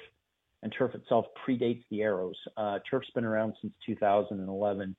and 0.64 0.74
Turf 0.76 0.96
itself 0.96 1.26
predates 1.46 1.84
the 1.92 2.02
Arrows. 2.02 2.34
Uh, 2.56 2.80
Turf's 2.90 3.08
been 3.14 3.24
around 3.24 3.54
since 3.62 3.72
2011, 3.86 4.96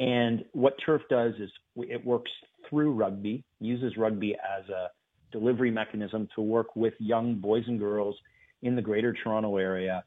and 0.00 0.44
what 0.52 0.74
Turf 0.84 1.02
does 1.10 1.34
is 1.38 1.50
it 1.76 2.02
works 2.02 2.30
through 2.70 2.92
rugby, 2.92 3.44
uses 3.60 3.98
rugby 3.98 4.34
as 4.34 4.66
a 4.70 4.88
delivery 5.30 5.70
mechanism 5.70 6.26
to 6.34 6.40
work 6.40 6.74
with 6.74 6.94
young 6.98 7.34
boys 7.34 7.64
and 7.66 7.78
girls 7.78 8.16
in 8.62 8.74
the 8.74 8.82
Greater 8.82 9.14
Toronto 9.22 9.58
area 9.58 10.02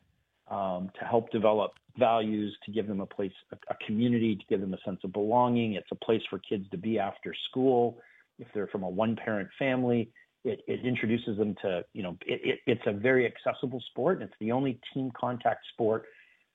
um, 0.49 0.89
to 0.99 1.05
help 1.05 1.31
develop 1.31 1.73
values, 1.99 2.57
to 2.65 2.71
give 2.71 2.87
them 2.87 3.01
a 3.01 3.05
place, 3.05 3.31
a, 3.51 3.55
a, 3.71 3.75
community, 3.85 4.35
to 4.35 4.43
give 4.49 4.61
them 4.61 4.73
a 4.73 4.77
sense 4.83 4.99
of 5.03 5.13
belonging. 5.13 5.73
It's 5.73 5.87
a 5.91 6.05
place 6.05 6.21
for 6.29 6.39
kids 6.39 6.65
to 6.71 6.77
be 6.77 6.97
after 6.97 7.35
school. 7.49 7.99
If 8.39 8.47
they're 8.53 8.67
from 8.67 8.83
a 8.83 8.89
one-parent 8.89 9.49
family, 9.57 10.11
it, 10.43 10.61
it 10.67 10.85
introduces 10.85 11.37
them 11.37 11.55
to, 11.61 11.83
you 11.93 12.03
know, 12.03 12.17
it, 12.25 12.41
it, 12.43 12.59
it's 12.67 12.81
a 12.85 12.93
very 12.93 13.25
accessible 13.25 13.81
sport. 13.89 14.21
And 14.21 14.29
It's 14.29 14.39
the 14.39 14.51
only 14.51 14.79
team 14.93 15.11
contact 15.19 15.65
sport 15.73 16.05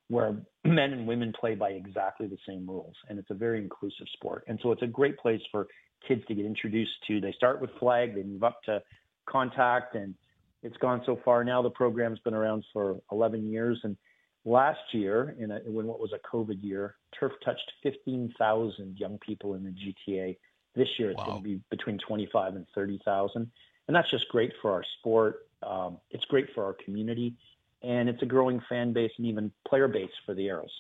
where 0.09 0.37
men 0.65 0.93
and 0.93 1.07
women 1.07 1.33
play 1.39 1.55
by 1.55 1.71
exactly 1.71 2.27
the 2.27 2.39
same 2.47 2.67
rules, 2.67 2.95
and 3.09 3.19
it's 3.19 3.31
a 3.31 3.35
very 3.35 3.61
inclusive 3.61 4.07
sport. 4.15 4.45
And 4.47 4.59
so 4.63 4.73
it's 4.73 4.83
a 4.83 4.87
great 4.87 5.19
place 5.19 5.41
for 5.51 5.67
kids 6.07 6.23
to 6.29 6.35
get 6.35 6.47
introduced 6.47 6.93
to. 7.09 7.21
They 7.21 7.33
start 7.33 7.61
with 7.61 7.71
flag, 7.79 8.15
they 8.15 8.23
move 8.23 8.45
up 8.45 8.63
to 8.65 8.83
contact, 9.29 9.95
and 9.95 10.15
it's 10.63 10.77
gone 10.79 11.03
so 11.07 11.19
far 11.25 11.45
now. 11.45 11.63
The 11.63 11.71
program's 11.71 12.19
been 12.21 12.35
around 12.35 12.65
for 12.73 13.01
11 13.13 13.51
years, 13.51 13.81
and 13.83 13.97
last 14.45 14.81
year, 14.93 15.37
in, 15.39 15.51
a, 15.51 15.59
in 15.67 15.73
what 15.73 16.01
was 16.01 16.13
a 16.13 16.37
COVID 16.37 16.63
year, 16.63 16.97
Turf 17.19 17.33
touched 17.45 17.71
15,000 17.83 18.97
young 18.99 19.19
people 19.19 19.55
in 19.55 19.65
the 19.65 19.71
GTA. 19.71 20.37
This 20.75 20.89
year, 20.99 21.11
it's 21.11 21.19
wow. 21.19 21.27
going 21.27 21.43
to 21.43 21.49
be 21.49 21.61
between 21.71 21.99
25 21.99 22.57
and 22.57 22.67
30,000, 22.75 23.51
and 23.89 23.97
that's 23.97 24.11
just 24.11 24.29
great 24.29 24.53
for 24.63 24.71
our 24.73 24.85
sport. 24.99 25.47
Um, 25.63 25.99
it's 26.11 26.25
great 26.27 26.49
for 26.55 26.65
our 26.65 26.75
community, 26.85 27.35
and 27.83 28.09
it's 28.09 28.23
a 28.23 28.27
growing 28.27 28.63
fan 28.69 28.93
base 28.93 29.13
and 29.19 29.27
even 29.27 29.51
player 29.67 29.89
base 29.89 30.13
for 30.25 30.35
the 30.35 30.49
Arrows. 30.49 30.73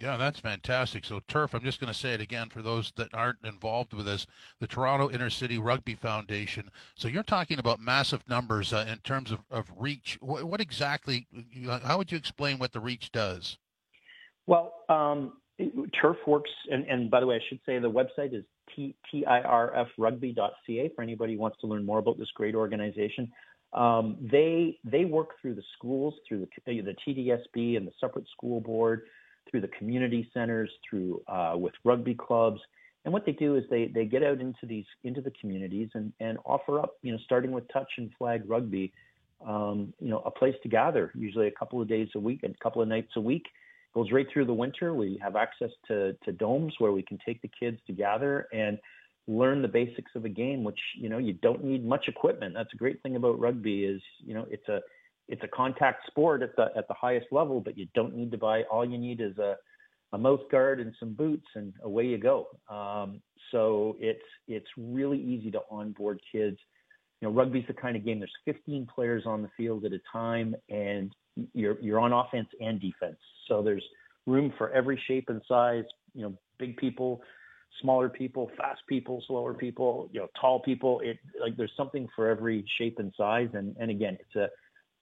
Yeah, 0.00 0.16
that's 0.16 0.40
fantastic. 0.40 1.04
So, 1.04 1.20
Turf, 1.28 1.54
I'm 1.54 1.62
just 1.62 1.78
going 1.78 1.92
to 1.92 1.98
say 1.98 2.14
it 2.14 2.22
again 2.22 2.48
for 2.48 2.62
those 2.62 2.90
that 2.96 3.12
aren't 3.12 3.44
involved 3.44 3.92
with 3.92 4.06
this 4.06 4.26
the 4.58 4.66
Toronto 4.66 5.10
Inner 5.10 5.28
City 5.28 5.58
Rugby 5.58 5.94
Foundation. 5.94 6.70
So, 6.94 7.06
you're 7.06 7.22
talking 7.22 7.58
about 7.58 7.80
massive 7.80 8.26
numbers 8.26 8.72
uh, 8.72 8.86
in 8.88 8.96
terms 8.98 9.30
of, 9.30 9.40
of 9.50 9.70
reach. 9.76 10.16
What, 10.22 10.44
what, 10.44 10.60
exactly, 10.60 11.26
how 11.82 11.98
would 11.98 12.10
you 12.10 12.16
explain 12.16 12.58
what 12.58 12.72
the 12.72 12.80
reach 12.80 13.12
does? 13.12 13.58
Well, 14.46 14.72
um, 14.88 15.34
Turf 16.00 16.16
works, 16.26 16.50
and, 16.70 16.86
and, 16.86 17.10
by 17.10 17.20
the 17.20 17.26
way, 17.26 17.36
I 17.36 17.40
should 17.48 17.60
say 17.66 17.78
the 17.78 17.90
website 17.90 18.34
is 18.34 18.44
t- 18.74 18.94
tirfrugby.ca 19.12 20.92
for 20.94 21.02
anybody 21.02 21.34
who 21.34 21.40
wants 21.40 21.58
to 21.60 21.66
learn 21.66 21.84
more 21.84 21.98
about 21.98 22.18
this 22.18 22.28
great 22.34 22.54
organization. 22.54 23.30
Um, 23.72 24.16
they 24.20 24.78
they 24.84 25.04
work 25.04 25.40
through 25.40 25.54
the 25.54 25.62
schools, 25.76 26.14
through 26.26 26.48
the, 26.66 26.80
the 26.80 26.94
TDSB 27.06 27.76
and 27.76 27.86
the 27.86 27.92
separate 28.00 28.26
school 28.36 28.60
board 28.60 29.02
through 29.50 29.60
the 29.60 29.68
community 29.68 30.30
centers, 30.32 30.70
through 30.88 31.22
uh, 31.28 31.54
with 31.56 31.74
rugby 31.84 32.14
clubs. 32.14 32.60
And 33.04 33.12
what 33.14 33.24
they 33.24 33.32
do 33.32 33.56
is 33.56 33.64
they 33.70 33.86
they 33.86 34.04
get 34.04 34.22
out 34.22 34.40
into 34.40 34.66
these 34.66 34.84
into 35.04 35.20
the 35.20 35.32
communities 35.40 35.88
and 35.94 36.12
and 36.20 36.38
offer 36.44 36.78
up, 36.78 36.96
you 37.02 37.12
know, 37.12 37.18
starting 37.24 37.52
with 37.52 37.64
touch 37.72 37.90
and 37.96 38.10
flag 38.18 38.42
rugby, 38.48 38.92
um, 39.46 39.92
you 40.00 40.10
know, 40.10 40.20
a 40.26 40.30
place 40.30 40.54
to 40.62 40.68
gather. 40.68 41.10
Usually 41.14 41.46
a 41.46 41.52
couple 41.52 41.80
of 41.80 41.88
days 41.88 42.08
a 42.14 42.20
week 42.20 42.40
and 42.42 42.54
a 42.54 42.58
couple 42.62 42.82
of 42.82 42.88
nights 42.88 43.12
a 43.16 43.20
week. 43.20 43.46
Goes 43.94 44.12
right 44.12 44.26
through 44.32 44.46
the 44.46 44.54
winter. 44.54 44.94
We 44.94 45.18
have 45.22 45.36
access 45.36 45.70
to 45.88 46.16
to 46.24 46.32
domes 46.32 46.74
where 46.78 46.92
we 46.92 47.02
can 47.02 47.18
take 47.24 47.42
the 47.42 47.50
kids 47.58 47.78
to 47.86 47.92
gather 47.92 48.46
and 48.52 48.78
learn 49.26 49.62
the 49.62 49.68
basics 49.68 50.12
of 50.14 50.24
a 50.24 50.28
game, 50.28 50.64
which 50.64 50.78
you 50.96 51.08
know 51.08 51.18
you 51.18 51.32
don't 51.34 51.64
need 51.64 51.84
much 51.84 52.06
equipment. 52.08 52.54
That's 52.54 52.72
a 52.72 52.76
great 52.76 53.02
thing 53.02 53.16
about 53.16 53.40
rugby 53.40 53.84
is 53.84 54.00
you 54.24 54.34
know 54.34 54.46
it's 54.50 54.68
a 54.68 54.80
it's 55.28 55.42
a 55.44 55.48
contact 55.48 56.06
sport 56.06 56.42
at 56.42 56.54
the 56.56 56.66
at 56.76 56.88
the 56.88 56.94
highest 56.94 57.26
level, 57.30 57.60
but 57.60 57.78
you 57.78 57.86
don't 57.94 58.14
need 58.14 58.30
to 58.32 58.38
buy. 58.38 58.62
All 58.64 58.84
you 58.84 58.98
need 58.98 59.20
is 59.20 59.36
a 59.38 59.56
a 60.12 60.18
mouth 60.18 60.40
guard 60.50 60.80
and 60.80 60.94
some 60.98 61.14
boots, 61.14 61.46
and 61.54 61.72
away 61.82 62.04
you 62.06 62.18
go. 62.18 62.48
Um, 62.68 63.22
so 63.50 63.96
it's 64.00 64.20
it's 64.48 64.66
really 64.76 65.20
easy 65.20 65.50
to 65.52 65.60
onboard 65.70 66.20
kids. 66.30 66.58
You 67.20 67.28
know, 67.28 67.34
rugby's 67.34 67.66
the 67.68 67.74
kind 67.74 67.96
of 67.96 68.04
game. 68.04 68.18
There's 68.18 68.32
15 68.44 68.88
players 68.92 69.24
on 69.26 69.42
the 69.42 69.50
field 69.56 69.84
at 69.84 69.92
a 69.92 70.00
time, 70.12 70.56
and 70.68 71.14
you're 71.54 71.78
you're 71.80 72.00
on 72.00 72.12
offense 72.12 72.48
and 72.60 72.80
defense. 72.80 73.18
So 73.48 73.62
there's 73.62 73.84
room 74.26 74.52
for 74.58 74.70
every 74.70 75.00
shape 75.06 75.28
and 75.28 75.40
size. 75.48 75.84
You 76.14 76.22
know, 76.22 76.34
big 76.58 76.76
people, 76.76 77.22
smaller 77.80 78.08
people, 78.08 78.50
fast 78.56 78.80
people, 78.88 79.22
slower 79.26 79.54
people. 79.54 80.08
You 80.12 80.20
know, 80.20 80.28
tall 80.40 80.60
people. 80.60 81.00
It 81.00 81.18
like 81.40 81.56
there's 81.56 81.72
something 81.76 82.08
for 82.14 82.28
every 82.28 82.64
shape 82.78 82.98
and 82.98 83.12
size. 83.16 83.48
And 83.54 83.76
and 83.78 83.90
again, 83.90 84.16
it's 84.20 84.36
a 84.36 84.48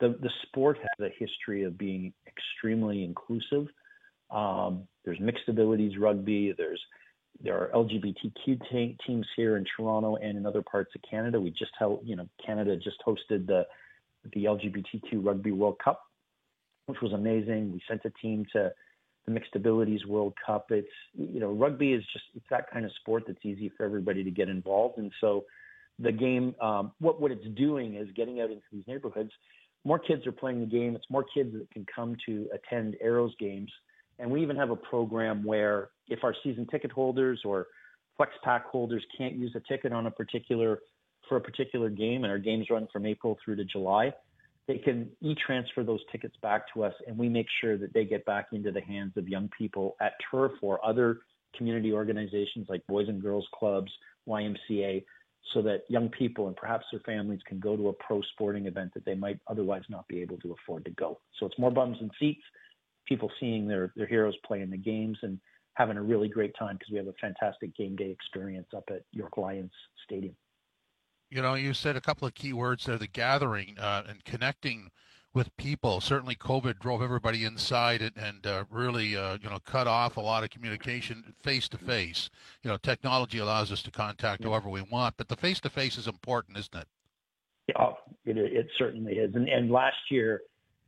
the, 0.00 0.16
the 0.20 0.30
sport 0.46 0.78
has 0.78 1.10
a 1.10 1.12
history 1.18 1.64
of 1.64 1.76
being 1.76 2.12
extremely 2.26 3.02
inclusive. 3.02 3.66
Um, 4.30 4.86
there's 5.04 5.18
mixed 5.20 5.48
abilities 5.48 5.98
rugby. 5.98 6.54
There's 6.56 6.80
there 7.42 7.56
are 7.56 7.70
LGBTQ 7.74 8.60
te- 8.70 8.96
teams 9.06 9.26
here 9.36 9.56
in 9.56 9.64
Toronto 9.76 10.16
and 10.16 10.36
in 10.36 10.46
other 10.46 10.62
parts 10.62 10.90
of 10.94 11.02
Canada. 11.08 11.40
We 11.40 11.50
just 11.50 11.70
held, 11.78 12.00
you 12.04 12.16
know, 12.16 12.28
Canada 12.44 12.76
just 12.76 12.96
hosted 13.06 13.46
the 13.46 13.66
the 14.34 14.44
LGBTQ 14.44 15.24
Rugby 15.24 15.52
World 15.52 15.78
Cup, 15.82 16.02
which 16.88 17.00
was 17.00 17.12
amazing. 17.12 17.72
We 17.72 17.80
sent 17.88 18.02
a 18.04 18.10
team 18.22 18.46
to 18.52 18.72
the 19.26 19.32
Mixed 19.32 19.54
Abilities 19.54 20.06
World 20.06 20.34
Cup. 20.44 20.66
It's 20.70 20.88
you 21.14 21.40
know, 21.40 21.50
rugby 21.52 21.92
is 21.92 22.02
just 22.12 22.24
it's 22.34 22.46
that 22.50 22.70
kind 22.70 22.84
of 22.84 22.92
sport 23.00 23.24
that's 23.26 23.44
easy 23.44 23.70
for 23.76 23.84
everybody 23.84 24.24
to 24.24 24.30
get 24.30 24.48
involved. 24.48 24.98
And 24.98 25.12
so, 25.20 25.44
the 25.98 26.12
game, 26.12 26.54
um, 26.60 26.92
what 27.00 27.20
what 27.20 27.30
it's 27.30 27.46
doing 27.56 27.96
is 27.96 28.08
getting 28.16 28.40
out 28.40 28.50
into 28.50 28.64
these 28.72 28.84
neighborhoods 28.86 29.32
more 29.84 29.98
kids 29.98 30.26
are 30.26 30.32
playing 30.32 30.60
the 30.60 30.66
game. 30.66 30.94
It's 30.96 31.08
more 31.10 31.24
kids 31.24 31.52
that 31.52 31.70
can 31.70 31.86
come 31.94 32.16
to 32.26 32.46
attend 32.52 32.96
Arrows 33.00 33.32
games 33.38 33.70
And 34.18 34.30
we 34.30 34.42
even 34.42 34.56
have 34.56 34.70
a 34.70 34.76
program 34.76 35.44
where 35.44 35.90
if 36.08 36.24
our 36.24 36.34
season 36.42 36.66
ticket 36.66 36.90
holders 36.90 37.40
or 37.44 37.66
flex 38.16 38.32
pack 38.42 38.66
holders 38.66 39.04
can't 39.16 39.36
use 39.36 39.52
a 39.54 39.60
ticket 39.60 39.92
on 39.92 40.06
a 40.06 40.10
particular 40.10 40.80
for 41.28 41.36
a 41.36 41.40
particular 41.40 41.90
game, 41.90 42.24
and 42.24 42.30
our 42.30 42.38
games 42.38 42.68
run 42.70 42.88
from 42.92 43.04
April 43.04 43.38
through 43.44 43.56
to 43.56 43.64
July, 43.64 44.12
they 44.68 44.76
can 44.76 45.08
e-transfer 45.22 45.82
those 45.82 46.02
tickets 46.12 46.36
back 46.42 46.62
to 46.74 46.84
us, 46.84 46.92
and 47.06 47.16
we 47.16 47.28
make 47.28 47.46
sure 47.60 47.78
that 47.78 47.94
they 47.94 48.04
get 48.04 48.24
back 48.26 48.48
into 48.52 48.70
the 48.70 48.82
hands 48.82 49.14
of 49.16 49.26
young 49.26 49.48
people 49.56 49.96
at 50.00 50.12
Turf 50.30 50.52
or 50.60 50.84
other 50.86 51.20
community 51.56 51.92
organizations 51.92 52.66
like 52.68 52.86
Boys 52.86 53.08
and 53.08 53.20
Girls 53.20 53.46
Clubs, 53.54 53.90
YMCA, 54.28 55.02
so 55.54 55.62
that 55.62 55.84
young 55.88 56.10
people 56.10 56.48
and 56.48 56.56
perhaps 56.56 56.84
their 56.92 57.00
families 57.00 57.40
can 57.46 57.58
go 57.58 57.76
to 57.76 57.88
a 57.88 57.92
pro 57.94 58.20
sporting 58.32 58.66
event 58.66 58.92
that 58.92 59.06
they 59.06 59.14
might 59.14 59.40
otherwise 59.46 59.84
not 59.88 60.06
be 60.06 60.20
able 60.20 60.36
to 60.38 60.52
afford 60.52 60.84
to 60.84 60.90
go. 60.90 61.18
So 61.40 61.46
it's 61.46 61.58
more 61.58 61.70
bums 61.70 61.96
and 62.02 62.10
seats, 62.20 62.42
people 63.06 63.30
seeing 63.40 63.66
their, 63.66 63.94
their 63.96 64.06
heroes 64.06 64.34
play 64.46 64.60
in 64.60 64.68
the 64.68 64.76
games 64.76 65.16
and 65.22 65.40
having 65.74 65.96
a 65.96 66.02
really 66.02 66.28
great 66.28 66.52
time 66.58 66.76
because 66.76 66.92
we 66.92 66.98
have 66.98 67.06
a 67.06 67.14
fantastic 67.18 67.74
game 67.74 67.96
day 67.96 68.10
experience 68.10 68.68
up 68.76 68.84
at 68.90 69.02
York 69.12 69.38
Lions 69.38 69.72
Stadium. 70.04 70.36
You 71.30 71.42
know, 71.42 71.54
you 71.54 71.74
said 71.74 71.96
a 71.96 72.00
couple 72.00 72.26
of 72.26 72.34
key 72.34 72.52
words 72.52 72.84
there: 72.86 72.96
the 72.96 73.06
gathering 73.06 73.76
uh, 73.78 74.04
and 74.08 74.24
connecting 74.24 74.90
with 75.34 75.54
people. 75.56 76.00
Certainly, 76.00 76.36
COVID 76.36 76.78
drove 76.78 77.02
everybody 77.02 77.44
inside 77.44 78.02
and, 78.02 78.16
and 78.16 78.46
uh, 78.46 78.64
really, 78.70 79.16
uh, 79.16 79.38
you 79.40 79.50
know, 79.50 79.58
cut 79.64 79.86
off 79.86 80.16
a 80.16 80.20
lot 80.20 80.42
of 80.42 80.50
communication 80.50 81.34
face 81.42 81.68
to 81.68 81.78
face. 81.78 82.30
You 82.62 82.70
know, 82.70 82.76
technology 82.78 83.38
allows 83.38 83.70
us 83.70 83.82
to 83.82 83.90
contact 83.90 84.40
yeah. 84.40 84.48
whoever 84.48 84.68
we 84.68 84.82
want, 84.82 85.16
but 85.16 85.28
the 85.28 85.36
face 85.36 85.60
to 85.60 85.70
face 85.70 85.98
is 85.98 86.06
important, 86.06 86.56
isn't 86.56 86.74
it? 86.74 86.88
Oh, 87.78 87.98
it, 88.24 88.38
it 88.38 88.68
certainly 88.78 89.14
is. 89.14 89.34
And, 89.34 89.48
and 89.48 89.70
last 89.70 89.96
year, 90.10 90.40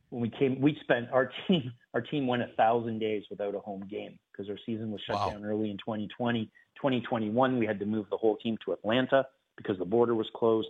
when 0.09 0.23
we 0.23 0.29
came, 0.29 0.59
we 0.59 0.75
spent 0.81 1.09
our 1.11 1.31
team 1.47 1.71
our 1.93 2.01
team 2.01 2.25
went 2.25 2.41
a 2.41 2.47
thousand 2.57 2.99
days 2.99 3.23
without 3.29 3.53
a 3.53 3.59
home 3.59 3.85
game 3.89 4.17
because 4.31 4.49
our 4.49 4.57
season 4.65 4.91
was 4.91 5.01
shut 5.05 5.15
wow. 5.15 5.29
down 5.29 5.45
early 5.45 5.69
in 5.69 5.77
2020. 5.77 6.49
2021, 6.75 7.59
we 7.59 7.65
had 7.65 7.77
to 7.79 7.85
move 7.85 8.07
the 8.09 8.17
whole 8.17 8.37
team 8.37 8.57
to 8.65 8.71
Atlanta 8.71 9.25
because 9.61 9.77
the 9.77 9.85
border 9.85 10.15
was 10.15 10.27
closed. 10.35 10.67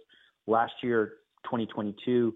Last 0.48 0.74
year, 0.82 1.14
2022, 1.46 2.34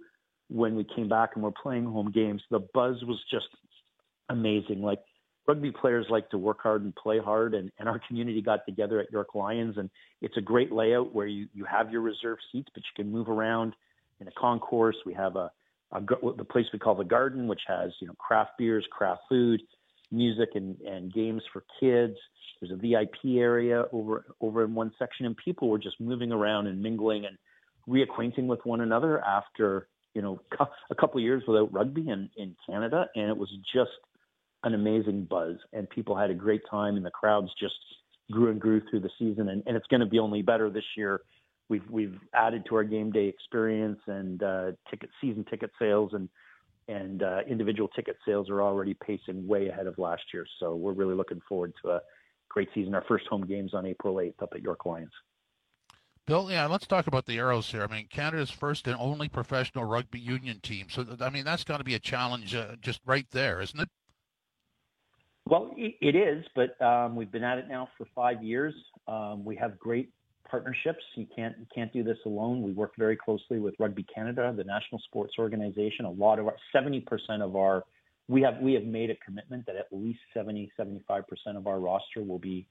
when 0.50 0.76
we 0.76 0.86
came 0.96 1.10
back 1.10 1.32
and 1.36 1.44
we're 1.44 1.52
playing 1.52 1.86
home 1.86 2.12
games, 2.12 2.42
the 2.52 2.60
buzz 2.74 3.04
was 3.04 3.20
just 3.32 3.48
amazing. 4.30 4.82
Like 4.82 5.00
rugby 5.48 5.72
players 5.72 6.06
like 6.10 6.30
to 6.30 6.38
work 6.38 6.62
hard 6.62 6.84
and 6.84 6.96
play 6.96 7.20
hard, 7.20 7.54
and, 7.54 7.72
and 7.80 7.88
our 7.88 8.00
community 8.08 8.42
got 8.42 8.66
together 8.66 9.00
at 9.00 9.12
York 9.12 9.36
Lions, 9.36 9.78
and 9.78 9.90
it's 10.22 10.38
a 10.38 10.42
great 10.42 10.72
layout 10.72 11.14
where 11.14 11.28
you 11.28 11.48
you 11.54 11.66
have 11.66 11.92
your 11.92 12.02
reserve 12.02 12.38
seats, 12.52 12.70
but 12.74 12.84
you 12.84 13.04
can 13.04 13.12
move 13.12 13.30
around 13.30 13.74
in 14.20 14.28
a 14.28 14.32
concourse. 14.32 14.96
We 15.06 15.14
have 15.14 15.36
a, 15.36 15.52
a 15.92 16.02
the 16.38 16.46
place 16.46 16.66
we 16.74 16.80
call 16.80 16.96
the 16.96 17.04
Garden, 17.04 17.48
which 17.48 17.62
has 17.68 17.92
you 18.00 18.08
know 18.08 18.16
craft 18.16 18.52
beers, 18.58 18.86
craft 18.92 19.22
food, 19.30 19.62
music, 20.16 20.50
and 20.56 20.80
and 20.82 21.14
games 21.14 21.44
for 21.52 21.64
kids. 21.80 22.16
There's 22.60 22.72
a 22.72 22.76
VIP 22.76 23.38
area 23.38 23.86
over 23.92 24.26
over 24.42 24.64
in 24.64 24.74
one 24.74 24.92
section, 24.98 25.26
and 25.26 25.36
people 25.38 25.70
were 25.70 25.80
just 25.80 26.00
moving 26.00 26.32
around 26.32 26.68
and 26.68 26.82
mingling 26.82 27.26
and 27.26 27.38
reacquainting 27.88 28.48
with 28.48 28.60
one 28.66 28.82
another 28.82 29.24
after 29.24 29.88
you 30.14 30.22
know 30.22 30.40
a 30.90 30.96
couple 30.96 31.20
of 31.20 31.24
years 31.24 31.44
without 31.48 31.72
rugby 31.74 32.10
in 32.10 32.30
in 32.38 32.56
Canada, 32.68 33.08
and 33.16 33.30
it 33.30 33.38
was 33.38 33.50
just 33.74 33.92
an 34.64 34.74
amazing 34.74 35.26
buzz, 35.30 35.58
and 35.74 35.90
people 35.90 36.16
had 36.16 36.32
a 36.32 36.34
great 36.34 36.62
time, 36.70 36.96
and 36.96 37.06
the 37.06 37.12
crowds 37.12 37.50
just 37.60 37.76
grew 38.32 38.50
and 38.50 38.60
grew 38.60 38.82
through 38.90 39.00
the 39.00 39.12
season, 39.20 39.50
and, 39.50 39.62
and 39.68 39.78
it's 39.78 39.88
going 39.88 40.00
to 40.00 40.08
be 40.08 40.20
only 40.20 40.42
better 40.42 40.70
this 40.70 40.84
year. 40.98 41.22
We've 41.70 41.88
we've 41.90 42.18
added 42.34 42.66
to 42.70 42.76
our 42.76 42.84
game 42.84 43.12
day 43.12 43.28
experience 43.28 44.00
and 44.08 44.42
uh, 44.42 44.72
ticket 44.90 45.10
season 45.22 45.46
ticket 45.50 45.72
sales 45.80 46.12
and 46.14 46.30
and 46.88 47.24
uh, 47.24 47.40
individual 47.48 47.90
ticket 47.90 48.18
sales 48.26 48.50
are 48.50 48.62
already 48.62 48.94
pacing 48.94 49.48
way 49.48 49.68
ahead 49.68 49.88
of 49.88 49.98
last 49.98 50.24
year. 50.34 50.46
So 50.60 50.76
we're 50.76 50.94
really 50.94 51.16
looking 51.16 51.42
forward 51.48 51.74
to 51.84 51.92
a 51.92 52.02
great 52.50 52.70
season. 52.74 52.94
Our 52.94 53.04
first 53.08 53.26
home 53.28 53.46
games 53.46 53.74
on 53.74 53.86
April 53.86 54.16
8th 54.16 54.42
up 54.42 54.50
at 54.54 54.62
York 54.62 54.86
Lions. 54.86 55.12
Bill, 56.28 56.50
yeah, 56.50 56.66
let's 56.66 56.88
talk 56.88 57.06
about 57.06 57.28
the 57.28 57.38
Arrows 57.38 57.70
here. 57.70 57.84
I 57.84 57.88
mean, 57.88 58.08
Canada's 58.10 58.50
first 58.50 58.88
and 58.88 58.98
only 59.00 59.30
professional 59.30 59.86
rugby 59.86 60.20
union 60.20 60.60
team. 60.60 60.88
So, 60.90 61.06
I 61.22 61.30
mean, 61.30 61.46
that's 61.46 61.64
got 61.64 61.78
to 61.78 61.84
be 61.84 61.94
a 61.94 62.00
challenge 62.00 62.56
uh, 62.56 62.76
just 62.82 63.00
right 63.06 63.28
there, 63.32 63.62
isn't 63.62 63.80
it? 63.80 63.90
Well, 65.48 65.72
it 65.78 66.16
is, 66.16 66.44
but 66.56 66.82
um, 66.84 67.16
we've 67.16 67.32
been 67.32 67.44
at 67.44 67.60
it 67.60 67.66
now 67.70 67.88
for 68.00 68.08
five 68.16 68.44
years. 68.44 68.74
Um, 69.08 69.46
we 69.46 69.56
have 69.58 69.78
great 69.78 70.10
partnerships. 70.50 71.04
You 71.16 71.28
can't 71.36 71.56
you 71.60 71.66
can't 71.74 71.92
do 71.92 72.04
this 72.04 72.18
alone. 72.26 72.62
We 72.62 72.72
work 72.72 72.94
very 72.98 73.16
closely 73.16 73.60
with 73.60 73.76
Rugby 73.80 74.04
Canada, 74.04 74.54
the 74.56 74.64
national 74.64 75.02
sports 75.02 75.34
organization. 75.40 76.06
A 76.06 76.12
lot 76.12 76.40
of 76.40 76.48
our 76.48 76.56
70% 76.74 77.04
of 77.42 77.56
our 77.56 77.84
we 78.28 78.42
have 78.42 78.56
we 78.62 78.74
have 78.74 78.84
made 78.84 79.10
a 79.10 79.16
commitment 79.26 79.66
that 79.68 79.76
at 79.76 79.88
least 79.92 80.20
70 80.34 80.72
75% 80.80 81.24
of 81.56 81.68
our 81.68 81.80
roster 81.80 82.22
will 82.22 82.40
be 82.40 82.68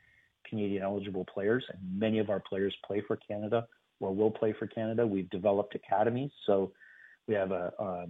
Canadian 0.48 0.82
eligible 0.82 1.24
players, 1.32 1.64
and 1.70 1.80
many 1.98 2.18
of 2.18 2.30
our 2.30 2.40
players 2.40 2.74
play 2.86 3.02
for 3.06 3.16
Canada 3.16 3.66
or 4.00 4.14
will 4.14 4.30
play 4.30 4.54
for 4.58 4.66
Canada. 4.66 5.06
We've 5.06 5.30
developed 5.30 5.74
academies, 5.74 6.30
so 6.46 6.72
we 7.26 7.34
have 7.34 7.52
a, 7.52 7.72
a 7.78 8.06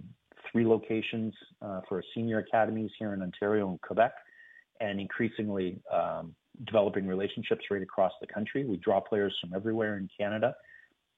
three 0.51 0.65
locations 0.65 1.33
uh, 1.61 1.81
for 1.87 2.03
senior 2.13 2.39
academies 2.39 2.91
here 2.99 3.13
in 3.13 3.21
Ontario 3.21 3.69
and 3.69 3.81
Quebec, 3.81 4.13
and 4.79 4.99
increasingly 4.99 5.79
um, 5.93 6.35
developing 6.65 7.07
relationships 7.07 7.63
right 7.69 7.81
across 7.81 8.13
the 8.21 8.27
country. 8.27 8.65
We 8.65 8.77
draw 8.77 8.99
players 8.99 9.35
from 9.41 9.53
everywhere 9.53 9.97
in 9.97 10.09
Canada, 10.17 10.55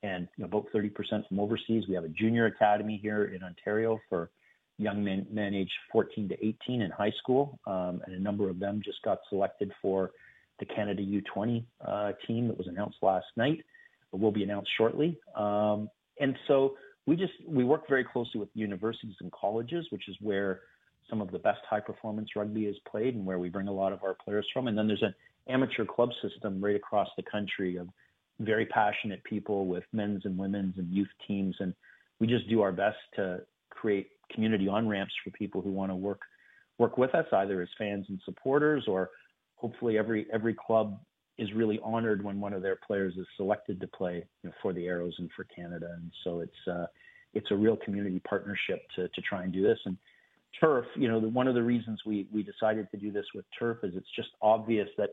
and 0.03 0.27
you 0.37 0.43
know, 0.43 0.45
about 0.45 0.71
30% 0.73 0.91
from 1.27 1.39
overseas. 1.39 1.83
We 1.87 1.95
have 1.95 2.03
a 2.03 2.09
junior 2.09 2.45
academy 2.45 2.99
here 3.01 3.25
in 3.25 3.43
Ontario 3.43 3.99
for 4.09 4.29
young 4.77 5.03
men, 5.03 5.25
men 5.31 5.53
aged 5.53 5.71
14 5.91 6.29
to 6.29 6.45
18 6.45 6.81
in 6.81 6.91
high 6.91 7.13
school, 7.21 7.59
um, 7.67 8.01
and 8.05 8.15
a 8.15 8.19
number 8.19 8.49
of 8.49 8.59
them 8.59 8.81
just 8.83 9.01
got 9.03 9.19
selected 9.29 9.71
for 9.81 10.11
the 10.59 10.65
Canada 10.65 11.03
U20 11.03 11.63
uh, 11.85 12.11
team 12.25 12.47
that 12.47 12.57
was 12.57 12.67
announced 12.67 12.97
last 13.01 13.25
night. 13.35 13.59
It 14.13 14.19
will 14.19 14.31
be 14.31 14.43
announced 14.43 14.69
shortly. 14.77 15.19
Um, 15.35 15.89
and 16.19 16.35
so 16.47 16.75
we 17.05 17.15
just 17.15 17.33
we 17.47 17.63
work 17.63 17.87
very 17.87 18.03
closely 18.03 18.39
with 18.39 18.49
universities 18.53 19.15
and 19.21 19.31
colleges, 19.31 19.85
which 19.91 20.09
is 20.09 20.15
where 20.21 20.61
some 21.09 21.21
of 21.21 21.31
the 21.31 21.39
best 21.39 21.59
high 21.69 21.79
performance 21.79 22.29
rugby 22.35 22.65
is 22.65 22.75
played 22.89 23.15
and 23.15 23.25
where 23.25 23.39
we 23.39 23.49
bring 23.49 23.67
a 23.67 23.71
lot 23.71 23.93
of 23.93 24.03
our 24.03 24.13
players 24.13 24.45
from. 24.53 24.67
And 24.67 24.77
then 24.77 24.87
there's 24.87 25.03
an 25.03 25.13
amateur 25.49 25.85
club 25.85 26.09
system 26.21 26.63
right 26.63 26.75
across 26.75 27.07
the 27.17 27.23
country 27.23 27.77
of 27.77 27.87
very 28.39 28.65
passionate 28.65 29.23
people 29.23 29.65
with 29.65 29.83
men's 29.93 30.23
and 30.25 30.37
women's 30.37 30.77
and 30.77 30.91
youth 30.93 31.07
teams. 31.27 31.55
And 31.59 31.73
we 32.19 32.27
just 32.27 32.47
do 32.49 32.61
our 32.61 32.71
best 32.71 32.97
to 33.15 33.41
create 33.69 34.09
community 34.33 34.67
on 34.67 34.87
ramps 34.87 35.13
for 35.23 35.31
people 35.31 35.61
who 35.61 35.71
want 35.71 35.91
to 35.91 35.95
work 35.95 36.21
work 36.77 36.97
with 36.97 37.15
us, 37.15 37.25
either 37.31 37.61
as 37.61 37.69
fans 37.77 38.05
and 38.09 38.19
supporters 38.23 38.85
or 38.87 39.09
hopefully 39.55 39.97
every 39.97 40.27
every 40.31 40.53
club 40.53 40.99
is 41.37 41.53
really 41.53 41.79
honored 41.83 42.23
when 42.23 42.39
one 42.39 42.53
of 42.53 42.61
their 42.61 42.77
players 42.85 43.13
is 43.17 43.25
selected 43.35 43.79
to 43.79 43.87
play 43.87 44.23
you 44.43 44.49
know, 44.49 44.55
for 44.61 44.73
the 44.73 44.87
Arrows 44.87 45.13
and 45.19 45.29
for 45.35 45.43
Canada. 45.45 45.89
And 45.95 46.11
so 46.23 46.39
it's 46.41 46.67
uh, 46.67 46.85
it's 47.33 47.51
a 47.51 47.55
real 47.55 47.77
community 47.77 48.21
partnership 48.27 48.83
to 48.95 49.07
to 49.07 49.21
try 49.21 49.43
and 49.43 49.53
do 49.53 49.63
this. 49.63 49.79
And 49.85 49.97
turf, 50.59 50.85
you 50.95 51.07
know, 51.07 51.19
the, 51.19 51.29
one 51.29 51.47
of 51.47 51.55
the 51.55 51.63
reasons 51.63 52.01
we 52.05 52.27
we 52.31 52.43
decided 52.43 52.89
to 52.91 52.97
do 52.97 53.11
this 53.11 53.25
with 53.33 53.45
turf 53.57 53.79
is 53.83 53.93
it's 53.95 54.07
just 54.15 54.29
obvious 54.41 54.87
that 54.97 55.11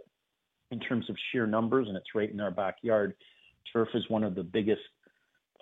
in 0.71 0.81
terms 0.81 1.09
of 1.09 1.17
sheer 1.31 1.47
numbers, 1.47 1.89
and 1.89 1.97
it's 1.97 2.15
right 2.15 2.31
in 2.31 2.41
our 2.41 2.51
backyard, 2.51 3.15
turf 3.73 3.89
is 3.95 4.09
one 4.09 4.25
of 4.25 4.35
the 4.35 4.43
biggest 4.43 4.83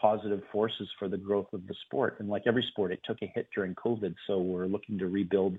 positive 0.01 0.43
forces 0.51 0.89
for 0.99 1.09
the 1.09 1.17
growth 1.17 1.47
of 1.53 1.67
the 1.67 1.75
sport. 1.87 2.17
And 2.19 2.29
like 2.29 2.43
every 2.47 2.65
sport, 2.71 2.93
it 2.93 3.01
took 3.05 3.19
a 3.23 3.27
hit 3.35 3.49
during 3.55 3.75
COVID, 3.75 4.15
so 4.27 4.41
we're 4.41 4.67
looking 4.67 4.99
to 4.99 5.07
rebuild 5.07 5.59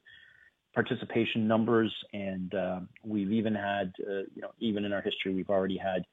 participation 0.73 1.47
numbers, 1.47 1.93
and 2.13 2.53
uh, 2.53 2.79
we've 3.05 3.31
even 3.31 3.53
had, 3.53 3.93
uh, 4.07 4.23
you 4.33 4.41
know, 4.41 4.51
even 4.59 4.85
in 4.85 4.91
our 4.91 5.01
history, 5.01 5.33
we've 5.33 5.49
already 5.49 5.77
had 5.77 6.03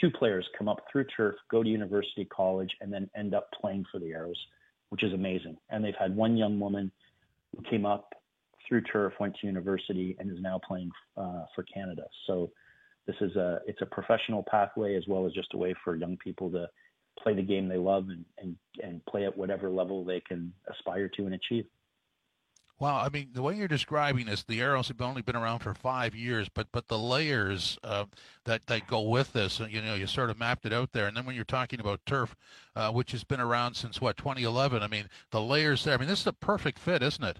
two 0.00 0.10
players 0.10 0.46
come 0.58 0.68
up 0.68 0.84
through 0.90 1.04
turf, 1.16 1.34
go 1.50 1.62
to 1.62 1.68
university 1.68 2.24
college, 2.24 2.70
and 2.80 2.92
then 2.92 3.08
end 3.16 3.34
up 3.34 3.48
playing 3.60 3.84
for 3.92 3.98
the 3.98 4.12
Arrows, 4.12 4.38
which 4.88 5.02
is 5.02 5.12
amazing. 5.12 5.56
And 5.70 5.84
they've 5.84 5.94
had 5.98 6.16
one 6.16 6.36
young 6.36 6.58
woman 6.58 6.90
who 7.54 7.62
came 7.70 7.86
up 7.86 8.14
through 8.66 8.82
turf, 8.82 9.12
went 9.20 9.36
to 9.40 9.46
university, 9.46 10.16
and 10.18 10.30
is 10.30 10.38
now 10.40 10.60
playing 10.66 10.90
uh, 11.16 11.44
for 11.54 11.62
Canada. 11.62 12.04
So 12.26 12.50
this 13.06 13.16
is 13.20 13.36
a 13.36 13.60
it's 13.66 13.82
a 13.82 13.86
professional 13.86 14.44
pathway 14.50 14.96
as 14.96 15.04
well 15.06 15.26
as 15.26 15.32
just 15.32 15.54
a 15.54 15.56
way 15.56 15.74
for 15.84 15.96
young 15.96 16.16
people 16.16 16.50
to 16.50 16.68
play 17.22 17.34
the 17.34 17.42
game 17.42 17.68
they 17.68 17.78
love 17.78 18.08
and 18.08 18.24
and, 18.38 18.56
and 18.82 19.04
play 19.06 19.24
at 19.24 19.36
whatever 19.36 19.70
level 19.70 20.04
they 20.04 20.20
can 20.20 20.52
aspire 20.70 21.08
to 21.08 21.26
and 21.26 21.34
achieve. 21.34 21.64
Well, 22.78 22.96
I 22.96 23.08
mean, 23.08 23.30
the 23.32 23.40
way 23.40 23.54
you're 23.54 23.68
describing 23.68 24.26
this, 24.26 24.42
the 24.42 24.60
arrows 24.60 24.88
have 24.88 25.00
only 25.00 25.22
been 25.22 25.34
around 25.34 25.60
for 25.60 25.72
five 25.72 26.14
years, 26.14 26.50
but 26.50 26.66
but 26.72 26.88
the 26.88 26.98
layers 26.98 27.78
uh, 27.82 28.04
that 28.44 28.66
that 28.66 28.86
go 28.86 29.00
with 29.00 29.32
this, 29.32 29.60
you 29.70 29.80
know, 29.80 29.94
you 29.94 30.06
sort 30.06 30.28
of 30.28 30.38
mapped 30.38 30.66
it 30.66 30.74
out 30.74 30.92
there. 30.92 31.06
And 31.06 31.16
then 31.16 31.24
when 31.24 31.34
you're 31.34 31.44
talking 31.44 31.80
about 31.80 32.04
turf, 32.04 32.36
uh, 32.74 32.92
which 32.92 33.12
has 33.12 33.24
been 33.24 33.40
around 33.40 33.74
since 33.74 33.98
what 34.00 34.18
2011, 34.18 34.82
I 34.82 34.88
mean, 34.88 35.08
the 35.30 35.40
layers 35.40 35.84
there. 35.84 35.94
I 35.94 35.96
mean, 35.96 36.08
this 36.08 36.20
is 36.20 36.26
a 36.26 36.34
perfect 36.34 36.78
fit, 36.78 37.02
isn't 37.02 37.24
it? 37.24 37.38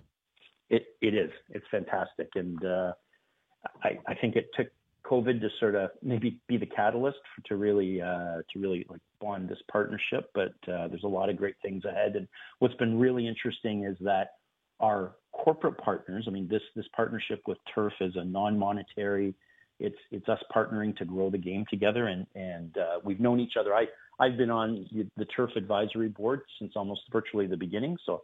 It 0.70 0.87
it 1.02 1.14
is. 1.14 1.31
It's 1.50 1.66
fantastic, 1.70 2.29
and 2.35 2.64
uh, 2.64 2.92
I 3.85 3.98
I 4.07 4.14
think 4.14 4.37
it 4.37 4.48
took 4.57 4.68
COVID 5.09 5.40
to 5.40 5.49
sort 5.61 5.75
of 5.75 5.90
maybe 6.03 6.40
be 6.49 6.57
the 6.57 6.66
catalyst 6.66 7.19
for, 7.35 7.49
to 7.49 7.57
really 7.57 8.01
uh, 8.01 8.42
to 8.53 8.59
really 8.59 8.87
like 8.88 9.01
bond 9.21 9.49
this 9.49 9.59
partnership. 9.71 10.31
But 10.35 10.55
uh, 10.71 10.88
there's 10.88 11.05
a 11.05 11.09
lot 11.09 11.29
of 11.29 11.37
great 11.37 11.57
things 11.62 11.85
ahead, 11.85 12.16
and 12.16 12.27
what's 12.59 12.75
been 12.75 12.99
really 12.99 13.27
interesting 13.27 13.85
is 13.85 13.97
that 14.01 14.33
our 14.81 15.16
corporate 15.33 15.79
partners, 15.79 16.25
I 16.27 16.31
mean, 16.31 16.49
this 16.49 16.62
this 16.75 16.87
partnership 16.95 17.42
with 17.47 17.59
Turf 17.75 17.92
is 18.01 18.14
a 18.16 18.25
non-monetary. 18.25 19.35
It's 19.79 19.97
it's 20.11 20.29
us 20.29 20.40
partnering 20.55 20.97
to 20.97 21.05
grow 21.05 21.31
the 21.31 21.38
game 21.38 21.64
together, 21.71 22.09
and 22.09 22.27
and 22.35 22.77
uh, 22.77 22.99
we've 23.05 23.21
known 23.21 23.40
each 23.40 23.55
other. 23.59 23.75
I 23.75 23.87
I've 24.19 24.37
been 24.37 24.51
on 24.51 24.87
the 25.16 25.25
Turf 25.27 25.51
advisory 25.57 26.09
board 26.09 26.40
since 26.59 26.73
almost 26.77 27.03
virtually 27.12 27.47
the 27.47 27.57
beginning, 27.57 27.97
so 28.07 28.23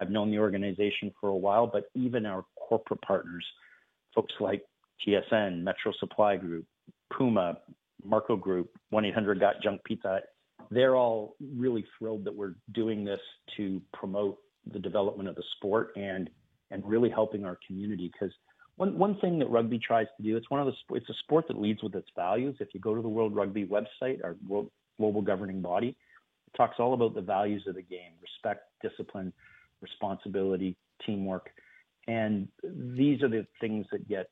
I've 0.00 0.10
known 0.10 0.30
the 0.30 0.38
organization 0.38 1.12
for 1.20 1.28
a 1.28 1.36
while. 1.36 1.66
But 1.66 1.84
even 1.94 2.26
our 2.26 2.44
corporate 2.56 3.02
partners, 3.02 3.44
folks 4.14 4.32
like 4.40 4.62
TSN, 5.06 5.62
Metro 5.62 5.92
Supply 5.98 6.36
Group, 6.36 6.66
Puma, 7.16 7.58
Marco 8.04 8.36
Group, 8.36 8.70
1-800 8.92 9.40
Got 9.40 9.62
Junk 9.62 9.82
Pizza, 9.84 10.20
they're 10.70 10.96
all 10.96 11.36
really 11.54 11.84
thrilled 11.98 12.24
that 12.24 12.34
we're 12.34 12.54
doing 12.72 13.04
this 13.04 13.20
to 13.56 13.80
promote 13.92 14.38
the 14.72 14.78
development 14.78 15.28
of 15.28 15.34
the 15.34 15.42
sport 15.56 15.92
and 15.96 16.30
and 16.70 16.82
really 16.86 17.10
helping 17.10 17.44
our 17.44 17.58
community. 17.66 18.10
Because 18.12 18.34
one 18.76 18.96
one 18.98 19.18
thing 19.20 19.38
that 19.38 19.50
rugby 19.50 19.78
tries 19.78 20.06
to 20.16 20.22
do 20.22 20.36
it's 20.36 20.48
one 20.50 20.60
of 20.60 20.66
the 20.66 20.96
it's 20.96 21.08
a 21.10 21.14
sport 21.24 21.46
that 21.48 21.60
leads 21.60 21.82
with 21.82 21.94
its 21.94 22.08
values. 22.16 22.56
If 22.60 22.68
you 22.72 22.80
go 22.80 22.94
to 22.94 23.02
the 23.02 23.08
world 23.08 23.34
rugby 23.34 23.66
website 23.66 24.24
our 24.24 24.36
world 24.46 24.70
global 24.98 25.20
governing 25.20 25.60
body 25.60 25.88
it 25.88 26.56
talks 26.56 26.76
all 26.78 26.94
about 26.94 27.14
the 27.14 27.20
values 27.20 27.64
of 27.66 27.74
the 27.74 27.82
game 27.82 28.12
respect 28.20 28.68
discipline 28.82 29.32
responsibility 29.80 30.76
teamwork. 31.04 31.50
And 32.06 32.48
these 32.62 33.22
are 33.22 33.28
the 33.28 33.46
things 33.60 33.86
that 33.92 34.08
get 34.08 34.28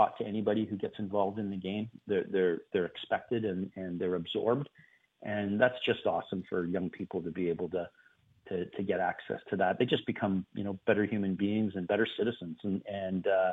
taught 0.00 0.16
to 0.18 0.24
anybody 0.24 0.64
who 0.64 0.76
gets 0.76 0.94
involved 0.98 1.38
in 1.38 1.50
the 1.50 1.56
game 1.56 1.90
they're 2.06 2.24
they're 2.30 2.58
they're 2.72 2.86
expected 2.86 3.44
and 3.44 3.70
and 3.76 4.00
they're 4.00 4.14
absorbed 4.14 4.68
and 5.22 5.60
that's 5.60 5.74
just 5.84 6.06
awesome 6.06 6.42
for 6.48 6.64
young 6.64 6.88
people 6.88 7.20
to 7.20 7.30
be 7.30 7.48
able 7.48 7.68
to 7.68 7.86
to, 8.50 8.66
to 8.66 8.82
get 8.82 9.00
access 9.00 9.38
to 9.48 9.56
that. 9.56 9.78
They 9.78 9.86
just 9.86 10.04
become, 10.06 10.44
you 10.54 10.64
know, 10.64 10.78
better 10.86 11.04
human 11.04 11.34
beings 11.34 11.72
and 11.76 11.86
better 11.86 12.06
citizens, 12.18 12.58
and 12.62 12.82
and 12.86 13.26
uh, 13.26 13.52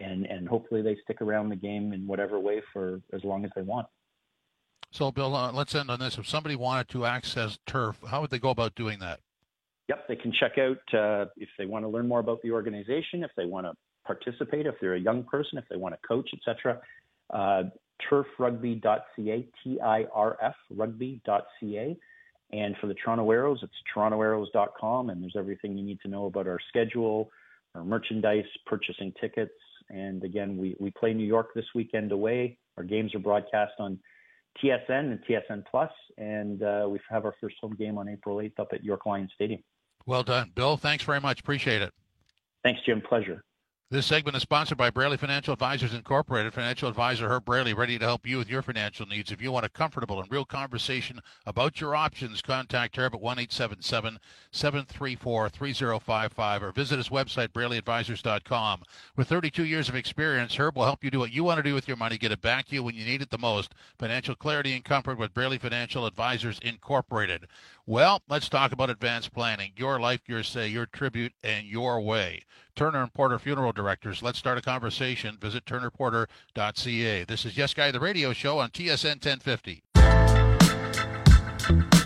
and 0.00 0.26
and 0.26 0.48
hopefully 0.48 0.82
they 0.82 0.96
stick 1.02 1.20
around 1.20 1.48
the 1.48 1.56
game 1.56 1.92
in 1.92 2.06
whatever 2.06 2.38
way 2.38 2.62
for 2.72 3.00
as 3.12 3.24
long 3.24 3.44
as 3.44 3.50
they 3.56 3.62
want. 3.62 3.86
So, 4.90 5.10
Bill, 5.10 5.34
uh, 5.34 5.52
let's 5.52 5.74
end 5.74 5.90
on 5.90 5.98
this. 5.98 6.18
If 6.18 6.28
somebody 6.28 6.56
wanted 6.56 6.88
to 6.90 7.04
access 7.04 7.58
turf, 7.66 7.98
how 8.06 8.20
would 8.20 8.30
they 8.30 8.38
go 8.38 8.50
about 8.50 8.74
doing 8.74 9.00
that? 9.00 9.20
Yep, 9.88 10.08
they 10.08 10.16
can 10.16 10.32
check 10.32 10.52
out 10.58 10.98
uh, 10.98 11.26
if 11.36 11.48
they 11.58 11.66
want 11.66 11.84
to 11.84 11.88
learn 11.88 12.08
more 12.08 12.20
about 12.20 12.40
the 12.42 12.52
organization, 12.52 13.22
if 13.22 13.30
they 13.36 13.46
want 13.46 13.66
to 13.66 13.72
participate, 14.08 14.66
if 14.66 14.74
they're 14.80 14.94
a 14.94 15.00
young 15.00 15.22
person, 15.22 15.58
if 15.58 15.64
they 15.68 15.76
want 15.76 15.94
to 15.94 16.08
coach, 16.08 16.30
etc. 16.32 16.80
Uh, 17.30 17.64
tirfrugby.ca, 18.10 19.48
T-I-R-F 19.62 20.54
rugby.ca. 20.74 21.96
And 22.50 22.76
for 22.80 22.86
the 22.86 22.94
Toronto 22.94 23.30
Arrows, 23.30 23.60
it's 23.62 23.72
torontoarrows.com, 23.94 25.10
and 25.10 25.22
there's 25.22 25.36
everything 25.36 25.76
you 25.76 25.84
need 25.84 26.00
to 26.00 26.08
know 26.08 26.24
about 26.24 26.46
our 26.46 26.58
schedule, 26.68 27.30
our 27.74 27.84
merchandise, 27.84 28.46
purchasing 28.64 29.12
tickets. 29.20 29.52
And 29.90 30.24
again, 30.24 30.56
we, 30.56 30.74
we 30.80 30.90
play 30.90 31.12
New 31.12 31.26
York 31.26 31.48
this 31.54 31.66
weekend 31.74 32.10
away. 32.10 32.58
Our 32.78 32.84
games 32.84 33.14
are 33.14 33.18
broadcast 33.18 33.74
on 33.78 33.98
TSN 34.62 34.88
and 34.88 35.20
TSN 35.28 35.64
Plus, 35.70 35.90
and 36.16 36.62
uh, 36.62 36.86
we 36.88 36.98
have 37.10 37.26
our 37.26 37.34
first 37.40 37.56
home 37.60 37.74
game 37.78 37.98
on 37.98 38.08
April 38.08 38.38
8th 38.38 38.58
up 38.58 38.68
at 38.72 38.82
York 38.82 39.04
Lions 39.04 39.30
Stadium. 39.34 39.62
Well 40.06 40.22
done, 40.22 40.50
Bill. 40.54 40.78
Thanks 40.78 41.04
very 41.04 41.20
much. 41.20 41.40
Appreciate 41.40 41.82
it. 41.82 41.92
Thanks, 42.62 42.80
Jim. 42.86 43.02
Pleasure. 43.02 43.44
This 43.90 44.04
segment 44.04 44.36
is 44.36 44.42
sponsored 44.42 44.76
by 44.76 44.90
Braley 44.90 45.16
Financial 45.16 45.54
Advisors 45.54 45.94
Incorporated. 45.94 46.52
Financial 46.52 46.90
advisor 46.90 47.30
Herb 47.30 47.46
Braley, 47.46 47.72
ready 47.72 47.98
to 47.98 48.04
help 48.04 48.26
you 48.26 48.36
with 48.36 48.50
your 48.50 48.60
financial 48.60 49.06
needs. 49.06 49.32
If 49.32 49.40
you 49.40 49.50
want 49.50 49.64
a 49.64 49.70
comfortable 49.70 50.20
and 50.20 50.30
real 50.30 50.44
conversation 50.44 51.20
about 51.46 51.80
your 51.80 51.96
options, 51.96 52.42
contact 52.42 52.98
Herb 52.98 53.14
at 53.14 53.20
1 53.22 53.46
734 53.48 55.48
3055 55.48 56.62
or 56.62 56.72
visit 56.72 56.98
his 56.98 57.08
website, 57.08 57.48
BraleyAdvisors.com. 57.48 58.82
With 59.16 59.26
32 59.26 59.64
years 59.64 59.88
of 59.88 59.96
experience, 59.96 60.56
Herb 60.56 60.76
will 60.76 60.84
help 60.84 61.02
you 61.02 61.10
do 61.10 61.20
what 61.20 61.32
you 61.32 61.42
want 61.42 61.56
to 61.56 61.62
do 61.62 61.72
with 61.72 61.88
your 61.88 61.96
money, 61.96 62.18
get 62.18 62.30
it 62.30 62.42
back 62.42 62.66
to 62.66 62.74
you 62.74 62.82
when 62.82 62.94
you 62.94 63.06
need 63.06 63.22
it 63.22 63.30
the 63.30 63.38
most. 63.38 63.74
Financial 63.98 64.34
clarity 64.34 64.74
and 64.74 64.84
comfort 64.84 65.16
with 65.16 65.32
Braley 65.32 65.56
Financial 65.56 66.04
Advisors 66.04 66.58
Incorporated. 66.58 67.46
Well, 67.88 68.20
let's 68.28 68.50
talk 68.50 68.72
about 68.72 68.90
advanced 68.90 69.32
planning. 69.32 69.72
Your 69.74 69.98
life, 69.98 70.20
your 70.26 70.42
say, 70.42 70.68
your 70.68 70.84
tribute, 70.84 71.32
and 71.42 71.66
your 71.66 72.02
way. 72.02 72.42
Turner 72.76 73.00
and 73.00 73.14
Porter 73.14 73.38
Funeral 73.38 73.72
Directors. 73.72 74.22
Let's 74.22 74.38
start 74.38 74.58
a 74.58 74.60
conversation. 74.60 75.38
Visit 75.40 75.64
turnerporter.ca. 75.64 77.24
This 77.24 77.46
is 77.46 77.56
Yes 77.56 77.72
Guy, 77.72 77.90
the 77.90 77.98
radio 77.98 78.34
show 78.34 78.58
on 78.58 78.68
TSN 78.68 79.24
1050. 79.24 79.84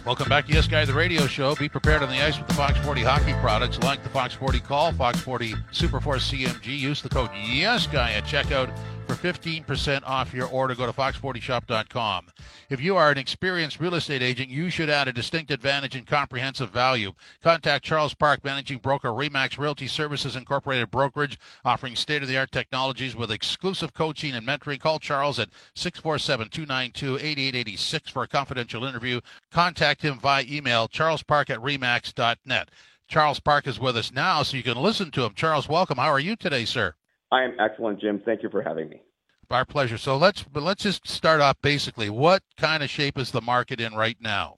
Welcome 0.07 0.29
back 0.29 0.47
to 0.47 0.53
Yes 0.53 0.69
Guy, 0.69 0.85
the 0.85 0.95
radio 0.95 1.27
show. 1.27 1.57
Be 1.57 1.69
prepared 1.69 2.05
on 2.05 2.11
the 2.11 2.23
ice 2.23 2.39
with 2.39 2.47
the 2.47 2.55
Fox 2.55 2.79
40 2.85 3.03
hockey 3.03 3.33
products 3.41 3.81
like 3.81 4.05
the 4.05 4.09
Fox 4.09 4.35
40 4.35 4.61
Call, 4.61 4.93
Fox 4.93 5.19
40 5.19 5.57
Super 5.73 5.99
Superforce 5.99 6.33
CMG. 6.33 6.79
Use 6.79 7.03
the 7.03 7.09
code 7.09 7.31
Yes 7.45 7.89
Guy 7.89 8.13
at 8.13 8.23
checkout 8.23 8.73
for 9.07 9.15
15% 9.15 10.03
off 10.05 10.35
your 10.35 10.49
order. 10.49 10.75
Go 10.75 10.87
to 10.87 10.93
fox40shop.com. 10.93 12.27
If 12.71 12.81
you 12.81 12.97
are 12.97 13.11
an 13.11 13.19
experienced 13.19 13.81
real 13.81 13.95
estate 13.95 14.23
agent, 14.23 14.49
you 14.49 14.71
should 14.71 14.89
add 14.89 15.09
a 15.09 15.13
distinct 15.13 15.51
advantage 15.51 15.97
and 15.97 16.07
comprehensive 16.07 16.71
value. 16.71 17.13
Contact 17.43 17.85
Charles 17.85 18.15
Park, 18.15 18.45
managing 18.45 18.79
broker, 18.79 19.13
RE/MAX 19.13 19.59
Realty 19.59 19.87
Services 19.87 20.37
Incorporated 20.37 20.91
Brokerage, 20.91 21.39
offering 21.65 21.97
state-of-the-art 21.97 22.53
technologies 22.53 23.15
with 23.15 23.31
exclusive 23.31 23.93
coaching 23.93 24.35
and 24.35 24.47
mentoring. 24.47 24.81
Call 24.81 24.99
Charles 24.99 25.39
at 25.39 25.51
647-292-8886 25.77 28.11
for 28.11 28.23
a 28.23 28.29
confidential 28.29 28.85
interview. 28.85 29.21
Contact 29.51 30.03
him 30.03 30.19
via 30.19 30.45
email, 30.49 30.89
charlespark 30.89 31.51
at 31.51 31.61
remax.net. 31.61 32.71
Charles 33.09 33.41
Park 33.41 33.67
is 33.67 33.79
with 33.79 33.97
us 33.97 34.11
now, 34.11 34.43
so 34.43 34.57
you 34.57 34.63
can 34.63 34.79
listen 34.79 35.11
to 35.11 35.25
him. 35.25 35.35
Charles, 35.35 35.69
welcome. 35.69 35.99
How 35.99 36.09
are 36.09 36.21
you 36.21 36.35
today, 36.35 36.65
sir? 36.65 36.95
I 37.33 37.43
am 37.43 37.57
excellent, 37.59 38.01
Jim. 38.01 38.23
Thank 38.25 38.45
you 38.45 38.51
for 38.51 38.63
having 38.63 38.89
me. 38.91 39.03
Our 39.51 39.65
pleasure. 39.67 39.99
So 39.99 40.17
let's 40.17 40.43
but 40.45 40.63
let's 40.63 40.83
just 40.83 41.07
start 41.07 41.43
off 41.43 41.57
basically. 41.61 42.09
What 42.09 42.43
kind 42.57 42.83
of 42.83 42.89
shape 42.89 43.19
is 43.19 43.33
the 43.33 43.43
market 43.43 43.81
in 43.81 43.93
right 43.93 44.17
now? 44.19 44.57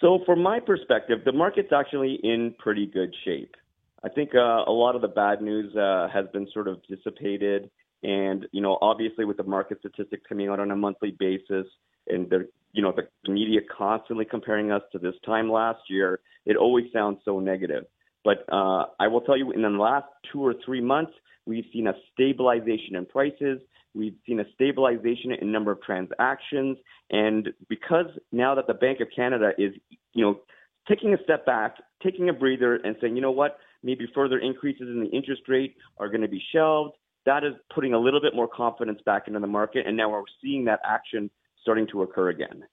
So, 0.00 0.18
from 0.26 0.42
my 0.42 0.58
perspective, 0.58 1.20
the 1.24 1.30
market's 1.30 1.72
actually 1.72 2.18
in 2.24 2.56
pretty 2.58 2.86
good 2.86 3.14
shape. 3.24 3.54
I 4.02 4.08
think 4.08 4.34
uh, 4.34 4.64
a 4.66 4.72
lot 4.72 4.96
of 4.96 5.02
the 5.02 5.08
bad 5.08 5.40
news 5.40 5.76
uh, 5.76 6.08
has 6.12 6.26
been 6.32 6.48
sort 6.52 6.66
of 6.66 6.82
dissipated, 6.88 7.70
and 8.02 8.46
you 8.50 8.60
know, 8.60 8.78
obviously, 8.82 9.24
with 9.24 9.36
the 9.36 9.44
market 9.44 9.78
statistics 9.78 10.22
coming 10.28 10.48
out 10.48 10.58
on 10.58 10.72
a 10.72 10.76
monthly 10.76 11.14
basis, 11.20 11.66
and 12.08 12.28
the 12.28 12.48
you 12.72 12.82
know 12.82 12.92
the 12.92 13.30
media 13.30 13.60
constantly 13.76 14.24
comparing 14.24 14.72
us 14.72 14.82
to 14.90 14.98
this 14.98 15.14
time 15.24 15.48
last 15.48 15.82
year, 15.88 16.18
it 16.44 16.56
always 16.56 16.86
sounds 16.92 17.18
so 17.24 17.38
negative. 17.38 17.84
But 18.24 18.44
uh, 18.52 18.86
I 19.00 19.08
will 19.08 19.20
tell 19.22 19.36
you, 19.36 19.52
in 19.52 19.62
the 19.62 19.68
last 19.68 20.06
two 20.32 20.40
or 20.40 20.54
three 20.64 20.80
months, 20.80 21.12
We've 21.44 21.64
seen 21.72 21.88
a 21.88 21.94
stabilization 22.12 22.96
in 22.96 23.06
prices. 23.06 23.60
We've 23.94 24.14
seen 24.26 24.40
a 24.40 24.44
stabilization 24.54 25.32
in 25.32 25.50
number 25.50 25.72
of 25.72 25.82
transactions. 25.82 26.78
And 27.10 27.50
because 27.68 28.06
now 28.30 28.54
that 28.54 28.66
the 28.66 28.74
Bank 28.74 29.00
of 29.00 29.08
Canada 29.14 29.50
is, 29.58 29.72
you 30.14 30.24
know, 30.24 30.40
taking 30.88 31.14
a 31.14 31.22
step 31.24 31.44
back, 31.44 31.76
taking 32.02 32.28
a 32.28 32.32
breather 32.32 32.76
and 32.76 32.96
saying, 33.00 33.16
you 33.16 33.22
know 33.22 33.30
what, 33.30 33.58
maybe 33.82 34.06
further 34.14 34.38
increases 34.38 34.88
in 34.88 35.00
the 35.00 35.10
interest 35.10 35.42
rate 35.48 35.76
are 35.98 36.08
going 36.08 36.22
to 36.22 36.28
be 36.28 36.42
shelved, 36.52 36.96
that 37.26 37.44
is 37.44 37.52
putting 37.72 37.92
a 37.92 37.98
little 37.98 38.20
bit 38.20 38.34
more 38.34 38.48
confidence 38.48 39.00
back 39.04 39.28
into 39.28 39.38
the 39.38 39.46
market. 39.46 39.86
And 39.86 39.96
now 39.96 40.10
we're 40.10 40.22
seeing 40.40 40.64
that 40.66 40.80
action 40.84 41.30
starting 41.60 41.86
to 41.92 42.02
occur 42.02 42.30
again. 42.30 42.64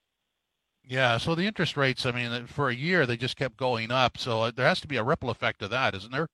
Yeah, 0.89 1.19
so 1.19 1.35
the 1.35 1.45
interest 1.45 1.77
rates, 1.77 2.07
I 2.07 2.11
mean, 2.11 2.47
for 2.47 2.69
a 2.69 2.73
year 2.73 3.05
they 3.05 3.15
just 3.15 3.37
kept 3.37 3.57
going 3.57 3.91
up. 3.91 4.17
So 4.17 4.41
uh, 4.41 4.51
there 4.51 4.65
has 4.65 4.81
to 4.81 4.87
be 4.87 4.97
a 4.97 5.03
ripple 5.03 5.29
effect 5.29 5.61
of 5.61 5.69
that, 5.69 5.93
isn't 5.93 6.11
there? 6.11 6.27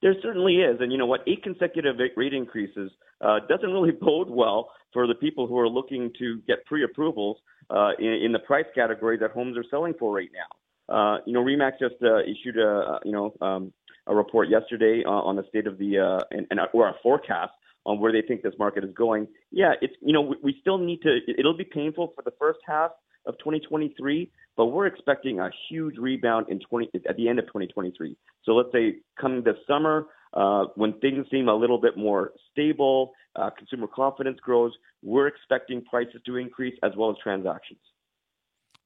There 0.00 0.14
certainly 0.22 0.58
is, 0.58 0.76
and 0.80 0.92
you 0.92 0.98
know 0.98 1.06
what? 1.06 1.22
Eight 1.26 1.42
consecutive 1.42 1.96
rate 2.16 2.32
increases 2.32 2.92
uh, 3.20 3.40
doesn't 3.48 3.68
really 3.68 3.90
bode 4.00 4.30
well 4.30 4.70
for 4.92 5.08
the 5.08 5.16
people 5.16 5.48
who 5.48 5.58
are 5.58 5.68
looking 5.68 6.12
to 6.16 6.40
get 6.46 6.64
pre-approvals 6.66 7.38
uh, 7.68 7.90
in, 7.98 8.12
in 8.26 8.32
the 8.32 8.38
price 8.38 8.66
category 8.72 9.18
that 9.18 9.32
homes 9.32 9.56
are 9.56 9.64
selling 9.68 9.94
for 9.98 10.14
right 10.14 10.30
now. 10.32 10.94
Uh, 10.94 11.18
you 11.26 11.32
know, 11.32 11.40
RE/MAX 11.40 11.76
just 11.80 11.96
uh, 12.04 12.20
issued 12.20 12.56
a 12.58 13.00
you 13.04 13.10
know 13.10 13.34
um, 13.40 13.72
a 14.06 14.14
report 14.14 14.48
yesterday 14.48 15.02
uh, 15.04 15.10
on 15.10 15.34
the 15.34 15.42
state 15.48 15.66
of 15.66 15.76
the 15.78 15.98
uh, 15.98 16.22
and, 16.30 16.46
and 16.52 16.60
or 16.72 16.88
a 16.88 16.94
forecast 17.02 17.50
on 17.84 17.98
where 17.98 18.12
they 18.12 18.22
think 18.22 18.42
this 18.42 18.54
market 18.60 18.84
is 18.84 18.94
going. 18.94 19.26
Yeah, 19.50 19.72
it's 19.82 19.94
you 20.00 20.12
know 20.12 20.20
we, 20.20 20.36
we 20.40 20.56
still 20.60 20.78
need 20.78 21.02
to. 21.02 21.18
It'll 21.36 21.56
be 21.56 21.64
painful 21.64 22.12
for 22.14 22.22
the 22.22 22.32
first 22.38 22.60
half 22.64 22.92
of 23.26 23.38
2023, 23.38 24.30
but 24.56 24.66
we're 24.66 24.86
expecting 24.86 25.40
a 25.40 25.50
huge 25.68 25.96
rebound 25.98 26.46
in 26.48 26.60
20 26.60 26.90
at 27.08 27.16
the 27.16 27.28
end 27.28 27.38
of 27.38 27.46
2023. 27.46 28.16
So 28.44 28.52
let's 28.52 28.70
say 28.72 28.96
coming 29.20 29.42
this 29.42 29.56
summer, 29.66 30.06
uh, 30.34 30.64
when 30.74 30.92
things 31.00 31.26
seem 31.30 31.48
a 31.48 31.54
little 31.54 31.80
bit 31.80 31.96
more 31.96 32.32
stable, 32.52 33.12
uh, 33.36 33.50
consumer 33.50 33.86
confidence 33.86 34.38
grows, 34.40 34.72
we're 35.02 35.26
expecting 35.26 35.82
prices 35.84 36.20
to 36.26 36.36
increase 36.36 36.78
as 36.82 36.92
well 36.96 37.10
as 37.10 37.16
transactions. 37.22 37.80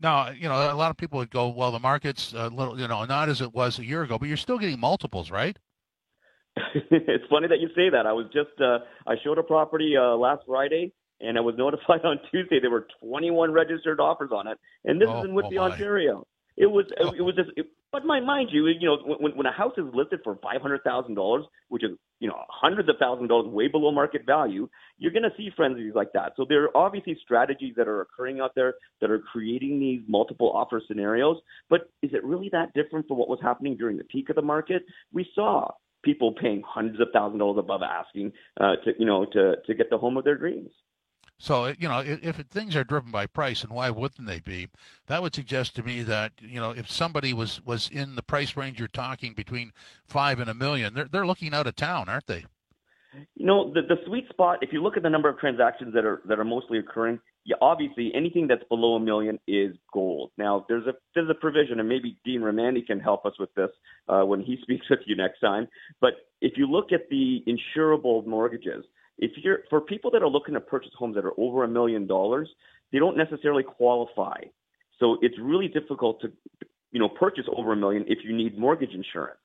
Now, 0.01 0.31
you 0.31 0.49
know, 0.49 0.55
a 0.55 0.75
lot 0.75 0.91
of 0.91 0.97
people 0.97 1.19
would 1.19 1.31
go, 1.31 1.49
well, 1.49 1.73
the 1.73 1.79
market's 1.79 2.33
a 2.33 2.49
little, 2.49 2.79
you 2.79 2.89
know, 2.89 3.05
not 3.05 3.29
as 3.29 3.41
it 3.41 3.53
was 3.53 3.79
a 3.79 3.85
year 3.85 4.03
ago, 4.03 4.19
but 4.19 4.29
you're 4.29 4.37
still 4.39 4.59
getting 4.59 4.81
multiples, 4.81 5.31
right? 5.31 5.59
it's 6.75 7.25
funny 7.29 7.49
that 7.49 7.61
you 7.61 7.69
say 7.77 7.91
that. 7.91 8.07
I 8.07 8.13
was 8.13 8.27
just, 8.33 8.59
uh, 8.61 8.79
I 9.07 9.17
showed 9.23 9.39
a 9.39 9.43
property 9.43 9.97
uh, 9.97 10.17
last 10.17 10.43
Friday 10.47 10.93
and 11.21 11.37
I 11.39 11.41
was 11.41 11.55
notified 11.57 12.01
on 12.05 12.19
Tuesday 12.31 12.61
there 12.61 12.71
were 12.71 12.87
21 13.03 13.53
registered 13.53 14.01
offers 14.01 14.31
on 14.33 14.47
it, 14.47 14.59
and 14.85 15.01
this 15.01 15.09
oh, 15.11 15.21
is 15.21 15.25
in 15.27 15.35
Whitby, 15.35 15.59
oh 15.59 15.65
Ontario. 15.65 16.27
It 16.57 16.67
was 16.67 16.85
oh. 17.01 17.13
it 17.13 17.23
was 17.23 17.35
just 17.37 17.51
it, 17.57 17.67
But 17.91 18.05
my, 18.05 18.21
mind 18.21 18.51
you, 18.53 18.67
you 18.67 18.87
know, 18.87 18.99
when, 19.19 19.35
when 19.37 19.47
a 19.47 19.53
house 19.53 19.73
is 19.79 19.85
listed 19.95 20.21
for 20.23 20.39
five 20.43 20.61
hundred 20.61 20.83
thousand 20.85 21.15
dollars, 21.15 21.45
which 21.69 21.83
is 21.83 21.93
you 22.19 22.29
know 22.29 22.37
hundreds 22.51 22.89
of 22.89 22.97
thousands 22.99 23.25
of 23.25 23.29
dollars 23.31 23.47
way 23.49 23.69
below 23.69 23.91
market 23.91 24.27
value, 24.27 24.69
you're 24.99 25.13
going 25.13 25.23
to 25.23 25.33
see 25.37 25.51
frenzies 25.57 25.95
like 25.95 26.13
that. 26.13 26.33
So 26.37 26.45
there 26.47 26.65
are 26.65 26.77
obviously 26.77 27.17
strategies 27.23 27.75
that 27.77 27.89
are 27.89 28.03
occurring 28.03 28.41
out 28.41 28.53
there 28.55 28.75
that 29.01 29.11
are 29.11 29.21
creating 29.21 29.81
these 29.81 30.03
multiple 30.07 30.51
offer 30.53 30.83
scenarios. 30.87 31.39
But 31.71 31.89
is 32.03 32.11
it 32.13 32.25
really 32.25 32.51
that 32.53 32.75
different 32.75 33.09
from 33.09 33.17
what 33.17 33.29
was 33.29 33.39
happening 33.43 33.77
during 33.77 33.97
the 33.97 34.05
peak 34.05 34.29
of 34.29 34.37
the 34.37 34.43
market? 34.43 34.83
We 35.13 35.27
saw 35.35 35.71
people 36.03 36.35
paying 36.35 36.63
hundreds 36.67 37.01
of 37.01 37.09
thousands 37.13 37.37
of 37.37 37.41
dollars 37.41 37.59
above 37.59 37.81
asking 37.83 38.33
uh, 38.61 38.77
to 38.85 38.93
you 38.99 39.07
know 39.07 39.25
to 39.33 39.55
to 39.67 39.75
get 39.75 39.89
the 39.89 39.99
home 39.99 40.17
of 40.17 40.25
their 40.25 40.37
dreams. 40.37 40.71
So 41.43 41.73
you 41.79 41.89
know, 41.89 42.01
if, 42.01 42.23
if, 42.23 42.37
things 42.51 42.77
are 42.77 42.85
driven 42.85 43.11
by 43.11 43.27
price, 43.27 43.65
and 43.65 43.73
why 43.73 43.89
wouldn't 43.89 44.29
they 44.29 44.41
be? 44.41 44.69
That 45.07 45.23
would 45.23 45.35
suggest 45.35 45.75
to 45.77 45.83
me 45.83 46.03
that 46.03 46.33
you 46.39 46.61
know, 46.61 46.73
if 46.73 46.91
somebody 46.91 47.33
was 47.33 47.65
was 47.65 47.89
in 47.91 48.15
the 48.15 48.23
price 48.23 48.59
range 48.59 48.79
you're 48.79 48.89
talking 48.89 49.33
between 49.33 49.73
five 50.07 50.39
and 50.39 50.51
a 50.51 50.55
million, 50.55 50.93
they're 50.93 51.09
they're 51.11 51.27
looking 51.27 51.55
out 51.55 51.67
of 51.67 51.77
town, 51.77 52.11
aren't 52.11 52.27
they? 52.27 52.45
You 53.37 53.47
know, 53.47 53.73
the 53.73 53.81
the 53.81 53.97
sweet 54.07 54.29
spot. 54.29 54.59
If 54.61 54.71
you 54.71 54.83
look 54.83 54.99
at 54.99 55.03
the 55.03 55.09
number 55.09 55.31
of 55.31 55.39
transactions 55.39 55.95
that 55.95 56.05
are 56.05 56.21
that 56.27 56.39
are 56.39 56.45
mostly 56.45 56.79
occurring, 56.79 57.19
yeah, 57.47 57.57
obviously 57.63 58.13
anything 58.15 58.47
that's 58.47 58.65
below 58.69 58.97
a 58.97 59.01
million 59.01 59.39
is 59.49 59.75
gold. 59.95 60.33
Now, 60.37 60.67
there's 60.69 60.87
a 60.87 60.93
there's 61.15 61.31
a 61.31 61.35
provision, 61.35 61.81
and 61.81 61.89
maybe 61.89 62.19
Dean 62.23 62.43
Romani 62.43 62.83
can 62.83 63.01
help 63.01 63.25
us 63.25 63.33
with 63.41 63.53
this 63.55 63.71
uh, 64.09 64.25
when 64.25 64.43
he 64.43 64.59
speaks 64.63 64.91
with 64.91 65.01
you 65.07 65.17
next 65.17 65.41
time. 65.41 65.69
But 66.03 66.17
if 66.43 66.59
you 66.59 66.67
look 66.67 66.93
at 66.93 67.09
the 67.09 67.43
insurable 67.49 68.27
mortgages 68.27 68.85
if 69.21 69.33
you're 69.37 69.61
for 69.69 69.81
people 69.81 70.11
that 70.11 70.23
are 70.23 70.29
looking 70.29 70.55
to 70.55 70.61
purchase 70.61 70.91
homes 70.99 71.15
that 71.15 71.25
are 71.25 71.39
over 71.39 71.63
a 71.65 71.69
million 71.69 72.07
dollars, 72.07 72.49
they 72.93 72.99
don't 72.99 73.17
necessarily 73.17 73.63
qualify. 73.63 74.39
So 74.99 75.19
it's 75.23 75.37
really 75.41 75.69
difficult 75.69 76.21
to, 76.23 76.33
you 76.91 76.99
know, 76.99 77.09
purchase 77.09 77.45
over 77.55 77.73
a 77.73 77.77
million 77.77 78.05
if 78.09 78.19
you 78.25 78.37
need 78.37 78.59
mortgage 78.59 78.93
insurance. 78.93 79.39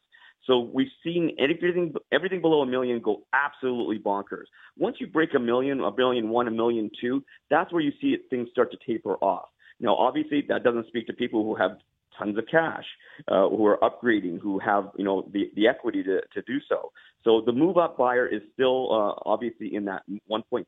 So 0.48 0.60
we've 0.74 0.88
seen 1.04 1.36
everything 1.40 1.94
everything 2.12 2.42
below 2.42 2.62
a 2.62 2.66
million 2.66 3.02
go 3.02 3.24
absolutely 3.34 4.00
bonkers. 4.00 4.46
Once 4.78 4.98
you 5.00 5.08
break 5.08 5.34
a 5.36 5.40
million, 5.40 5.82
a 5.82 5.96
million 5.96 6.30
one, 6.30 6.48
a 6.48 6.52
million 6.52 6.90
two, 7.02 7.24
that's 7.50 7.72
where 7.74 7.82
you 7.82 7.92
see 8.00 8.18
things 8.30 8.48
start 8.52 8.72
to 8.72 8.78
taper 8.86 9.16
off. 9.16 9.50
Now, 9.80 9.96
obviously, 9.96 10.44
that 10.48 10.64
doesn't 10.64 10.88
speak 10.88 11.08
to 11.08 11.14
people 11.14 11.44
who 11.44 11.56
have 11.56 11.78
tons 12.18 12.38
of 12.38 12.46
cash, 12.50 12.86
uh, 13.28 13.50
who 13.50 13.66
are 13.66 13.78
upgrading, 13.78 14.40
who 14.40 14.60
have 14.60 14.90
you 14.98 15.04
know 15.04 15.28
the, 15.34 15.52
the 15.56 15.68
equity 15.68 16.04
to, 16.04 16.22
to 16.34 16.42
do 16.46 16.60
so. 16.68 16.92
So 17.24 17.42
the 17.46 17.52
move 17.52 17.78
up 17.78 17.98
buyer 17.98 18.28
is 18.28 18.42
still 18.54 18.92
uh, 18.92 19.22
obviously 19.26 19.76
in 19.76 19.86
that 19.86 20.04
1.2 20.30 20.66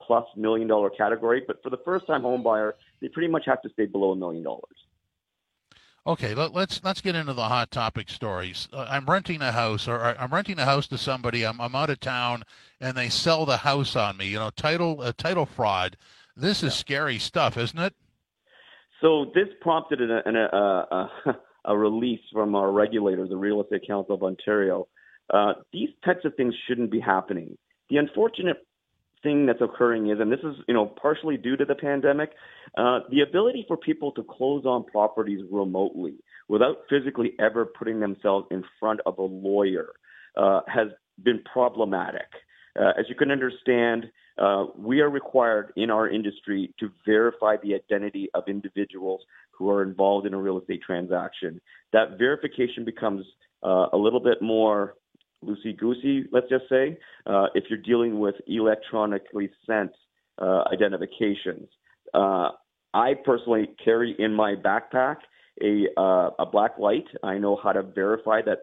plus 0.00 0.24
million 0.36 0.68
dollar 0.68 0.90
category, 0.90 1.42
but 1.46 1.62
for 1.62 1.70
the 1.70 1.78
first 1.84 2.06
time 2.06 2.22
home 2.22 2.42
buyer, 2.42 2.74
they 3.00 3.08
pretty 3.08 3.28
much 3.28 3.44
have 3.46 3.62
to 3.62 3.68
stay 3.70 3.86
below 3.86 4.12
a 4.12 4.16
million 4.16 4.42
dollars. 4.42 4.76
Okay, 6.04 6.34
let, 6.34 6.50
us 6.50 6.54
let's, 6.54 6.80
let's 6.82 7.00
get 7.00 7.14
into 7.14 7.32
the 7.32 7.44
hot 7.44 7.70
topic 7.70 8.10
stories. 8.10 8.68
Uh, 8.72 8.86
I'm 8.90 9.06
renting 9.06 9.40
a 9.40 9.52
house, 9.52 9.86
or 9.86 10.02
I'm 10.02 10.34
renting 10.34 10.58
a 10.58 10.64
house 10.64 10.88
to 10.88 10.98
somebody. 10.98 11.44
I'm 11.46 11.60
I'm 11.60 11.76
out 11.76 11.90
of 11.90 12.00
town, 12.00 12.42
and 12.80 12.96
they 12.96 13.08
sell 13.08 13.46
the 13.46 13.58
house 13.58 13.94
on 13.94 14.16
me. 14.16 14.26
You 14.26 14.40
know, 14.40 14.50
title 14.50 15.00
uh, 15.00 15.12
title 15.16 15.46
fraud. 15.46 15.96
This 16.36 16.58
is 16.58 16.74
yeah. 16.74 16.80
scary 16.80 17.18
stuff, 17.18 17.56
isn't 17.56 17.78
it? 17.78 17.94
So 19.02 19.26
this 19.34 19.48
prompted 19.60 20.00
a, 20.00 20.22
a, 20.26 20.96
a, 20.96 21.10
a 21.66 21.76
release 21.76 22.20
from 22.32 22.54
our 22.54 22.72
regulator, 22.72 23.28
the 23.28 23.36
Real 23.36 23.60
Estate 23.60 23.86
Council 23.86 24.14
of 24.14 24.22
Ontario. 24.22 24.88
Uh, 25.32 25.54
these 25.72 25.90
types 26.04 26.24
of 26.24 26.34
things 26.36 26.54
shouldn't 26.66 26.90
be 26.90 27.00
happening. 27.00 27.58
The 27.90 27.96
unfortunate 27.96 28.66
thing 29.22 29.46
that's 29.46 29.60
occurring 29.60 30.10
is, 30.10 30.18
and 30.20 30.32
this 30.32 30.40
is 30.40 30.56
you 30.66 30.74
know 30.74 30.86
partially 30.86 31.36
due 31.36 31.56
to 31.56 31.64
the 31.64 31.74
pandemic, 31.74 32.30
uh, 32.76 33.00
the 33.10 33.20
ability 33.20 33.64
for 33.68 33.76
people 33.76 34.12
to 34.12 34.24
close 34.24 34.64
on 34.64 34.84
properties 34.84 35.40
remotely 35.50 36.14
without 36.48 36.78
physically 36.88 37.32
ever 37.38 37.66
putting 37.66 38.00
themselves 38.00 38.46
in 38.50 38.64
front 38.80 39.00
of 39.06 39.18
a 39.18 39.22
lawyer 39.22 39.88
uh, 40.36 40.60
has 40.66 40.88
been 41.22 41.42
problematic. 41.52 42.26
Uh, 42.78 42.92
as 42.98 43.04
you 43.08 43.14
can 43.14 43.30
understand, 43.30 44.06
uh, 44.38 44.66
we 44.76 45.00
are 45.00 45.10
required 45.10 45.72
in 45.76 45.90
our 45.90 46.08
industry 46.08 46.72
to 46.80 46.90
verify 47.06 47.56
the 47.62 47.74
identity 47.74 48.28
of 48.34 48.44
individuals 48.46 49.20
who 49.50 49.70
are 49.70 49.82
involved 49.82 50.26
in 50.26 50.34
a 50.34 50.38
real 50.38 50.58
estate 50.58 50.80
transaction. 50.84 51.60
That 51.92 52.18
verification 52.18 52.84
becomes 52.84 53.24
uh, 53.62 53.86
a 53.92 53.96
little 53.96 54.20
bit 54.20 54.40
more 54.40 54.94
loosey 55.44 55.76
goosey, 55.76 56.24
let's 56.32 56.48
just 56.48 56.64
say, 56.68 56.98
uh, 57.26 57.46
if 57.54 57.64
you're 57.68 57.78
dealing 57.78 58.20
with 58.20 58.36
electronically 58.46 59.50
sent 59.66 59.90
uh, 60.40 60.64
identifications. 60.72 61.68
Uh, 62.14 62.50
I 62.94 63.14
personally 63.24 63.70
carry 63.84 64.14
in 64.18 64.34
my 64.34 64.54
backpack 64.54 65.16
a, 65.62 65.86
a 66.38 66.46
black 66.46 66.78
light. 66.78 67.04
I 67.22 67.38
know 67.38 67.58
how 67.62 67.72
to 67.72 67.82
verify 67.82 68.40
that 68.42 68.58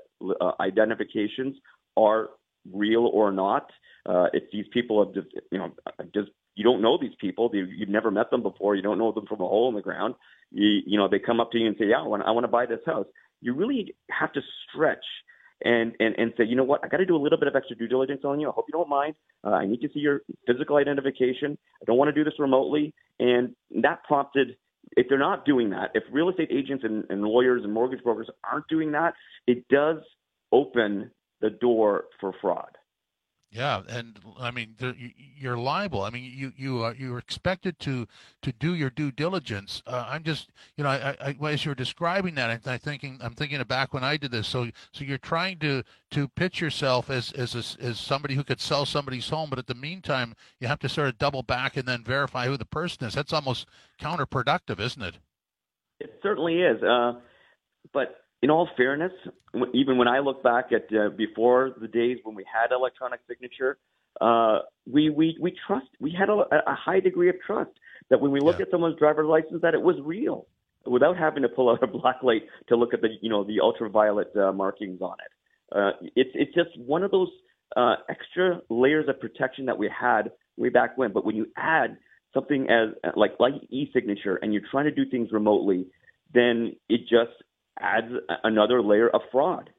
identifications 0.60 1.56
are 1.98 2.30
real 2.72 3.10
or 3.12 3.32
not. 3.32 3.70
Uh, 4.06 4.28
if 4.34 4.44
these 4.52 4.66
people 4.74 5.04
have 5.04 5.14
just, 5.14 5.28
you 5.52 5.58
know, 5.58 5.72
just 6.14 6.30
you 6.56 6.64
don't 6.64 6.82
know 6.82 6.98
these 7.00 7.16
people, 7.20 7.50
you, 7.54 7.66
you've 7.66 7.90
never 7.90 8.12
met 8.12 8.32
them 8.32 8.42
before, 8.42 8.76
you 8.76 8.82
don't 8.82 8.98
know 8.98 9.12
them 9.12 9.26
from 9.28 9.42
a 9.42 9.48
hole 9.48 9.70
in 9.70 9.76
the 9.76 9.82
ground. 9.82 10.16
You, 10.52 10.80
you 10.86 10.98
know, 10.98 11.08
they 11.08 11.20
come 11.20 11.40
up 11.40 11.52
to 11.52 11.58
you 11.58 11.68
and 11.68 11.76
say, 11.78 11.86
"Yeah, 11.88 12.00
I 12.00 12.08
want, 12.08 12.24
I 12.24 12.32
want 12.32 12.44
to 12.46 12.50
buy 12.50 12.66
this 12.66 12.80
house." 12.86 13.06
You 13.42 13.54
really 13.54 13.96
have 14.10 14.34
to 14.34 14.42
stretch 14.68 15.06
and 15.64 15.94
and 16.00 16.16
and 16.18 16.34
say, 16.38 16.46
you 16.46 16.56
know 16.56 16.64
what, 16.64 16.84
I 16.84 16.88
got 16.88 16.98
to 16.98 17.06
do 17.06 17.16
a 17.16 17.22
little 17.22 17.38
bit 17.38 17.48
of 17.48 17.56
extra 17.56 17.76
due 17.76 17.88
diligence 17.88 18.22
on 18.24 18.40
you. 18.40 18.50
I 18.50 18.52
hope 18.54 18.66
you 18.68 18.74
don't 18.74 18.90
mind. 18.90 19.16
Uh, 19.44 19.52
I 19.52 19.66
need 19.66 19.82
to 19.82 19.90
see 19.94 20.00
your 20.00 20.22
physical 20.48 20.78
identification. 20.78 21.58
I 21.82 21.86
don't 21.86 21.98
want 21.98 22.10
to 22.10 22.14
do 22.14 22.24
this 22.24 22.40
remotely, 22.40 22.94
and 23.20 23.56
that 23.82 24.04
prompted. 24.04 24.56
If 24.98 25.08
they're 25.08 25.20
not 25.20 25.46
doing 25.46 25.70
that, 25.70 25.92
if 25.94 26.04
real 26.12 26.30
estate 26.30 26.50
agents 26.52 26.84
and, 26.84 27.04
and 27.10 27.22
lawyers 27.22 27.64
and 27.64 27.72
mortgage 27.72 28.04
brokers 28.04 28.30
aren't 28.50 28.68
doing 28.70 28.94
that, 28.94 29.14
it 29.46 29.68
does 29.68 29.98
open 30.52 31.12
the 31.42 31.50
door 31.50 32.06
for 32.20 32.34
fraud. 32.42 32.78
Yeah, 33.52 33.82
and 33.90 34.20
I 34.40 34.52
mean 34.52 34.76
you're 35.36 35.58
liable. 35.58 36.04
I 36.04 36.12
mean 36.12 36.32
you 36.36 36.54
you 36.56 36.84
are 36.84 36.94
you're 36.94 37.18
expected 37.18 37.80
to 37.80 38.08
to 38.44 38.52
do 38.52 38.76
your 38.76 38.92
due 38.92 39.12
diligence. 39.12 39.82
Uh, 39.88 40.06
I'm 40.08 40.22
just 40.22 40.52
you 40.78 40.84
know 40.84 40.92
I, 40.92 41.16
I, 41.20 41.36
as 41.48 41.66
you're 41.66 41.74
describing 41.74 42.36
that, 42.36 42.52
I'm, 42.52 42.62
I'm, 42.72 42.78
thinking 42.78 43.18
I'm 43.24 43.34
thinking 43.34 43.60
of 43.60 43.68
back 43.68 43.92
when 43.92 44.04
I 44.04 44.18
did 44.18 44.30
this. 44.30 44.48
So 44.48 44.70
so 44.92 45.04
you're 45.04 45.18
trying 45.18 45.58
to 45.60 45.82
to 46.12 46.28
pitch 46.28 46.62
yourself 46.62 47.10
as 47.10 47.32
as 47.32 47.56
a, 47.56 47.84
as 47.84 48.00
somebody 48.00 48.36
who 48.36 48.44
could 48.44 48.62
sell 48.62 48.86
somebody's 48.86 49.30
home, 49.30 49.50
but 49.50 49.58
at 49.58 49.66
the 49.66 49.74
meantime 49.74 50.36
you 50.60 50.68
have 50.68 50.80
to 50.80 50.90
sort 50.90 51.10
of 51.10 51.18
double 51.18 51.42
back 51.42 51.76
and 51.76 51.88
then 51.88 52.04
verify 52.04 52.46
who 52.46 52.56
the 52.56 52.66
person 52.66 53.08
is. 53.08 53.16
That's 53.16 53.34
almost 53.34 53.68
counterproductive, 54.00 54.80
isn't 54.80 55.02
it? 55.02 55.18
It 56.00 56.20
certainly 56.22 56.62
is. 56.62 56.84
Uh, 56.84 57.14
but 57.94 58.16
in 58.42 58.50
all 58.50 58.70
fairness, 58.78 59.12
even 59.74 59.98
when 59.98 60.08
I 60.08 60.20
look 60.20 60.44
back 60.44 60.72
at 60.72 60.96
uh, 60.96 61.10
before 61.10 61.72
the 61.80 61.88
days 61.88 62.20
when 62.24 62.36
we 62.36 62.46
had 62.46 62.74
electronic 62.74 63.20
signature, 63.28 63.78
uh, 64.22 64.60
we 64.92 65.10
we 65.10 65.38
we 65.42 65.54
trust 65.68 65.88
we 66.00 66.12
had 66.18 66.30
a, 66.30 66.34
a 66.34 66.76
high 66.76 67.00
degree 67.00 67.30
of 67.30 67.36
trust 67.46 67.72
that 68.10 68.20
when 68.20 68.32
we 68.32 68.40
look 68.40 68.58
yeah. 68.58 68.64
at 68.64 68.72
someone's 68.72 68.98
driver's 68.98 69.28
license 69.28 69.62
that 69.62 69.74
it 69.74 69.82
was 69.82 69.96
real 70.04 70.48
without 70.86 71.18
having 71.18 71.44
to 71.44 71.50
pull 71.50 71.70
out 71.70 71.84
a 71.84 71.88
black 72.00 72.18
light 72.24 72.44
to 72.68 72.76
look 72.76 72.94
at 72.94 73.02
the 73.02 73.10
you 73.22 73.30
know 73.30 73.44
the 73.44 73.60
ultraviolet 73.60 74.36
uh, 74.36 74.52
markings 74.52 75.02
on 75.02 75.16
it. 75.26 75.78
Uh, 75.78 75.92
it's 76.16 76.32
it's 76.34 76.54
just 76.54 76.70
one 76.80 77.04
of 77.04 77.12
those 77.12 77.30
uh, 77.76 77.96
extra 78.10 78.62
layers 78.70 79.08
of 79.08 79.20
protection 79.20 79.66
that 79.66 79.78
we 79.78 79.90
had 79.90 80.32
way 80.58 80.70
back 80.70 80.98
when. 80.98 81.12
But 81.12 81.26
when 81.26 81.36
you 81.36 81.48
add 81.58 81.98
something 82.34 82.68
as 82.70 82.90
like 83.16 83.34
like 83.40 83.54
e-signature 83.70 84.38
and 84.42 84.54
you're 84.54 84.64
trying 84.72 84.86
to 84.86 84.92
do 84.92 85.10
things 85.10 85.30
remotely, 85.32 85.88
then 86.34 86.76
it 86.88 87.02
just 87.02 87.44
adds 87.80 88.12
another 88.44 88.82
layer 88.82 89.10
of 89.10 89.22
fraud. 89.32 89.70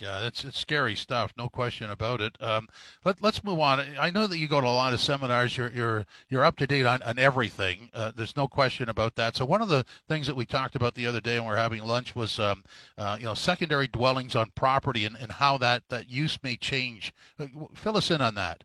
Yeah, 0.00 0.26
it's 0.26 0.44
it's 0.44 0.58
scary 0.58 0.96
stuff, 0.96 1.34
no 1.36 1.50
question 1.50 1.90
about 1.90 2.22
it. 2.22 2.34
Um, 2.40 2.68
let 3.04 3.22
let's 3.22 3.44
move 3.44 3.60
on. 3.60 3.84
I 4.00 4.08
know 4.08 4.26
that 4.26 4.38
you 4.38 4.48
go 4.48 4.58
to 4.58 4.66
a 4.66 4.68
lot 4.68 4.94
of 4.94 5.00
seminars. 5.00 5.58
You're 5.58 5.70
you're 5.72 6.06
you're 6.30 6.44
up 6.44 6.56
to 6.56 6.66
date 6.66 6.86
on, 6.86 7.02
on 7.02 7.18
everything. 7.18 7.90
Uh, 7.92 8.10
there's 8.16 8.34
no 8.34 8.48
question 8.48 8.88
about 8.88 9.14
that. 9.16 9.36
So 9.36 9.44
one 9.44 9.60
of 9.60 9.68
the 9.68 9.84
things 10.08 10.26
that 10.26 10.36
we 10.36 10.46
talked 10.46 10.74
about 10.74 10.94
the 10.94 11.06
other 11.06 11.20
day 11.20 11.38
when 11.38 11.48
we 11.48 11.52
are 11.52 11.58
having 11.58 11.82
lunch 11.82 12.16
was 12.16 12.38
um, 12.40 12.64
uh, 12.96 13.18
you 13.20 13.26
know 13.26 13.34
secondary 13.34 13.88
dwellings 13.88 14.34
on 14.34 14.50
property 14.54 15.04
and, 15.04 15.16
and 15.20 15.32
how 15.32 15.58
that 15.58 15.82
that 15.90 16.08
use 16.08 16.38
may 16.42 16.56
change. 16.56 17.12
Uh, 17.38 17.48
fill 17.74 17.98
us 17.98 18.10
in 18.10 18.22
on 18.22 18.34
that. 18.36 18.64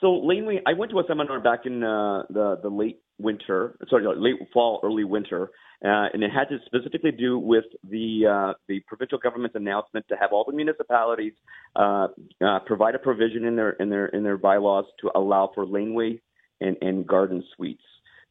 So 0.00 0.12
laneway, 0.12 0.62
I 0.66 0.74
went 0.74 0.92
to 0.92 1.00
a 1.00 1.04
seminar 1.08 1.40
back 1.40 1.66
in 1.66 1.82
uh, 1.82 2.22
the 2.30 2.60
the 2.62 2.70
late 2.70 3.00
winter, 3.18 3.76
sorry, 3.88 4.06
late 4.16 4.36
fall, 4.52 4.78
early 4.84 5.04
winter, 5.04 5.50
uh, 5.84 6.12
and 6.12 6.22
it 6.22 6.30
had 6.30 6.48
to 6.48 6.58
specifically 6.66 7.10
do 7.10 7.38
with 7.38 7.64
the 7.88 8.26
uh, 8.26 8.52
the 8.68 8.80
provincial 8.80 9.18
government's 9.18 9.56
announcement 9.56 10.06
to 10.08 10.16
have 10.20 10.30
all 10.32 10.44
the 10.46 10.52
municipalities 10.52 11.32
uh, 11.76 12.08
uh, 12.44 12.58
provide 12.66 12.94
a 12.94 12.98
provision 12.98 13.44
in 13.44 13.56
their 13.56 13.70
in 13.70 13.88
their 13.88 14.06
in 14.06 14.22
their 14.22 14.36
bylaws 14.36 14.84
to 15.00 15.10
allow 15.14 15.50
for 15.54 15.66
laneway 15.66 16.20
and, 16.60 16.76
and 16.82 17.06
garden 17.06 17.42
suites. 17.56 17.82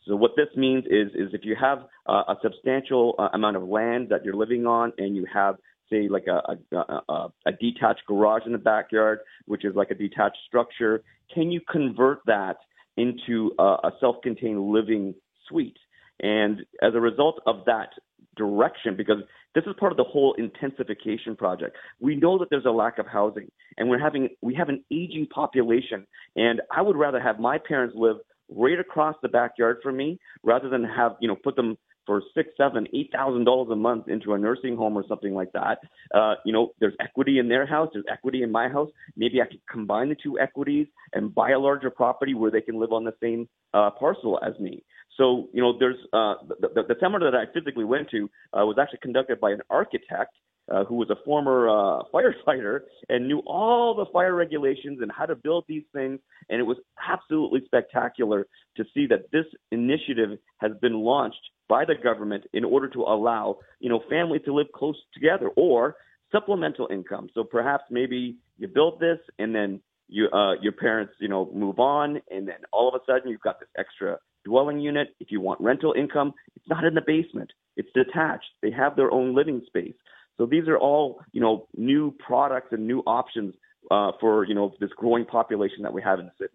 So 0.08 0.16
what 0.16 0.32
this 0.36 0.48
means 0.56 0.86
is 0.86 1.10
is 1.16 1.34
if 1.34 1.42
you 1.44 1.56
have 1.60 1.80
a 2.08 2.36
substantial 2.42 3.16
uh, 3.20 3.30
amount 3.34 3.58
of 3.58 3.64
land 3.64 4.08
that 4.10 4.24
you're 4.24 4.36
living 4.36 4.66
on 4.66 4.92
and 4.98 5.16
you 5.16 5.26
have 5.32 5.56
say 5.90 6.08
like 6.08 6.26
a, 6.28 6.76
a, 6.76 7.02
a, 7.10 7.28
a 7.48 7.52
detached 7.60 8.02
garage 8.08 8.44
in 8.46 8.52
the 8.52 8.58
backyard, 8.58 9.20
which 9.46 9.66
is 9.66 9.76
like 9.76 9.92
a 9.92 9.96
detached 9.96 10.38
structure, 10.48 11.04
can 11.34 11.52
you 11.52 11.62
convert 11.70 12.20
that 12.26 12.58
into 12.98 13.52
a, 13.60 13.64
a 13.64 13.92
self-contained 14.00 14.62
living 14.72 15.14
suite? 15.48 15.78
And 16.22 16.62
as 16.82 16.94
a 16.96 17.00
result 17.00 17.42
of 17.46 17.66
that 17.66 17.90
direction 18.36 18.96
because 18.96 19.18
this 19.54 19.64
is 19.66 19.74
part 19.80 19.92
of 19.92 19.98
the 19.98 20.04
whole 20.04 20.34
intensification 20.38 21.36
project. 21.36 21.76
We 22.00 22.16
know 22.16 22.38
that 22.40 22.50
there's 22.50 22.66
a 22.66 22.72
lack 22.72 22.98
of 22.98 23.06
housing 23.06 23.50
and 23.78 23.90
we're 23.90 24.00
having 24.00 24.30
we 24.42 24.56
have 24.56 24.70
an 24.70 24.84
aging 24.92 25.28
population 25.34 26.08
and 26.36 26.62
I 26.72 26.82
would 26.82 26.96
rather 26.96 27.20
have 27.20 27.40
my 27.40 27.58
parents 27.58 27.96
live 27.98 28.18
right 28.50 28.80
across 28.80 29.16
the 29.22 29.30
backyard 29.30 29.78
from 29.84 29.98
me 29.98 30.20
rather 30.44 30.70
than 30.70 30.84
have, 30.84 31.14
you 31.20 31.28
know, 31.28 31.36
put 31.36 31.56
them 31.56 31.78
for 32.06 32.24
six, 32.34 32.50
seven, 32.58 32.88
eight 32.94 33.12
thousand 33.14 33.46
dollars 33.46 33.70
a 33.72 33.76
month 33.76 34.08
into 34.08 34.34
a 34.34 34.38
nursing 34.38 34.76
home 34.76 34.98
or 34.98 35.04
something 35.08 35.34
like 35.36 35.52
that. 35.52 35.78
Uh, 36.14 36.36
you 36.44 36.52
know, 36.52 36.70
there's 36.80 36.96
equity 37.00 37.38
in 37.38 37.48
their 37.48 37.68
house, 37.68 37.90
there's 37.94 38.06
equity 38.12 38.42
in 38.42 38.52
my 38.52 38.68
house. 38.68 38.90
Maybe 39.16 39.42
I 39.42 39.46
could 39.46 39.62
combine 39.70 40.10
the 40.10 40.16
two 40.16 40.40
equities 40.40 40.88
and 41.14 41.34
buy 41.36 41.52
a 41.52 41.60
larger 41.60 41.92
property 41.92 42.34
where 42.34 42.50
they 42.50 42.62
can 42.62 42.80
live 42.80 42.94
on 42.94 43.04
the 43.04 43.14
same 43.22 43.48
uh, 43.76 43.92
parcel 43.92 44.40
as 44.44 44.60
me. 44.60 44.84
So, 45.20 45.50
you 45.52 45.62
know, 45.62 45.78
there's 45.78 45.98
uh, 46.14 46.36
the, 46.48 46.84
the, 46.88 46.96
seminar 47.02 47.30
that 47.30 47.38
I 47.38 47.52
physically 47.54 47.84
went 47.84 48.10
to 48.12 48.30
uh, 48.54 48.66
was 48.66 48.78
actually 48.82 49.00
conducted 49.02 49.42
by 49.42 49.52
an 49.52 49.60
architect 49.70 50.34
uh, 50.72 50.86
who 50.86 50.96
was 50.96 51.10
a 51.10 51.18
former 51.26 51.68
uh, 51.68 52.04
firefighter 52.14 52.82
and 53.10 53.28
knew 53.28 53.40
all 53.46 53.94
the 53.96 54.06
fire 54.14 54.34
regulations 54.34 55.00
and 55.02 55.12
how 55.12 55.26
to 55.26 55.36
build 55.36 55.66
these 55.68 55.84
things. 55.94 56.20
And 56.50 56.62
it 56.62 56.64
was 56.64 56.78
absolutely 57.06 57.64
spectacular 57.66 58.48
to 58.78 58.86
see 58.94 59.08
that 59.08 59.30
this 59.34 59.46
initiative 59.72 60.40
has 60.60 60.72
been 60.82 60.94
launched 60.94 61.42
by 61.68 61.84
the 61.84 61.96
government 62.02 62.46
in 62.54 62.64
order 62.64 62.88
to 62.88 63.02
allow, 63.02 63.58
you 63.82 63.90
know, 63.90 64.02
families 64.10 64.44
to 64.46 64.54
live 64.54 64.68
close 64.74 64.96
together 65.14 65.50
or 65.58 65.98
supplemental 66.32 66.88
income. 66.90 67.28
So 67.34 67.44
perhaps 67.44 67.84
maybe 67.92 68.38
you 68.58 68.70
build 68.70 69.02
this 69.02 69.20
and 69.38 69.54
then 69.54 69.82
you, 70.08 70.30
uh, 70.32 70.54
your 70.62 70.72
parents, 70.72 71.14
you 71.20 71.28
know, 71.28 71.52
move 71.54 71.78
on 71.78 72.22
and 72.32 72.48
then 72.48 72.56
all 72.72 72.88
of 72.88 72.96
a 72.96 73.04
sudden 73.06 73.30
you've 73.30 73.42
got 73.42 73.60
this 73.60 73.70
extra 73.78 74.18
dwelling 74.46 74.80
unit. 74.80 75.16
If 75.20 75.32
you 75.32 75.42
want 75.42 75.62
rental 75.62 75.94
income, 75.98 76.34
it's 76.56 76.68
not 76.68 76.84
in 76.84 76.94
the 76.94 77.02
basement. 77.06 77.52
It's 77.76 77.90
detached. 77.94 78.50
They 78.62 78.72
have 78.72 78.96
their 78.96 79.12
own 79.12 79.36
living 79.36 79.62
space. 79.68 79.96
So 80.38 80.46
these 80.46 80.68
are 80.68 80.78
all, 80.78 81.22
you 81.32 81.42
know, 81.42 81.68
new 81.76 82.14
products 82.26 82.70
and 82.72 82.88
new 82.88 83.00
options 83.06 83.56
uh, 83.92 84.12
for, 84.20 84.46
you 84.46 84.56
know, 84.56 84.74
this 84.80 84.92
growing 84.96 85.26
population 85.26 85.84
that 85.84 85.94
we 85.94 86.02
have 86.02 86.20
in 86.20 86.26
the 86.26 86.32
city. 86.40 86.54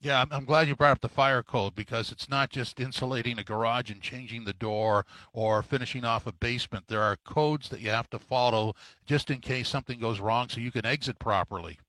Yeah, 0.00 0.24
I'm 0.30 0.44
glad 0.44 0.68
you 0.68 0.76
brought 0.76 0.92
up 0.92 1.00
the 1.00 1.08
fire 1.08 1.42
code 1.42 1.74
because 1.74 2.12
it's 2.12 2.28
not 2.28 2.50
just 2.50 2.78
insulating 2.78 3.36
a 3.38 3.44
garage 3.44 3.90
and 3.90 4.00
changing 4.00 4.44
the 4.44 4.52
door 4.52 5.04
or 5.32 5.60
finishing 5.60 6.04
off 6.04 6.28
a 6.28 6.32
basement. 6.32 6.84
There 6.86 7.02
are 7.02 7.16
codes 7.24 7.68
that 7.70 7.80
you 7.80 7.90
have 7.90 8.08
to 8.10 8.18
follow 8.20 8.76
just 9.06 9.28
in 9.28 9.40
case 9.40 9.68
something 9.68 9.98
goes 9.98 10.20
wrong 10.20 10.48
so 10.48 10.60
you 10.60 10.70
can 10.70 10.86
exit 10.86 11.18
properly. 11.18 11.80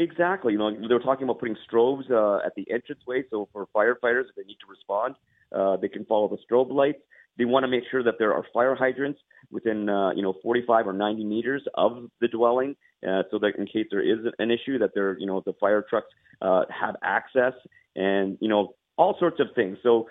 Exactly. 0.00 0.54
You 0.54 0.58
know, 0.58 0.70
they 0.74 0.94
were 0.94 1.00
talking 1.00 1.24
about 1.24 1.40
putting 1.40 1.56
strobes 1.70 2.10
uh, 2.10 2.44
at 2.44 2.54
the 2.56 2.66
entranceway, 2.70 3.24
so 3.30 3.48
for 3.52 3.66
firefighters, 3.76 4.30
if 4.30 4.34
they 4.36 4.44
need 4.44 4.56
to 4.60 4.66
respond, 4.68 5.14
uh, 5.54 5.76
they 5.76 5.88
can 5.88 6.06
follow 6.06 6.26
the 6.28 6.38
strobe 6.50 6.72
lights. 6.72 7.00
They 7.36 7.44
want 7.44 7.64
to 7.64 7.68
make 7.68 7.84
sure 7.90 8.02
that 8.02 8.14
there 8.18 8.32
are 8.32 8.44
fire 8.52 8.74
hydrants 8.74 9.20
within, 9.50 9.90
uh, 9.90 10.12
you 10.12 10.22
know, 10.22 10.34
45 10.42 10.88
or 10.88 10.94
90 10.94 11.24
meters 11.24 11.62
of 11.74 12.08
the 12.20 12.28
dwelling, 12.28 12.76
uh, 13.06 13.24
so 13.30 13.38
that 13.40 13.56
in 13.58 13.66
case 13.66 13.86
there 13.90 14.00
is 14.02 14.20
an 14.38 14.50
issue, 14.50 14.78
that 14.78 14.92
there, 14.94 15.18
you 15.18 15.26
know, 15.26 15.42
the 15.44 15.52
fire 15.60 15.84
trucks 15.88 16.08
uh, 16.40 16.62
have 16.70 16.96
access, 17.04 17.52
and 17.94 18.38
you 18.40 18.48
know, 18.48 18.74
all 18.96 19.16
sorts 19.20 19.38
of 19.38 19.48
things. 19.54 19.76
So, 19.82 20.08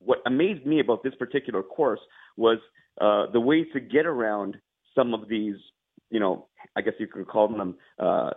what 0.00 0.18
amazed 0.26 0.66
me 0.66 0.80
about 0.80 1.04
this 1.04 1.14
particular 1.16 1.62
course 1.62 2.00
was 2.36 2.58
uh, 3.00 3.26
the 3.32 3.40
way 3.40 3.64
to 3.72 3.80
get 3.80 4.06
around 4.06 4.56
some 4.94 5.14
of 5.14 5.28
these, 5.28 5.56
you 6.10 6.18
know, 6.20 6.48
I 6.76 6.80
guess 6.80 6.94
you 6.98 7.06
could 7.06 7.28
call 7.28 7.48
them, 7.48 7.76
uh, 7.98 8.30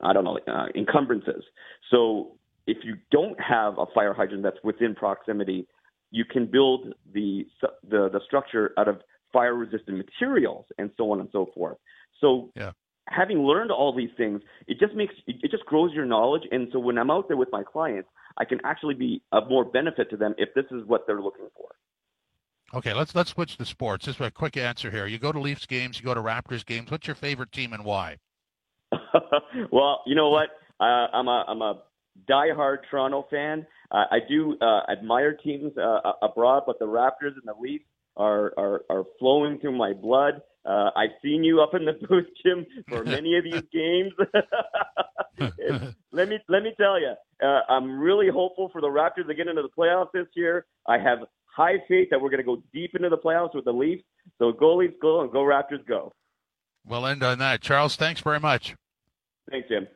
I 0.00 0.12
don't 0.12 0.24
know, 0.24 0.38
uh, 0.46 0.66
encumbrances. 0.74 1.44
So, 1.90 2.36
if 2.66 2.78
you 2.84 2.96
don't 3.10 3.38
have 3.40 3.78
a 3.78 3.86
fire 3.94 4.12
hydrant 4.12 4.42
that's 4.42 4.58
within 4.62 4.94
proximity, 4.94 5.66
you 6.10 6.24
can 6.24 6.46
build 6.46 6.94
the 7.12 7.46
the, 7.88 8.08
the 8.10 8.20
structure 8.26 8.72
out 8.78 8.88
of 8.88 9.00
fire 9.32 9.54
resistant 9.54 9.96
materials 9.96 10.64
and 10.78 10.90
so 10.96 11.10
on 11.10 11.20
and 11.20 11.28
so 11.32 11.48
forth. 11.54 11.76
So 12.20 12.50
yeah. 12.54 12.72
having 13.08 13.40
learned 13.40 13.70
all 13.70 13.94
these 13.94 14.10
things, 14.16 14.40
it 14.66 14.78
just 14.78 14.94
makes 14.94 15.14
it 15.26 15.50
just 15.50 15.64
grows 15.66 15.92
your 15.92 16.06
knowledge. 16.06 16.42
And 16.50 16.68
so 16.72 16.78
when 16.78 16.98
I'm 16.98 17.10
out 17.10 17.28
there 17.28 17.36
with 17.36 17.50
my 17.52 17.62
clients, 17.62 18.08
I 18.36 18.44
can 18.44 18.58
actually 18.64 18.94
be 18.94 19.22
of 19.32 19.48
more 19.48 19.64
benefit 19.64 20.10
to 20.10 20.16
them 20.16 20.34
if 20.38 20.50
this 20.54 20.64
is 20.70 20.84
what 20.86 21.06
they're 21.06 21.22
looking 21.22 21.48
for. 21.56 21.68
Okay, 22.74 22.92
let's 22.92 23.14
let's 23.14 23.30
switch 23.30 23.56
to 23.56 23.64
sports. 23.64 24.04
Just 24.04 24.20
a 24.20 24.30
quick 24.30 24.56
answer 24.56 24.90
here. 24.90 25.06
You 25.06 25.18
go 25.18 25.32
to 25.32 25.40
Leafs 25.40 25.66
games, 25.66 25.98
you 25.98 26.04
go 26.04 26.14
to 26.14 26.20
Raptors 26.20 26.64
games. 26.64 26.90
What's 26.90 27.06
your 27.06 27.16
favorite 27.16 27.52
team 27.52 27.72
and 27.72 27.84
why? 27.84 28.18
well, 29.72 30.02
you 30.06 30.14
know 30.14 30.30
what? 30.30 30.50
Uh, 30.80 31.06
I'm 31.12 31.28
a 31.28 31.44
I'm 31.48 31.62
a 31.62 31.82
diehard 32.28 32.78
Toronto 32.90 33.26
fan. 33.30 33.66
Uh, 33.90 34.04
I 34.10 34.18
do 34.28 34.56
uh, 34.60 34.80
admire 34.90 35.34
teams 35.34 35.76
uh, 35.76 36.12
abroad, 36.22 36.64
but 36.66 36.78
the 36.78 36.86
Raptors 36.86 37.34
and 37.34 37.44
the 37.46 37.54
Leafs 37.58 37.84
are 38.16 38.52
are, 38.56 38.82
are 38.90 39.04
flowing 39.18 39.58
through 39.58 39.76
my 39.76 39.92
blood. 39.92 40.42
Uh, 40.64 40.90
I've 40.96 41.10
seen 41.22 41.44
you 41.44 41.62
up 41.62 41.74
in 41.74 41.84
the 41.84 41.92
booth, 42.08 42.26
Jim, 42.44 42.66
for 42.88 43.04
many 43.04 43.36
of 43.36 43.44
these 43.44 43.62
games. 43.72 44.12
let 46.12 46.28
me 46.28 46.38
let 46.48 46.62
me 46.62 46.74
tell 46.78 47.00
you, 47.00 47.14
uh, 47.42 47.60
I'm 47.68 47.98
really 47.98 48.28
hopeful 48.28 48.68
for 48.72 48.80
the 48.80 48.88
Raptors 48.88 49.26
to 49.28 49.34
get 49.34 49.48
into 49.48 49.62
the 49.62 49.70
playoffs 49.76 50.12
this 50.12 50.26
year. 50.34 50.66
I 50.86 50.98
have 50.98 51.20
high 51.44 51.78
faith 51.88 52.08
that 52.10 52.20
we're 52.20 52.30
going 52.30 52.38
to 52.38 52.44
go 52.44 52.62
deep 52.72 52.94
into 52.94 53.08
the 53.08 53.18
playoffs 53.18 53.54
with 53.54 53.64
the 53.64 53.72
Leafs. 53.72 54.04
So 54.38 54.52
go 54.52 54.76
Leafs, 54.76 54.94
go 55.00 55.22
and 55.22 55.32
go 55.32 55.40
Raptors, 55.40 55.84
go. 55.86 56.12
We'll 56.86 57.06
end 57.06 57.22
on 57.22 57.38
that. 57.38 57.60
Charles, 57.60 57.96
thanks 57.96 58.20
very 58.20 58.40
much. 58.40 58.74
Thanks, 59.50 59.68
Jim. 59.68 59.88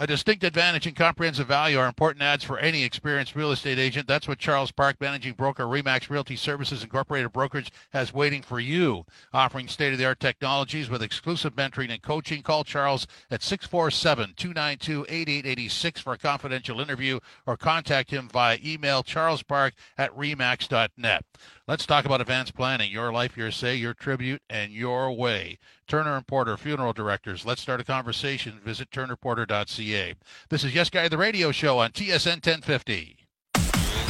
A 0.00 0.06
distinct 0.06 0.44
advantage 0.44 0.86
and 0.86 0.94
comprehensive 0.94 1.48
value 1.48 1.76
are 1.76 1.88
important 1.88 2.22
ads 2.22 2.44
for 2.44 2.56
any 2.60 2.84
experienced 2.84 3.34
real 3.34 3.50
estate 3.50 3.80
agent. 3.80 4.06
That's 4.06 4.28
what 4.28 4.38
Charles 4.38 4.70
Park, 4.70 4.94
managing 5.00 5.32
broker, 5.32 5.66
RE/MAX 5.66 6.08
Realty 6.08 6.36
Services 6.36 6.84
Incorporated 6.84 7.32
Brokerage, 7.32 7.72
has 7.90 8.14
waiting 8.14 8.40
for 8.40 8.60
you. 8.60 9.04
Offering 9.32 9.66
state-of-the-art 9.66 10.20
technologies 10.20 10.88
with 10.88 11.02
exclusive 11.02 11.56
mentoring 11.56 11.90
and 11.90 12.00
coaching. 12.00 12.42
Call 12.42 12.62
Charles 12.62 13.08
at 13.28 13.40
647-292-8886 13.40 15.98
for 15.98 16.12
a 16.12 16.18
confidential 16.18 16.80
interview 16.80 17.18
or 17.44 17.56
contact 17.56 18.12
him 18.12 18.28
via 18.28 18.58
email 18.64 19.02
charlespark 19.02 19.72
at 19.96 20.16
remax.net. 20.16 21.24
Let's 21.68 21.84
talk 21.84 22.06
about 22.06 22.22
advanced 22.22 22.54
planning. 22.54 22.90
Your 22.90 23.12
life, 23.12 23.36
your 23.36 23.50
say, 23.50 23.76
your 23.76 23.92
tribute, 23.92 24.40
and 24.48 24.72
your 24.72 25.12
way. 25.12 25.58
Turner 25.86 26.16
and 26.16 26.26
Porter, 26.26 26.56
funeral 26.56 26.94
directors. 26.94 27.44
Let's 27.44 27.60
start 27.60 27.78
a 27.78 27.84
conversation. 27.84 28.58
Visit 28.64 28.90
turnerporter.ca. 28.90 30.14
This 30.48 30.64
is 30.64 30.74
Yes 30.74 30.88
Guy, 30.88 31.08
the 31.08 31.18
radio 31.18 31.52
show 31.52 31.78
on 31.78 31.90
TSN 31.90 32.36
1050. 32.36 33.18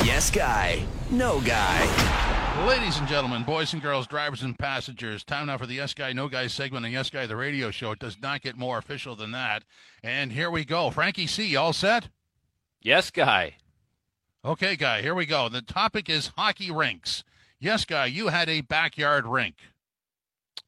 Yes 0.04 0.30
Guy, 0.30 0.84
no 1.11 1.40
guy. 1.40 2.64
Ladies 2.64 2.96
and 2.98 3.09
gentlemen, 3.09 3.42
boys 3.42 3.72
and 3.72 3.82
girls, 3.82 4.06
drivers 4.06 4.44
and 4.44 4.56
passengers, 4.56 5.24
time 5.24 5.46
now 5.46 5.59
for 5.59 5.66
the 5.66 5.74
Yes 5.74 5.94
Guy, 5.94 6.12
No 6.12 6.28
Guy 6.28 6.46
segment 6.46 6.86
on 6.86 6.92
Yes 6.92 7.11
Guy, 7.11 7.26
the 7.26 7.34
radio 7.34 7.72
show. 7.72 7.90
It 7.90 7.98
does 7.98 8.18
not 8.22 8.40
get 8.40 8.56
more 8.56 8.78
official 8.78 9.16
than 9.16 9.32
that. 9.32 9.64
And 10.00 10.30
here 10.30 10.52
we 10.52 10.64
go. 10.64 10.90
Frankie 10.90 11.26
C., 11.26 11.56
all 11.56 11.72
set? 11.72 12.09
Yes, 12.80 13.11
Guy. 13.11 13.56
Okay, 14.44 14.76
Guy, 14.76 15.02
here 15.02 15.16
we 15.16 15.26
go. 15.26 15.48
The 15.48 15.61
topic 15.61 16.09
is 16.09 16.30
hockey 16.36 16.70
rinks. 16.70 17.24
Yes, 17.61 17.84
Guy, 17.84 18.06
you 18.06 18.28
had 18.28 18.48
a 18.48 18.61
backyard 18.61 19.26
rink. 19.26 19.56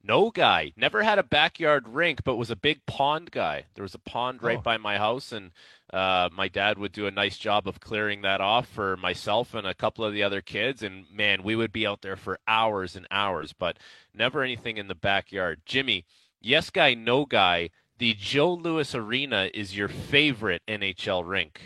No 0.02 0.30
guy. 0.30 0.72
Never 0.76 1.02
had 1.02 1.18
a 1.18 1.22
backyard 1.22 1.86
rink, 1.86 2.24
but 2.24 2.36
was 2.36 2.50
a 2.50 2.56
big 2.56 2.84
pond 2.86 3.30
guy. 3.30 3.66
There 3.74 3.82
was 3.82 3.94
a 3.94 3.98
pond 3.98 4.42
right 4.42 4.58
oh. 4.58 4.62
by 4.62 4.78
my 4.78 4.96
house, 4.96 5.30
and 5.30 5.50
uh, 5.92 6.30
my 6.32 6.48
dad 6.48 6.78
would 6.78 6.92
do 6.92 7.06
a 7.06 7.10
nice 7.10 7.36
job 7.36 7.68
of 7.68 7.80
clearing 7.80 8.22
that 8.22 8.40
off 8.40 8.66
for 8.66 8.96
myself 8.96 9.54
and 9.54 9.66
a 9.66 9.74
couple 9.74 10.04
of 10.04 10.14
the 10.14 10.22
other 10.22 10.40
kids. 10.40 10.82
And 10.82 11.04
man, 11.12 11.42
we 11.42 11.54
would 11.54 11.72
be 11.72 11.86
out 11.86 12.00
there 12.00 12.16
for 12.16 12.38
hours 12.48 12.96
and 12.96 13.06
hours, 13.10 13.52
but 13.52 13.78
never 14.14 14.42
anything 14.42 14.78
in 14.78 14.88
the 14.88 14.94
backyard. 14.94 15.60
Jimmy, 15.66 16.06
yes 16.40 16.70
guy, 16.70 16.94
no 16.94 17.26
guy. 17.26 17.70
The 17.98 18.14
Joe 18.14 18.54
Louis 18.54 18.94
Arena 18.94 19.50
is 19.52 19.76
your 19.76 19.88
favorite 19.88 20.62
NHL 20.66 21.28
rink. 21.28 21.60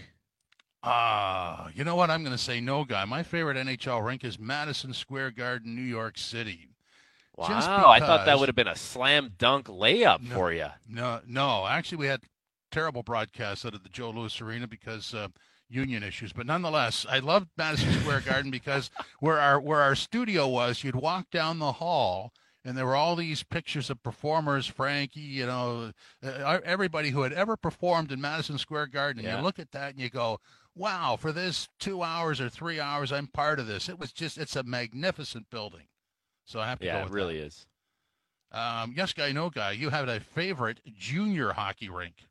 Ah, 0.87 1.65
uh, 1.65 1.71
you 1.75 1.83
know 1.83 1.97
what? 1.97 2.11
I'm 2.11 2.23
going 2.23 2.37
to 2.37 2.43
say 2.43 2.61
no, 2.61 2.85
guy. 2.85 3.05
My 3.07 3.23
favorite 3.23 3.57
NHL 3.57 4.05
rink 4.05 4.23
is 4.23 4.39
Madison 4.39 4.93
Square 4.93 5.31
Garden, 5.33 5.75
New 5.75 5.83
York 5.83 6.19
City. 6.19 6.69
Wow, 7.37 7.49
because, 7.49 7.67
I 7.67 8.01
thought 8.01 8.27
that 8.27 8.39
would 8.39 8.49
have 8.49 8.55
been 8.55 8.69
a 8.69 8.77
slam 8.77 9.33
dunk 9.39 9.67
layup 9.67 10.21
no, 10.21 10.35
for 10.35 10.53
you. 10.53 10.67
No, 10.87 11.21
no. 11.27 11.67
Actually, 11.67 11.99
we 11.99 12.07
had 12.07 12.21
terrible 12.71 13.03
broadcasts 13.03 13.65
out 13.65 13.75
of 13.75 13.83
the 13.83 13.89
Joe 13.89 14.11
Louis 14.11 14.41
Arena 14.41 14.69
because 14.69 15.15
uh, 15.15 15.29
union 15.69 16.03
issues. 16.03 16.33
But 16.33 16.47
nonetheless, 16.47 17.07
I 17.09 17.19
loved 17.21 17.49
Madison 17.57 17.93
Square 18.01 18.21
Garden 18.27 18.51
because 18.51 18.91
where 19.21 19.41
our 19.41 19.59
where 19.59 19.81
our 19.81 19.95
studio 19.95 20.47
was, 20.47 20.85
you'd 20.85 20.95
walk 20.95 21.31
down 21.31 21.59
the 21.59 21.73
hall 21.73 22.33
and 22.65 22.77
there 22.77 22.87
were 22.87 22.97
all 22.97 23.15
these 23.15 23.43
pictures 23.43 23.91
of 23.91 24.03
performers, 24.03 24.67
Frankie, 24.67 25.21
you 25.21 25.45
know, 25.45 25.93
uh, 26.23 26.61
everybody 26.65 27.11
who 27.11 27.23
had 27.23 27.33
ever 27.33 27.57
performed 27.57 28.11
in 28.11 28.21
Madison 28.21 28.57
Square 28.57 28.87
Garden. 28.87 29.21
And 29.21 29.29
yeah. 29.29 29.39
you 29.39 29.45
look 29.45 29.59
at 29.59 29.73
that 29.73 29.91
and 29.93 30.01
you 30.01 30.09
go, 30.09 30.41
wow, 30.75 31.17
for 31.17 31.33
this 31.33 31.69
two 31.79 32.03
hours 32.03 32.41
or 32.41 32.49
three 32.49 32.81
hours, 32.81 33.13
I'm 33.13 33.27
part 33.29 33.59
of 33.61 33.67
this. 33.67 33.89
It 33.89 33.99
was 33.99 34.13
just, 34.13 34.39
it's 34.39 34.57
a 34.57 34.63
magnificent 34.63 35.51
building. 35.51 35.89
So 36.45 36.61
I 36.61 36.69
have 36.69 36.81
to 36.81 36.87
yeah, 36.87 36.93
go 36.99 37.01
with 37.01 37.15
it 37.15 37.15
really 37.15 37.39
that. 37.39 37.39
is. 37.39 37.67
Um, 38.53 38.95
yes, 38.97 39.13
guy, 39.13 39.33
no 39.33 39.51
guy. 39.51 39.73
You 39.73 39.91
have 39.91 40.09
a 40.09 40.21
favorite 40.21 40.81
junior 40.97 41.53
hockey 41.53 41.89
rink. 41.89 42.29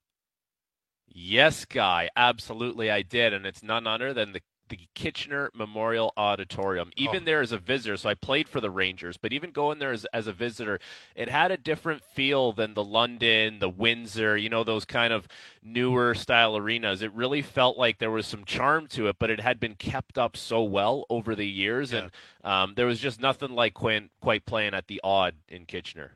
Yes, 1.07 1.65
guy. 1.65 2.09
Absolutely, 2.15 2.89
I 2.89 3.01
did, 3.03 3.33
and 3.33 3.45
it's 3.45 3.63
none 3.63 3.87
other 3.87 4.13
than 4.13 4.31
the 4.33 4.41
the 4.70 4.80
Kitchener 4.95 5.51
Memorial 5.53 6.14
Auditorium. 6.18 6.91
Even 6.95 7.22
Oh. 7.24 7.26
there 7.26 7.41
as 7.41 7.51
a 7.51 7.57
visitor, 7.57 7.97
so 7.97 8.09
I 8.09 8.14
played 8.14 8.47
for 8.49 8.59
the 8.61 8.72
Rangers, 8.72 9.18
but 9.18 9.34
even 9.34 9.51
going 9.51 9.80
there 9.80 9.91
as, 9.91 10.05
as 10.14 10.26
a 10.28 10.34
visitor, 10.34 10.80
it 11.16 11.30
had 11.30 11.51
a 11.51 11.57
different 11.57 12.03
feel 12.03 12.53
than 12.53 12.74
the 12.74 12.84
London, 12.84 13.59
the 13.59 13.70
Windsor, 13.70 14.38
you 14.38 14.49
know, 14.49 14.64
those 14.64 14.86
kind 14.86 15.14
of 15.14 15.28
newer 15.61 16.16
style 16.16 16.55
arenas. 16.57 17.01
It 17.01 17.14
really 17.14 17.41
felt 17.41 17.78
like 17.78 17.99
there 17.99 18.11
was 18.11 18.26
some 18.26 18.45
charm 18.45 18.88
to 18.88 19.07
it, 19.07 19.18
but 19.20 19.30
it 19.30 19.41
had 19.41 19.59
been 19.59 19.76
kept 19.76 20.18
up 20.18 20.36
so 20.38 20.64
well 20.64 21.05
over 21.09 21.36
the 21.36 21.47
years, 21.47 21.91
Yeah. 21.91 21.99
and 21.99 22.11
um, 22.43 22.74
there 22.76 22.86
was 22.88 22.99
just 22.99 23.20
nothing 23.22 23.51
like 23.51 23.74
quite, 23.74 24.09
quite 24.22 24.45
playing 24.45 24.74
at 24.74 24.88
the 24.88 24.99
Aud 25.03 25.36
in 25.47 25.66
Kitchener. 25.66 26.14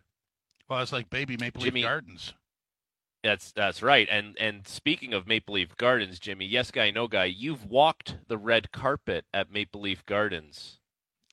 Well, 0.70 0.82
it's 0.82 0.92
like 0.92 1.10
baby 1.10 1.38
Maple 1.38 1.62
Jimmy- 1.62 1.82
Leaf 1.82 1.88
Gardens. 1.88 2.34
That's 3.24 3.52
that's 3.52 3.82
right. 3.82 4.08
And 4.10 4.38
and 4.40 4.68
speaking 4.68 5.14
of 5.14 5.28
Maple 5.28 5.56
Leaf 5.56 5.76
Gardens, 5.76 6.20
Jimmy, 6.20 6.46
yes 6.46 6.72
guy, 6.72 6.92
no 6.92 7.08
guy, 7.08 7.26
you've 7.26 7.66
walked 7.66 8.18
the 8.28 8.38
red 8.38 8.72
carpet 8.72 9.26
at 9.34 9.52
Maple 9.52 9.82
Leaf 9.82 10.06
Gardens. 10.06 10.80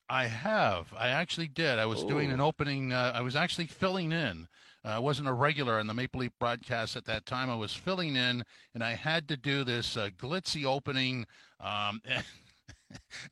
I 0.08 0.26
have. 0.26 0.92
I 0.96 1.08
actually 1.08 1.48
did. 1.48 1.78
I 1.78 1.86
was 1.86 2.04
doing 2.04 2.30
an 2.30 2.40
opening. 2.40 2.92
Uh, 2.92 3.12
I 3.14 3.22
was 3.22 3.36
actually 3.36 3.66
filling 3.66 4.12
in. 4.12 4.48
Uh, 4.84 4.88
I 4.88 4.98
wasn't 4.98 5.28
a 5.28 5.32
regular 5.32 5.78
on 5.78 5.86
the 5.86 5.94
Maple 5.94 6.20
Leaf 6.20 6.32
broadcast 6.38 6.94
at 6.96 7.06
that 7.06 7.24
time. 7.24 7.48
I 7.48 7.56
was 7.56 7.72
filling 7.72 8.16
in, 8.16 8.44
and 8.74 8.84
I 8.84 8.94
had 8.94 9.28
to 9.28 9.36
do 9.36 9.64
this 9.64 9.96
uh, 9.96 10.10
glitzy 10.18 10.66
opening. 10.66 11.26
Um, 11.58 12.02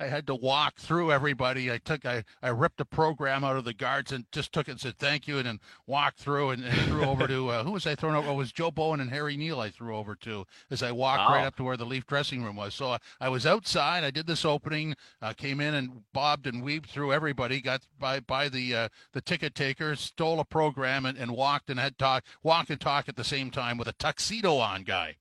I 0.00 0.06
had 0.06 0.26
to 0.26 0.34
walk 0.34 0.78
through 0.78 1.12
everybody. 1.12 1.70
I 1.70 1.78
took, 1.78 2.04
I, 2.04 2.24
I 2.42 2.48
ripped 2.48 2.80
a 2.80 2.84
program 2.84 3.44
out 3.44 3.56
of 3.56 3.64
the 3.64 3.74
guards 3.74 4.12
and 4.12 4.24
just 4.32 4.52
took 4.52 4.68
it 4.68 4.72
and 4.72 4.80
said 4.80 4.98
thank 4.98 5.26
you, 5.28 5.38
and 5.38 5.46
then 5.46 5.60
walked 5.86 6.18
through 6.18 6.50
and, 6.50 6.64
and 6.64 6.78
threw 6.82 7.04
over 7.04 7.26
to 7.26 7.48
uh, 7.48 7.64
who 7.64 7.72
was 7.72 7.86
I 7.86 7.94
throwing 7.94 8.16
over? 8.16 8.28
Oh, 8.28 8.32
it 8.32 8.36
was 8.36 8.52
Joe 8.52 8.70
Bowen 8.70 9.00
and 9.00 9.10
Harry 9.10 9.36
Neale. 9.36 9.60
I 9.60 9.70
threw 9.70 9.96
over 9.96 10.14
to 10.16 10.44
as 10.70 10.82
I 10.82 10.92
walked 10.92 11.30
right 11.30 11.44
up 11.44 11.56
to 11.56 11.64
where 11.64 11.76
the 11.76 11.84
Leaf 11.84 12.06
dressing 12.06 12.42
room 12.44 12.56
was. 12.56 12.74
So 12.74 12.92
uh, 12.92 12.98
I 13.20 13.28
was 13.28 13.46
outside. 13.46 14.04
I 14.04 14.10
did 14.10 14.26
this 14.26 14.44
opening. 14.44 14.94
Uh, 15.20 15.32
came 15.32 15.60
in 15.60 15.74
and 15.74 16.02
bobbed 16.12 16.46
and 16.46 16.62
weaved 16.62 16.90
through 16.90 17.12
everybody. 17.12 17.60
Got 17.60 17.82
by 17.98 18.20
by 18.20 18.48
the 18.48 18.74
uh, 18.74 18.88
the 19.12 19.20
ticket 19.20 19.54
taker, 19.54 19.96
stole 19.96 20.40
a 20.40 20.44
program, 20.44 21.06
and, 21.06 21.18
and 21.18 21.32
walked 21.32 21.70
and 21.70 21.78
had 21.78 21.98
talk 21.98 22.24
walk 22.42 22.70
and 22.70 22.80
talk 22.80 23.08
at 23.08 23.16
the 23.16 23.24
same 23.24 23.50
time 23.50 23.78
with 23.78 23.88
a 23.88 23.92
tuxedo 23.92 24.56
on 24.56 24.82
guy. 24.82 25.16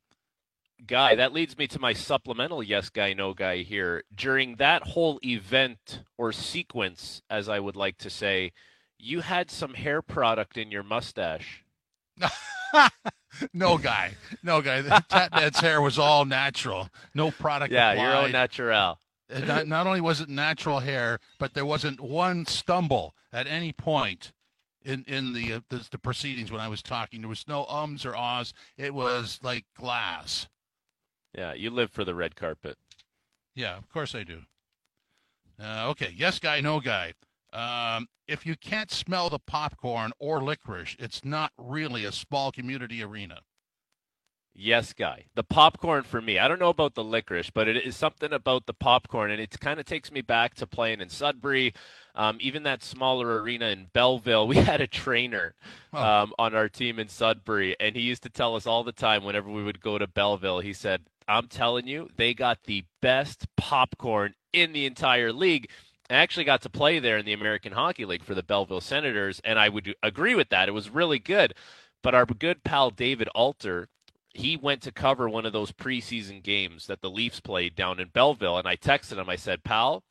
Guy, 0.86 1.16
that 1.16 1.34
leads 1.34 1.58
me 1.58 1.68
to 1.68 1.80
my 1.80 1.94
supplemental 1.94 2.64
yes 2.64 2.90
guy, 2.90 3.14
no 3.14 3.34
guy 3.34 3.58
here. 3.58 4.04
During 4.14 4.56
that 4.56 4.84
whole 4.90 5.20
event 5.24 6.04
or 6.18 6.32
sequence, 6.32 7.22
as 7.30 7.48
I 7.48 7.60
would 7.60 7.76
like 7.76 7.98
to 8.00 8.10
say, 8.10 8.52
you 8.98 9.22
had 9.22 9.52
some 9.52 9.76
hair 9.76 10.02
product 10.02 10.58
in 10.58 10.72
your 10.72 10.84
mustache. 10.84 11.64
no 13.54 13.78
guy, 13.78 14.16
no 14.44 14.62
guy. 14.62 14.82
Tatman's 14.82 15.60
hair 15.60 15.82
was 15.82 16.00
all 16.00 16.26
natural, 16.26 16.90
no 17.14 17.32
product. 17.32 17.72
Yeah, 17.72 17.94
your 17.94 18.16
own 18.16 18.32
natural. 18.32 19.00
Uh, 19.34 19.40
not, 19.40 19.68
not 19.68 19.88
only 19.88 20.02
was 20.02 20.20
it 20.22 20.30
natural 20.30 20.80
hair, 20.80 21.20
but 21.40 21.54
there 21.54 21.66
wasn't 21.66 22.00
one 22.00 22.46
stumble 22.46 23.16
at 23.32 23.48
any 23.48 23.72
point 23.72 24.34
in 24.84 25.04
in 25.08 25.34
the, 25.34 25.54
uh, 25.54 25.60
the 25.70 25.88
the 25.92 25.98
proceedings 25.98 26.52
when 26.52 26.62
I 26.62 26.68
was 26.68 26.82
talking. 26.82 27.22
There 27.22 27.30
was 27.30 27.48
no 27.48 27.66
ums 27.66 28.06
or 28.06 28.16
ahs. 28.16 28.54
It 28.78 28.94
was 28.94 29.40
like 29.44 29.66
glass. 29.76 30.48
Yeah, 31.36 31.54
you 31.54 31.70
live 31.70 31.92
for 31.92 32.04
the 32.04 32.16
red 32.16 32.36
carpet. 32.36 32.78
Yeah, 33.56 33.78
of 33.78 33.90
course 33.90 34.16
I 34.16 34.24
do. 34.24 34.42
Uh, 35.62 35.88
okay, 35.90 36.14
yes 36.16 36.40
guy, 36.40 36.60
no 36.62 36.80
guy. 36.80 37.14
Um, 37.54 38.08
if 38.28 38.46
you 38.46 38.56
can't 38.56 38.92
smell 38.92 39.30
the 39.30 39.40
popcorn 39.40 40.12
or 40.20 40.42
licorice, 40.42 40.96
it's 41.00 41.24
not 41.26 41.52
really 41.58 42.06
a 42.06 42.12
small 42.12 42.52
community 42.52 43.04
arena. 43.04 43.40
Yes, 44.54 44.92
guy. 44.92 45.26
The 45.36 45.44
popcorn 45.44 46.04
for 46.04 46.22
me. 46.22 46.38
I 46.38 46.48
don't 46.50 46.60
know 46.60 46.70
about 46.70 46.94
the 46.94 47.04
licorice, 47.06 47.50
but 47.50 47.70
it 47.70 47.86
is 47.86 47.96
something 47.96 48.34
about 48.34 48.66
the 48.66 48.74
popcorn, 48.74 49.32
and 49.32 49.40
it 49.40 49.58
kind 49.62 49.80
of 49.80 49.86
takes 49.86 50.12
me 50.12 50.20
back 50.22 50.56
to 50.56 50.68
playing 50.68 51.00
in 51.00 51.08
Sudbury. 51.10 51.74
Um, 52.16 52.38
even 52.42 52.64
that 52.64 52.84
smaller 52.84 53.42
arena 53.42 53.68
in 53.68 53.88
Belleville, 53.94 54.48
we 54.50 54.58
had 54.58 54.82
a 54.82 54.88
trainer 54.88 55.56
Oh. 55.94 56.02
um, 56.04 56.34
on 56.38 56.54
our 56.54 56.68
team 56.68 57.00
in 57.00 57.08
Sudbury, 57.08 57.78
and 57.80 57.96
he 57.96 58.02
used 58.02 58.24
to 58.24 58.30
tell 58.30 58.56
us 58.56 58.68
all 58.68 58.84
the 58.84 58.92
time 58.92 59.24
whenever 59.24 59.50
we 59.50 59.64
would 59.64 59.80
go 59.82 59.98
to 59.98 60.08
Belleville, 60.08 60.60
he 60.60 60.74
said, 60.74 61.04
I'm 61.28 61.48
telling 61.48 61.88
you, 61.88 62.10
they 62.18 62.34
got 62.34 62.60
the 62.64 62.84
best 63.02 63.48
popcorn 63.58 64.34
in 64.54 64.74
the 64.74 64.86
entire 64.86 65.32
league. 65.32 65.70
I 66.10 66.16
actually 66.16 66.44
got 66.44 66.62
to 66.64 66.70
play 66.70 67.00
there 67.00 67.18
in 67.18 67.26
the 67.26 67.34
American 67.34 67.72
Hockey 67.72 68.06
League 68.06 68.24
for 68.24 68.36
the 68.36 68.44
Belleville 68.44 68.82
Senators, 68.82 69.40
and 69.46 69.58
I 69.58 69.70
would 69.70 69.96
agree 70.04 70.36
with 70.36 70.50
that. 70.50 70.68
It 70.68 70.74
was 70.74 70.90
really 70.90 71.20
good. 71.20 71.54
But 72.04 72.16
our 72.16 72.26
good 72.26 72.64
pal 72.64 72.90
David 72.90 73.30
Alter, 73.30 73.88
he 74.34 74.58
went 74.58 74.82
to 74.82 74.92
cover 74.92 75.30
one 75.30 75.46
of 75.46 75.54
those 75.54 75.72
preseason 75.72 76.44
games 76.44 76.88
that 76.88 77.02
the 77.02 77.10
Leafs 77.10 77.40
played 77.40 77.76
down 77.76 78.00
in 78.00 78.10
Belleville, 78.10 78.58
and 78.58 78.68
I 78.68 78.76
texted 78.76 79.18
him. 79.18 79.30
I 79.30 79.36
said, 79.36 79.64
"Pal, 79.64 80.04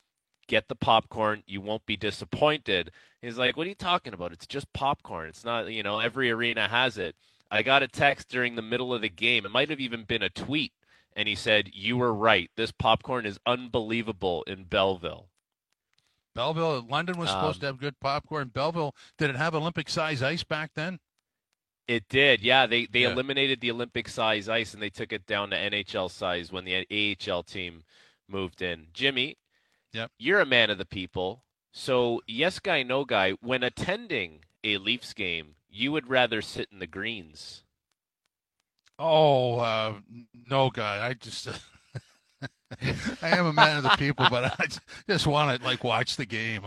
get 0.47 0.67
the 0.67 0.75
popcorn. 0.75 1.43
You 1.45 1.61
won't 1.61 1.85
be 1.85 1.97
disappointed." 1.97 2.91
He's 3.21 3.37
like, 3.37 3.57
"What 3.57 3.67
are 3.67 3.69
you 3.69 3.75
talking 3.75 4.13
about? 4.13 4.31
It's 4.31 4.47
just 4.47 4.71
popcorn. 4.73 5.29
It's 5.29 5.43
not, 5.43 5.71
you 5.71 5.83
know, 5.83 5.99
every 5.99 6.31
arena 6.31 6.67
has 6.67 6.97
it." 6.97 7.15
I 7.51 7.61
got 7.63 7.83
a 7.83 7.87
text 7.87 8.29
during 8.29 8.55
the 8.55 8.61
middle 8.61 8.93
of 8.93 9.01
the 9.01 9.09
game. 9.09 9.45
It 9.45 9.51
might 9.51 9.69
have 9.69 9.81
even 9.81 10.05
been 10.05 10.23
a 10.23 10.29
tweet, 10.29 10.71
and 11.15 11.27
he 11.27 11.35
said, 11.35 11.71
"You 11.73 11.97
were 11.97 12.13
right. 12.13 12.49
This 12.55 12.71
popcorn 12.71 13.25
is 13.25 13.39
unbelievable 13.45 14.43
in 14.43 14.63
Belleville." 14.65 15.27
Belleville, 16.33 16.81
London 16.87 17.17
was 17.17 17.29
supposed 17.29 17.57
Um, 17.57 17.59
to 17.61 17.65
have 17.67 17.77
good 17.79 17.99
popcorn. 17.99 18.49
Belleville, 18.49 18.95
did 19.17 19.29
it 19.29 19.35
have 19.35 19.53
Olympic 19.53 19.89
size 19.89 20.21
ice 20.23 20.43
back 20.43 20.71
then? 20.75 20.99
It 21.87 22.07
did, 22.07 22.41
yeah. 22.41 22.67
They 22.67 22.85
they 22.85 23.01
Yeah. 23.01 23.11
eliminated 23.11 23.59
the 23.59 23.71
Olympic 23.71 24.07
size 24.07 24.47
ice 24.47 24.73
and 24.73 24.81
they 24.81 24.89
took 24.89 25.11
it 25.11 25.25
down 25.25 25.49
to 25.49 25.57
NHL 25.57 26.07
size 26.07 26.51
when 26.51 26.63
the 26.63 26.85
AHL 26.89 27.43
team 27.43 27.83
moved 28.29 28.61
in. 28.61 28.87
Jimmy, 28.93 29.37
Yep. 29.91 30.11
you're 30.17 30.39
a 30.39 30.45
man 30.45 30.69
of 30.69 30.77
the 30.77 30.85
people. 30.85 31.43
So 31.73 32.21
yes 32.27 32.59
guy, 32.59 32.83
no 32.83 33.03
guy. 33.03 33.31
When 33.41 33.61
attending 33.63 34.45
a 34.63 34.77
Leafs 34.77 35.13
game, 35.13 35.55
you 35.69 35.91
would 35.91 36.07
rather 36.07 36.41
sit 36.41 36.69
in 36.71 36.79
the 36.79 36.87
greens. 36.87 37.63
Oh, 39.03 39.57
uh, 39.57 39.93
no, 40.49 40.69
guy. 40.69 41.07
I 41.07 41.13
just, 41.13 41.47
I 43.23 43.29
am 43.29 43.47
a 43.47 43.53
man 43.53 43.77
of 43.77 43.83
the 43.83 43.95
people, 43.97 44.27
but 44.29 44.59
I 44.59 44.67
just 45.09 45.25
want 45.25 45.59
to 45.59 45.65
like 45.65 45.83
watch 45.83 46.17
the 46.17 46.25
game. 46.27 46.61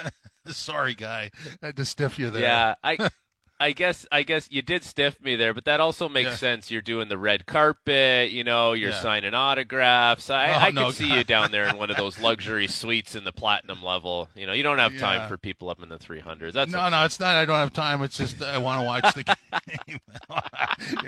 Sorry, 0.46 0.94
guy. 0.94 1.30
I 1.62 1.66
had 1.66 1.76
to 1.76 1.84
stiff 1.84 2.16
you 2.18 2.30
there. 2.30 2.42
Yeah, 2.42 2.74
I 2.84 3.10
I 3.60 3.72
guess 3.72 4.06
I 4.10 4.22
guess 4.22 4.48
you 4.50 4.62
did 4.62 4.84
stiff 4.84 5.20
me 5.20 5.36
there, 5.36 5.52
but 5.52 5.66
that 5.66 5.80
also 5.80 6.08
makes 6.08 6.30
Yeah. 6.30 6.36
sense. 6.36 6.70
You're 6.70 6.80
doing 6.80 7.08
the 7.08 7.18
red 7.18 7.44
carpet, 7.44 8.30
you 8.30 8.42
know, 8.42 8.72
you're 8.72 8.90
Yeah. 8.90 9.02
signing 9.02 9.34
autographs. 9.34 10.30
I, 10.30 10.48
Oh, 10.48 10.58
I 10.58 10.70
no, 10.70 10.86
could 10.86 10.94
see 10.96 11.08
God. 11.08 11.16
you 11.18 11.24
down 11.24 11.50
there 11.50 11.68
in 11.68 11.76
one 11.76 11.90
of 11.90 11.96
those 11.98 12.18
luxury 12.18 12.68
suites 12.68 13.14
in 13.14 13.24
the 13.24 13.32
platinum 13.32 13.82
level. 13.82 14.30
You 14.34 14.46
know, 14.46 14.54
you 14.54 14.62
don't 14.62 14.78
have 14.78 14.96
time 14.98 15.28
for 15.28 15.36
people 15.36 15.68
up 15.68 15.82
in 15.82 15.90
the 15.90 15.98
300s. 15.98 16.52
That's 16.54 16.72
no, 16.72 16.88
no, 16.88 17.04
it's 17.04 17.20
not. 17.20 17.34
I 17.36 17.44
don't 17.44 17.56
have 17.56 17.72
time. 17.72 18.00
It's 18.02 18.16
just 18.16 18.40
I 18.42 18.56
want 18.58 18.80
to 18.80 18.86
watch 18.86 19.14
the 19.14 19.24
game. 19.24 20.00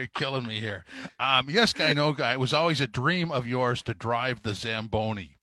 You're 0.02 0.08
killing 0.16 0.46
me 0.48 0.58
here. 0.58 0.84
Um, 1.20 1.48
yes, 1.48 1.72
guy, 1.72 1.92
no 1.92 2.12
guy. 2.12 2.32
It 2.32 2.40
was 2.40 2.52
always 2.52 2.80
a 2.80 2.88
dream 2.88 3.30
of 3.30 3.46
yours 3.46 3.82
to 3.84 3.94
drive 3.94 4.42
the 4.42 4.52
Zamboni. 4.52 5.38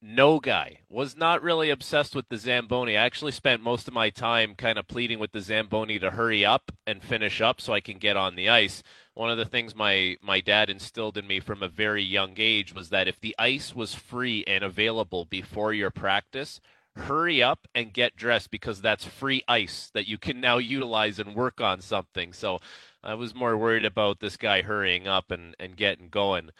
no 0.00 0.38
guy 0.38 0.78
was 0.88 1.16
not 1.16 1.42
really 1.42 1.70
obsessed 1.70 2.14
with 2.14 2.28
the 2.28 2.36
zamboni 2.38 2.96
i 2.96 3.04
actually 3.04 3.32
spent 3.32 3.60
most 3.62 3.88
of 3.88 3.94
my 3.94 4.10
time 4.10 4.54
kind 4.54 4.78
of 4.78 4.86
pleading 4.86 5.18
with 5.18 5.32
the 5.32 5.40
zamboni 5.40 5.98
to 5.98 6.12
hurry 6.12 6.44
up 6.44 6.70
and 6.86 7.02
finish 7.02 7.40
up 7.40 7.60
so 7.60 7.72
i 7.72 7.80
can 7.80 7.98
get 7.98 8.16
on 8.16 8.36
the 8.36 8.48
ice 8.48 8.82
one 9.14 9.30
of 9.30 9.38
the 9.38 9.44
things 9.44 9.74
my 9.74 10.16
my 10.22 10.40
dad 10.40 10.70
instilled 10.70 11.18
in 11.18 11.26
me 11.26 11.40
from 11.40 11.64
a 11.64 11.68
very 11.68 12.04
young 12.04 12.34
age 12.36 12.72
was 12.74 12.90
that 12.90 13.08
if 13.08 13.20
the 13.20 13.34
ice 13.40 13.74
was 13.74 13.94
free 13.94 14.44
and 14.46 14.62
available 14.62 15.24
before 15.24 15.72
your 15.72 15.90
practice 15.90 16.60
hurry 16.96 17.42
up 17.42 17.66
and 17.74 17.92
get 17.92 18.16
dressed 18.16 18.50
because 18.50 18.80
that's 18.80 19.04
free 19.04 19.42
ice 19.48 19.90
that 19.94 20.08
you 20.08 20.18
can 20.18 20.40
now 20.40 20.58
utilize 20.58 21.18
and 21.18 21.34
work 21.34 21.60
on 21.60 21.80
something 21.80 22.32
so 22.32 22.60
i 23.02 23.14
was 23.14 23.34
more 23.34 23.56
worried 23.56 23.84
about 23.84 24.20
this 24.20 24.36
guy 24.36 24.62
hurrying 24.62 25.06
up 25.06 25.30
and 25.30 25.54
and 25.58 25.76
getting 25.76 26.08
going 26.08 26.50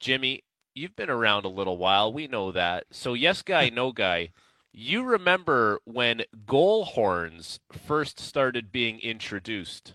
jimmy 0.00 0.42
you've 0.76 0.94
been 0.94 1.08
around 1.10 1.44
a 1.46 1.48
little 1.48 1.78
while. 1.78 2.12
We 2.12 2.26
know 2.28 2.52
that. 2.52 2.84
So, 2.90 3.14
yes, 3.14 3.40
guy, 3.40 3.68
no 3.72 3.92
guy. 3.92 4.28
You 4.72 5.02
remember 5.04 5.80
when 5.84 6.22
goal 6.44 6.84
horns 6.84 7.60
first 7.86 8.20
started 8.20 8.70
being 8.70 9.00
introduced? 9.00 9.94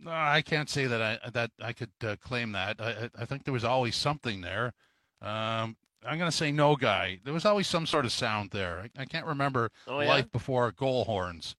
No, 0.00 0.10
I 0.10 0.42
can't 0.42 0.68
say 0.68 0.86
that 0.86 1.00
I 1.00 1.30
that 1.30 1.52
I 1.60 1.72
could 1.72 1.92
uh, 2.04 2.16
claim 2.16 2.50
that. 2.52 2.80
I, 2.80 2.90
I 2.90 3.10
I 3.20 3.24
think 3.24 3.44
there 3.44 3.52
was 3.54 3.62
always 3.64 3.94
something 3.94 4.40
there. 4.40 4.72
Um, 5.20 5.76
I'm 6.04 6.18
going 6.18 6.28
to 6.28 6.36
say 6.36 6.50
no, 6.50 6.74
guy. 6.74 7.20
There 7.22 7.32
was 7.32 7.44
always 7.44 7.68
some 7.68 7.86
sort 7.86 8.04
of 8.04 8.10
sound 8.10 8.50
there. 8.50 8.80
I, 8.98 9.02
I 9.02 9.04
can't 9.04 9.26
remember 9.26 9.70
Oh, 9.86 10.00
yeah? 10.00 10.08
life 10.08 10.32
before 10.32 10.72
goal 10.72 11.04
horns. 11.04 11.54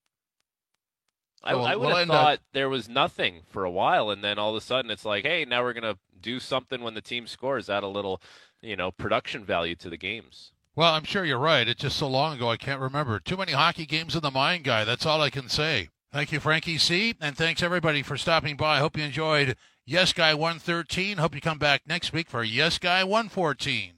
I, 1.44 1.54
Well, 1.54 1.66
I 1.66 1.76
would 1.76 1.86
we'll 1.86 1.96
have 1.96 2.10
up- 2.10 2.14
uh, 2.16 2.18
thought 2.22 2.38
there 2.52 2.68
was 2.68 2.88
nothing 2.88 3.42
for 3.48 3.64
a 3.64 3.70
while, 3.70 4.10
and 4.10 4.24
then 4.24 4.38
all 4.38 4.50
of 4.50 4.56
a 4.56 4.60
sudden 4.60 4.90
it's 4.90 5.04
like, 5.04 5.24
hey, 5.24 5.44
now 5.44 5.62
we're 5.62 5.74
going 5.74 5.94
to 5.94 5.98
do 6.20 6.40
something 6.40 6.82
when 6.82 6.94
the 6.94 7.02
team 7.02 7.26
scores. 7.26 7.68
Add 7.68 7.82
a 7.82 7.88
little, 7.88 8.20
you 8.62 8.76
know, 8.76 8.90
production 8.90 9.44
value 9.44 9.76
to 9.76 9.90
the 9.90 9.96
games. 9.98 10.52
Well, 10.74 10.94
I'm 10.94 11.04
sure 11.04 11.24
you're 11.24 11.38
right. 11.38 11.68
It's 11.68 11.82
just 11.82 11.96
so 11.98 12.08
long 12.08 12.36
ago 12.36 12.48
I 12.50 12.56
can't 12.56 12.80
remember. 12.80 13.20
Too 13.20 13.36
many 13.36 13.52
hockey 13.52 13.86
games 13.86 14.16
in 14.16 14.22
the 14.22 14.30
mind, 14.30 14.64
guy. 14.64 14.84
That's 14.84 15.06
all 15.06 15.20
I 15.20 15.30
can 15.30 15.48
say. 15.48 15.90
Thank 16.12 16.32
you, 16.32 16.40
Frankie 16.40 16.78
C. 16.78 17.14
And 17.20 17.36
thanks 17.36 17.62
everybody 17.62 18.02
for 18.02 18.16
stopping 18.16 18.56
by. 18.56 18.76
I 18.76 18.80
hope 18.80 18.96
you 18.96 19.04
enjoyed 19.04 19.56
Yes 19.84 20.12
Guy 20.12 20.32
113. 20.34 21.18
Hope 21.18 21.34
you 21.34 21.40
come 21.40 21.58
back 21.58 21.82
next 21.86 22.12
week 22.12 22.28
for 22.30 22.42
Yes 22.42 22.78
Guy 22.78 23.04
114. 23.04 23.93